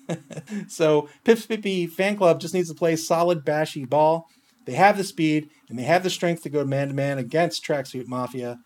so 0.68 1.08
Pips 1.24 1.46
Pippi 1.46 1.86
Fan 1.86 2.18
Club 2.18 2.40
just 2.40 2.52
needs 2.52 2.68
to 2.68 2.74
play 2.74 2.94
solid 2.94 3.42
bashy 3.42 3.88
ball. 3.88 4.28
They 4.66 4.74
have 4.74 4.98
the 4.98 5.04
speed 5.04 5.48
and 5.70 5.78
they 5.78 5.84
have 5.84 6.02
the 6.02 6.10
strength 6.10 6.42
to 6.42 6.50
go 6.50 6.64
man 6.64 6.88
to 6.88 6.94
man 6.94 7.16
against 7.16 7.64
Tracksuit 7.64 8.06
Mafia. 8.06 8.58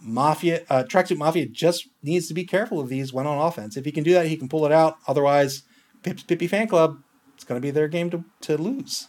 Mafia 0.00 0.64
uh, 0.70 0.84
Tracksuit 0.84 1.18
Mafia 1.18 1.46
just 1.46 1.88
needs 2.00 2.28
to 2.28 2.34
be 2.34 2.44
careful 2.44 2.78
of 2.78 2.88
these 2.88 3.12
when 3.12 3.26
on 3.26 3.44
offense. 3.44 3.76
If 3.76 3.84
he 3.84 3.92
can 3.92 4.04
do 4.04 4.12
that, 4.12 4.28
he 4.28 4.36
can 4.36 4.48
pull 4.48 4.64
it 4.64 4.72
out. 4.72 4.98
Otherwise, 5.08 5.64
Pips 6.04 6.22
Pippi 6.22 6.46
Fan 6.46 6.68
Club, 6.68 7.02
it's 7.34 7.44
going 7.44 7.60
to 7.60 7.66
be 7.66 7.72
their 7.72 7.88
game 7.88 8.08
to, 8.10 8.24
to 8.42 8.56
lose. 8.56 9.08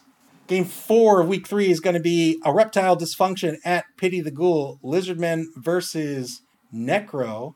Game 0.52 0.66
four 0.66 1.22
of 1.22 1.28
week 1.28 1.46
three 1.46 1.70
is 1.70 1.80
going 1.80 1.94
to 1.94 2.00
be 2.00 2.38
Erectile 2.44 2.94
Dysfunction 2.94 3.56
at 3.64 3.86
Pity 3.96 4.20
the 4.20 4.30
Ghoul, 4.30 4.78
Lizardmen 4.84 5.46
versus 5.56 6.42
Necro. 6.74 7.54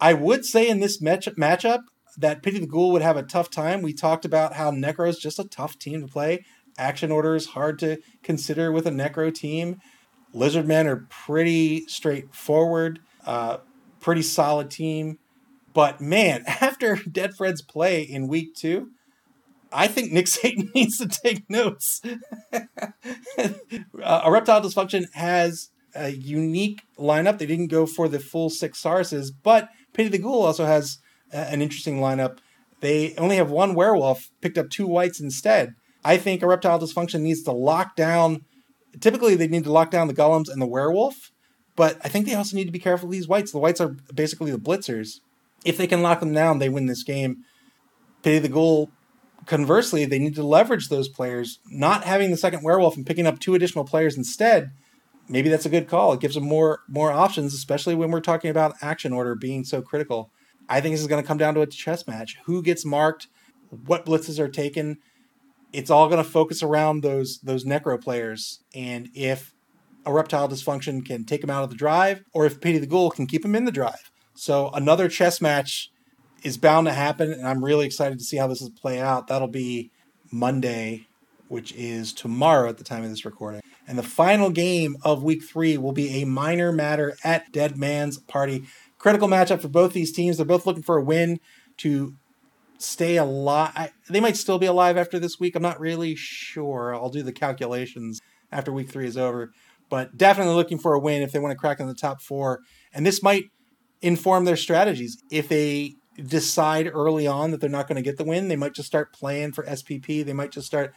I 0.00 0.14
would 0.14 0.46
say 0.46 0.66
in 0.66 0.80
this 0.80 0.98
match- 1.02 1.28
matchup 1.38 1.80
that 2.16 2.42
Pity 2.42 2.58
the 2.58 2.66
Ghoul 2.66 2.90
would 2.92 3.02
have 3.02 3.18
a 3.18 3.22
tough 3.22 3.50
time. 3.50 3.82
We 3.82 3.92
talked 3.92 4.24
about 4.24 4.54
how 4.54 4.70
Necro 4.70 5.06
is 5.06 5.18
just 5.18 5.38
a 5.38 5.44
tough 5.44 5.78
team 5.78 6.00
to 6.00 6.06
play. 6.06 6.42
Action 6.78 7.12
order 7.12 7.34
is 7.34 7.48
hard 7.48 7.78
to 7.80 7.98
consider 8.22 8.72
with 8.72 8.86
a 8.86 8.90
Necro 8.90 9.30
team. 9.30 9.76
Lizardmen 10.34 10.86
are 10.86 11.06
pretty 11.10 11.86
straightforward, 11.86 13.00
uh, 13.26 13.58
pretty 14.00 14.22
solid 14.22 14.70
team. 14.70 15.18
But 15.74 16.00
man, 16.00 16.44
after 16.46 16.96
Dead 16.96 17.34
Fred's 17.36 17.60
play 17.60 18.00
in 18.00 18.26
week 18.26 18.54
two, 18.54 18.92
I 19.72 19.88
think 19.88 20.12
Nick 20.12 20.28
Satan 20.36 20.70
needs 20.74 20.98
to 20.98 21.08
take 21.08 21.48
notes. 21.48 22.00
uh, 22.52 24.22
Erectile 24.24 24.60
Dysfunction 24.62 25.06
has 25.14 25.70
a 25.94 26.10
unique 26.10 26.82
lineup. 26.98 27.38
They 27.38 27.46
didn't 27.46 27.68
go 27.68 27.86
for 27.86 28.08
the 28.08 28.20
full 28.20 28.50
six 28.50 28.82
Sauruses, 28.82 29.30
but 29.42 29.68
Pity 29.92 30.08
the 30.08 30.18
Ghoul 30.18 30.42
also 30.42 30.66
has 30.66 30.98
a, 31.32 31.38
an 31.38 31.62
interesting 31.62 32.00
lineup. 32.00 32.38
They 32.80 33.14
only 33.16 33.36
have 33.36 33.50
one 33.50 33.74
werewolf, 33.74 34.30
picked 34.40 34.58
up 34.58 34.68
two 34.68 34.86
wights 34.86 35.20
instead. 35.20 35.74
I 36.04 36.18
think 36.18 36.42
Erectile 36.42 36.78
Dysfunction 36.78 37.22
needs 37.22 37.42
to 37.44 37.52
lock 37.52 37.96
down. 37.96 38.44
Typically, 39.00 39.34
they 39.34 39.48
need 39.48 39.64
to 39.64 39.72
lock 39.72 39.90
down 39.90 40.08
the 40.08 40.14
golems 40.14 40.48
and 40.48 40.60
the 40.60 40.66
werewolf, 40.66 41.32
but 41.74 41.98
I 42.04 42.08
think 42.08 42.26
they 42.26 42.34
also 42.34 42.56
need 42.56 42.66
to 42.66 42.72
be 42.72 42.78
careful 42.78 43.08
of 43.08 43.12
these 43.12 43.28
wights. 43.28 43.52
The 43.52 43.58
wights 43.58 43.80
are 43.80 43.96
basically 44.14 44.50
the 44.50 44.58
blitzers. 44.58 45.20
If 45.64 45.76
they 45.76 45.86
can 45.86 46.02
lock 46.02 46.20
them 46.20 46.32
down, 46.32 46.58
they 46.58 46.68
win 46.68 46.86
this 46.86 47.02
game. 47.02 47.38
Pity 48.22 48.38
the 48.38 48.48
Ghoul 48.48 48.90
conversely, 49.46 50.04
they 50.04 50.18
need 50.18 50.34
to 50.34 50.42
leverage 50.42 50.88
those 50.88 51.08
players. 51.08 51.58
Not 51.66 52.04
having 52.04 52.30
the 52.30 52.36
second 52.36 52.62
werewolf 52.62 52.96
and 52.96 53.06
picking 53.06 53.26
up 53.26 53.38
two 53.38 53.54
additional 53.54 53.84
players 53.84 54.16
instead 54.16 54.72
maybe 55.28 55.48
that's 55.48 55.66
a 55.66 55.70
good 55.70 55.88
call. 55.88 56.12
It 56.12 56.20
gives 56.20 56.34
them 56.34 56.44
more 56.44 56.80
more 56.88 57.12
options, 57.12 57.54
especially 57.54 57.94
when 57.94 58.10
we're 58.10 58.20
talking 58.20 58.50
about 58.50 58.74
action 58.80 59.12
order 59.12 59.34
being 59.34 59.64
so 59.64 59.82
critical. 59.82 60.30
I 60.68 60.80
think 60.80 60.94
this 60.94 61.00
is 61.00 61.06
going 61.06 61.22
to 61.22 61.26
come 61.26 61.38
down 61.38 61.54
to 61.54 61.60
a 61.60 61.66
chess 61.66 62.06
match. 62.06 62.36
Who 62.46 62.62
gets 62.62 62.84
marked? 62.84 63.28
What 63.70 64.06
blitzes 64.06 64.38
are 64.38 64.48
taken? 64.48 64.98
It's 65.72 65.90
all 65.90 66.08
going 66.08 66.22
to 66.22 66.28
focus 66.28 66.62
around 66.62 67.02
those 67.02 67.38
those 67.40 67.64
necro 67.64 68.02
players, 68.02 68.60
and 68.74 69.08
if 69.14 69.52
erectile 70.06 70.48
dysfunction 70.48 71.04
can 71.04 71.24
take 71.24 71.40
them 71.40 71.50
out 71.50 71.64
of 71.64 71.70
the 71.70 71.76
drive, 71.76 72.22
or 72.32 72.46
if 72.46 72.60
Pity 72.60 72.78
the 72.78 72.86
Ghoul 72.86 73.10
can 73.10 73.26
keep 73.26 73.42
them 73.42 73.56
in 73.56 73.64
the 73.64 73.72
drive. 73.72 74.10
So 74.34 74.70
another 74.70 75.08
chess 75.08 75.40
match 75.40 75.90
is 76.42 76.56
bound 76.56 76.86
to 76.86 76.92
happen, 76.92 77.32
and 77.32 77.46
I'm 77.46 77.64
really 77.64 77.86
excited 77.86 78.18
to 78.18 78.24
see 78.24 78.36
how 78.36 78.46
this 78.46 78.60
will 78.60 78.70
play 78.70 79.00
out. 79.00 79.26
That'll 79.26 79.48
be 79.48 79.90
Monday, 80.30 81.06
which 81.48 81.72
is 81.74 82.12
tomorrow 82.12 82.68
at 82.68 82.78
the 82.78 82.84
time 82.84 83.02
of 83.04 83.10
this 83.10 83.24
recording. 83.24 83.62
And 83.88 83.98
the 83.98 84.02
final 84.02 84.50
game 84.50 84.96
of 85.02 85.22
week 85.22 85.44
three 85.44 85.78
will 85.78 85.92
be 85.92 86.22
a 86.22 86.26
minor 86.26 86.72
matter 86.72 87.16
at 87.22 87.52
Dead 87.52 87.76
Man's 87.76 88.18
Party. 88.18 88.64
Critical 88.98 89.28
matchup 89.28 89.60
for 89.60 89.68
both 89.68 89.92
these 89.92 90.12
teams. 90.12 90.36
They're 90.36 90.46
both 90.46 90.66
looking 90.66 90.82
for 90.82 90.96
a 90.96 91.04
win 91.04 91.38
to 91.78 92.14
stay 92.78 93.16
alive. 93.16 93.92
They 94.08 94.20
might 94.20 94.36
still 94.36 94.58
be 94.58 94.66
alive 94.66 94.96
after 94.96 95.18
this 95.18 95.38
week. 95.38 95.54
I'm 95.54 95.62
not 95.62 95.80
really 95.80 96.14
sure. 96.16 96.94
I'll 96.94 97.10
do 97.10 97.22
the 97.22 97.32
calculations 97.32 98.20
after 98.50 98.72
week 98.72 98.90
three 98.90 99.06
is 99.06 99.16
over. 99.16 99.52
But 99.88 100.16
definitely 100.16 100.54
looking 100.54 100.78
for 100.78 100.94
a 100.94 100.98
win 100.98 101.22
if 101.22 101.30
they 101.30 101.38
want 101.38 101.52
to 101.52 101.58
crack 101.58 101.78
in 101.78 101.86
the 101.86 101.94
top 101.94 102.20
four. 102.20 102.60
And 102.92 103.06
this 103.06 103.22
might 103.22 103.44
inform 104.02 104.44
their 104.44 104.56
strategies. 104.56 105.16
If 105.30 105.48
they 105.48 105.94
decide 106.22 106.90
early 106.92 107.26
on 107.26 107.50
that 107.50 107.60
they're 107.60 107.70
not 107.70 107.88
going 107.88 107.96
to 107.96 108.02
get 108.02 108.16
the 108.16 108.24
win, 108.24 108.48
they 108.48 108.56
might 108.56 108.74
just 108.74 108.88
start 108.88 109.12
playing 109.12 109.52
for 109.52 109.64
SPP. 109.64 110.24
They 110.24 110.32
might 110.32 110.52
just 110.52 110.66
start 110.66 110.94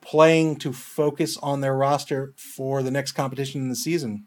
playing 0.00 0.56
to 0.56 0.72
focus 0.72 1.36
on 1.38 1.60
their 1.60 1.76
roster 1.76 2.34
for 2.36 2.82
the 2.82 2.90
next 2.90 3.12
competition 3.12 3.62
in 3.62 3.68
the 3.68 3.76
season. 3.76 4.26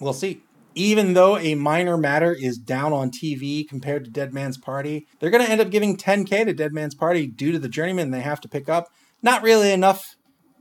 We'll 0.00 0.12
see. 0.12 0.42
Even 0.74 1.14
though 1.14 1.36
a 1.38 1.54
minor 1.54 1.96
matter 1.96 2.32
is 2.32 2.56
down 2.56 2.92
on 2.92 3.10
TV 3.10 3.66
compared 3.66 4.04
to 4.04 4.10
Dead 4.10 4.32
Man's 4.32 4.58
Party, 4.58 5.06
they're 5.18 5.30
going 5.30 5.44
to 5.44 5.50
end 5.50 5.60
up 5.60 5.70
giving 5.70 5.96
10K 5.96 6.44
to 6.44 6.52
Dead 6.52 6.72
Man's 6.72 6.94
Party 6.94 7.26
due 7.26 7.50
to 7.52 7.58
the 7.58 7.68
journeyman 7.68 8.10
they 8.10 8.20
have 8.20 8.40
to 8.42 8.48
pick 8.48 8.68
up. 8.68 8.88
Not 9.22 9.42
really 9.42 9.72
enough 9.72 10.16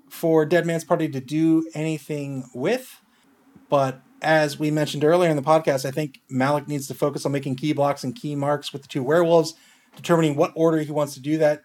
for 0.10 0.46
Dead 0.46 0.66
Man's 0.66 0.86
Party 0.86 1.08
to 1.10 1.20
do 1.20 1.70
anything 1.76 2.46
with, 2.56 3.02
but 3.70 4.02
as 4.22 4.58
we 4.58 4.72
mentioned 4.72 5.04
earlier 5.04 5.30
in 5.30 5.36
the 5.36 5.42
podcast, 5.42 5.86
I 5.86 5.92
think 5.92 6.22
Malik 6.30 6.68
needs 6.68 6.88
to 6.88 6.94
focus 6.94 7.26
on 7.26 7.32
making 7.32 7.56
key 7.56 7.74
blocks 7.74 8.04
and 8.04 8.16
key 8.16 8.36
marks 8.36 8.74
with 8.74 8.82
the 8.82 8.88
two 8.88 9.04
werewolves, 9.04 9.54
determining 9.96 10.36
what 10.36 10.54
order 10.56 10.80
he 10.80 10.92
wants 10.92 11.14
to 11.16 11.22
do 11.22 11.38
that 11.38 11.62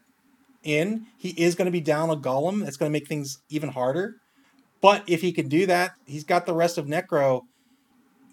in, 0.62 1.07
he 1.16 1.30
is 1.30 1.55
going 1.55 1.66
to 1.66 1.72
be 1.72 1.80
down 1.80 2.11
a 2.11 2.16
golem. 2.16 2.64
That's 2.64 2.76
going 2.76 2.90
to 2.90 2.92
make 2.92 3.09
things 3.09 3.38
even 3.48 3.70
harder. 3.70 4.16
But 4.80 5.05
if 5.07 5.20
he 5.20 5.32
can 5.32 5.48
do 5.48 5.66
that, 5.66 5.92
he's 6.07 6.24
got 6.24 6.46
the 6.46 6.55
rest 6.55 6.78
of 6.78 6.86
Necro, 6.86 7.42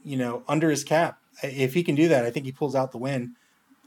you 0.03 0.17
know, 0.17 0.43
under 0.47 0.69
his 0.69 0.83
cap. 0.83 1.17
If 1.43 1.73
he 1.73 1.83
can 1.83 1.95
do 1.95 2.07
that, 2.09 2.25
I 2.25 2.31
think 2.31 2.45
he 2.45 2.51
pulls 2.51 2.75
out 2.75 2.91
the 2.91 2.97
win. 2.97 3.35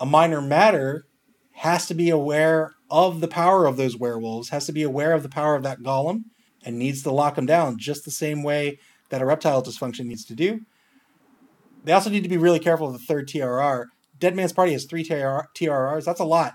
A 0.00 0.06
minor 0.06 0.40
matter 0.40 1.04
has 1.52 1.86
to 1.86 1.94
be 1.94 2.08
aware 2.08 2.74
of 2.90 3.20
the 3.20 3.28
power 3.28 3.66
of 3.66 3.76
those 3.76 3.96
werewolves, 3.96 4.50
has 4.50 4.66
to 4.66 4.72
be 4.72 4.82
aware 4.82 5.12
of 5.12 5.22
the 5.22 5.28
power 5.28 5.54
of 5.54 5.62
that 5.64 5.80
golem, 5.80 6.24
and 6.64 6.78
needs 6.78 7.02
to 7.02 7.12
lock 7.12 7.36
him 7.36 7.46
down 7.46 7.78
just 7.78 8.04
the 8.04 8.10
same 8.10 8.42
way 8.42 8.78
that 9.12 9.22
erectile 9.22 9.62
dysfunction 9.62 10.06
needs 10.06 10.24
to 10.24 10.34
do. 10.34 10.62
They 11.84 11.92
also 11.92 12.10
need 12.10 12.24
to 12.24 12.28
be 12.28 12.36
really 12.36 12.58
careful 12.58 12.88
of 12.88 12.92
the 12.94 12.98
third 12.98 13.28
TRR. 13.28 13.86
Dead 14.18 14.34
Man's 14.34 14.52
Party 14.52 14.72
has 14.72 14.84
three 14.84 15.04
TRR, 15.04 15.44
TRRs. 15.56 16.04
That's 16.04 16.20
a 16.20 16.24
lot 16.24 16.54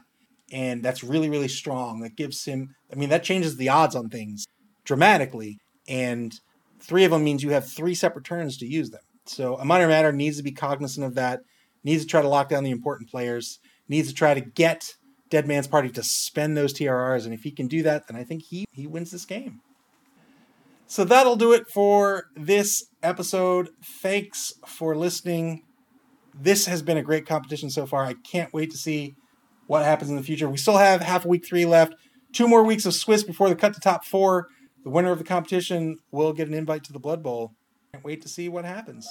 and 0.52 0.84
that's 0.84 1.04
really 1.04 1.30
really 1.30 1.48
strong 1.48 2.00
that 2.00 2.16
gives 2.16 2.46
him 2.46 2.76
i 2.92 2.96
mean 2.96 3.10
that 3.10 3.24
changes 3.24 3.58
the 3.58 3.70
odds 3.70 3.96
on 3.96 4.10
things 4.10 4.46
dramatically 4.86 5.58
and 5.88 6.40
three 6.82 7.04
of 7.04 7.12
them 7.12 7.24
means 7.24 7.44
you 7.44 7.52
have 7.52 7.68
three 7.68 7.96
separate 7.96 8.24
turns 8.24 8.58
to 8.58 8.66
use 8.66 8.90
them 8.90 9.02
so 9.26 9.58
a 9.58 9.66
minor 9.66 9.88
matter 9.88 10.12
needs 10.12 10.38
to 10.38 10.44
be 10.44 10.52
cognizant 10.52 11.06
of 11.06 11.16
that 11.16 11.42
needs 11.84 12.04
to 12.04 12.10
try 12.10 12.22
to 12.22 12.30
lock 12.30 12.50
down 12.50 12.64
the 12.64 12.72
important 12.72 13.10
players 13.10 13.60
needs 13.90 14.08
to 14.08 14.14
try 14.14 14.34
to 14.34 14.42
get 14.42 14.96
dead 15.30 15.48
man's 15.48 15.68
party 15.68 15.90
to 15.90 16.04
spend 16.04 16.56
those 16.56 16.74
trrs 16.74 17.26
and 17.26 17.34
if 17.34 17.44
he 17.44 17.52
can 17.52 17.68
do 17.68 17.84
that 17.84 18.08
then 18.08 18.18
i 18.18 18.24
think 18.24 18.44
he 18.44 18.66
he 18.72 18.88
wins 18.88 19.12
this 19.12 19.26
game 19.26 19.62
so 20.88 21.04
that'll 21.04 21.36
do 21.36 21.52
it 21.54 21.70
for 21.70 22.26
this 22.36 22.86
episode 23.04 23.70
thanks 23.84 24.54
for 24.66 24.96
listening 24.96 25.62
this 26.34 26.66
has 26.66 26.82
been 26.82 26.98
a 26.98 27.04
great 27.04 27.26
competition 27.26 27.70
so 27.70 27.86
far 27.86 28.04
i 28.06 28.14
can't 28.14 28.54
wait 28.54 28.72
to 28.72 28.78
see 28.78 29.16
what 29.68 29.84
happens 29.84 30.10
in 30.10 30.16
the 30.16 30.24
future. 30.24 30.50
We 30.50 30.58
still 30.58 30.78
have 30.78 31.02
half 31.02 31.26
a 31.26 31.28
week 31.28 31.46
three 31.46 31.66
left. 31.66 31.94
Two 32.34 32.48
more 32.48 32.64
weeks 32.64 32.86
of 32.86 32.94
Swiss 32.94 33.24
before 33.24 33.50
the 33.50 33.56
cut 33.56 33.74
to 33.74 33.80
top 33.80 34.04
four. 34.04 34.48
The 34.84 34.90
winner 34.90 35.12
of 35.12 35.18
the 35.20 35.24
competition 35.24 35.98
will 36.12 36.34
get 36.34 36.48
an 36.48 36.54
invite 36.54 36.84
to 36.86 36.94
the 36.94 37.00
Blood 37.00 37.22
Bowl. 37.22 37.54
Can't 37.94 38.04
wait 38.04 38.22
to 38.22 38.30
see 38.30 38.50
what 38.50 38.66
happens. 38.66 39.08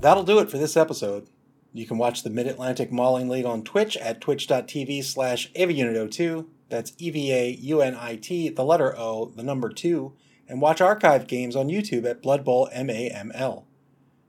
That'll 0.00 0.22
do 0.22 0.38
it 0.38 0.48
for 0.48 0.58
this 0.58 0.76
episode. 0.76 1.28
You 1.72 1.84
can 1.84 1.98
watch 1.98 2.22
the 2.22 2.30
Mid 2.30 2.46
Atlantic 2.46 2.92
Mauling 2.92 3.28
League 3.28 3.44
on 3.44 3.64
Twitch 3.64 3.96
at 3.96 4.20
twitch.tv 4.20 5.02
slash 5.02 5.50
EvaUnit02. 5.54 6.46
That's 6.68 6.92
E 6.98 7.10
V 7.10 7.32
A 7.32 7.50
U 7.50 7.80
N 7.80 7.96
I 7.96 8.14
T, 8.14 8.48
the 8.48 8.64
letter 8.64 8.96
O, 8.96 9.32
the 9.34 9.42
number 9.42 9.68
2, 9.70 10.12
and 10.48 10.60
watch 10.60 10.80
archive 10.80 11.26
games 11.26 11.56
on 11.56 11.66
YouTube 11.66 12.04
at 12.08 12.22
Blood 12.22 12.44
Bowl 12.44 12.68
MAML. 12.72 13.64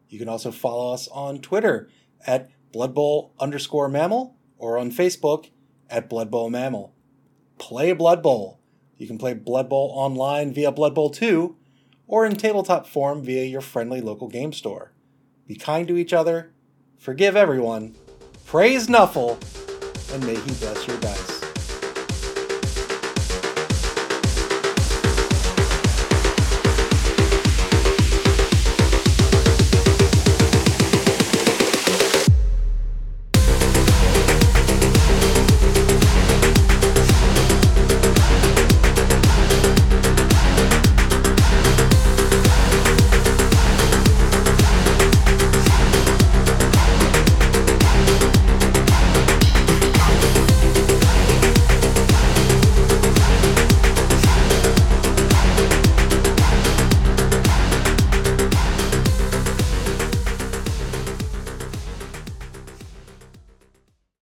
You 0.10 0.18
can 0.18 0.28
also 0.28 0.50
follow 0.50 0.92
us 0.92 1.08
on 1.10 1.38
Twitter 1.40 1.88
at 2.26 2.50
Blood 2.72 2.96
Bowl 2.96 3.34
underscore 3.40 3.90
mammal 3.90 4.36
or 4.58 4.80
on 4.80 4.92
Facebook 4.92 5.52
at 5.88 6.10
Blood 6.10 6.32
Bowl 6.32 6.50
mammal. 6.50 6.96
Play 7.60 7.94
Blood 7.94 8.24
Bowl. 8.24 8.60
You 8.98 9.06
can 9.06 9.20
play 9.20 9.36
Blood 9.36 9.70
Bowl 9.70 9.92
online 9.94 10.52
via 10.52 10.72
Blood 10.72 10.96
Bowl 10.96 11.12
2 11.12 11.56
or 12.08 12.26
in 12.26 12.36
tabletop 12.38 12.88
form 12.88 13.24
via 13.24 13.44
your 13.44 13.62
friendly 13.62 14.02
local 14.02 14.28
game 14.28 14.52
store. 14.52 14.94
Be 15.50 15.56
kind 15.56 15.88
to 15.88 15.98
each 15.98 16.14
other, 16.14 16.52
forgive 17.00 17.36
everyone, 17.36 17.96
praise 18.46 18.86
Nuffle, 18.86 19.40
and 20.14 20.24
may 20.24 20.36
he 20.36 20.52
bless 20.64 20.86
your 20.86 20.96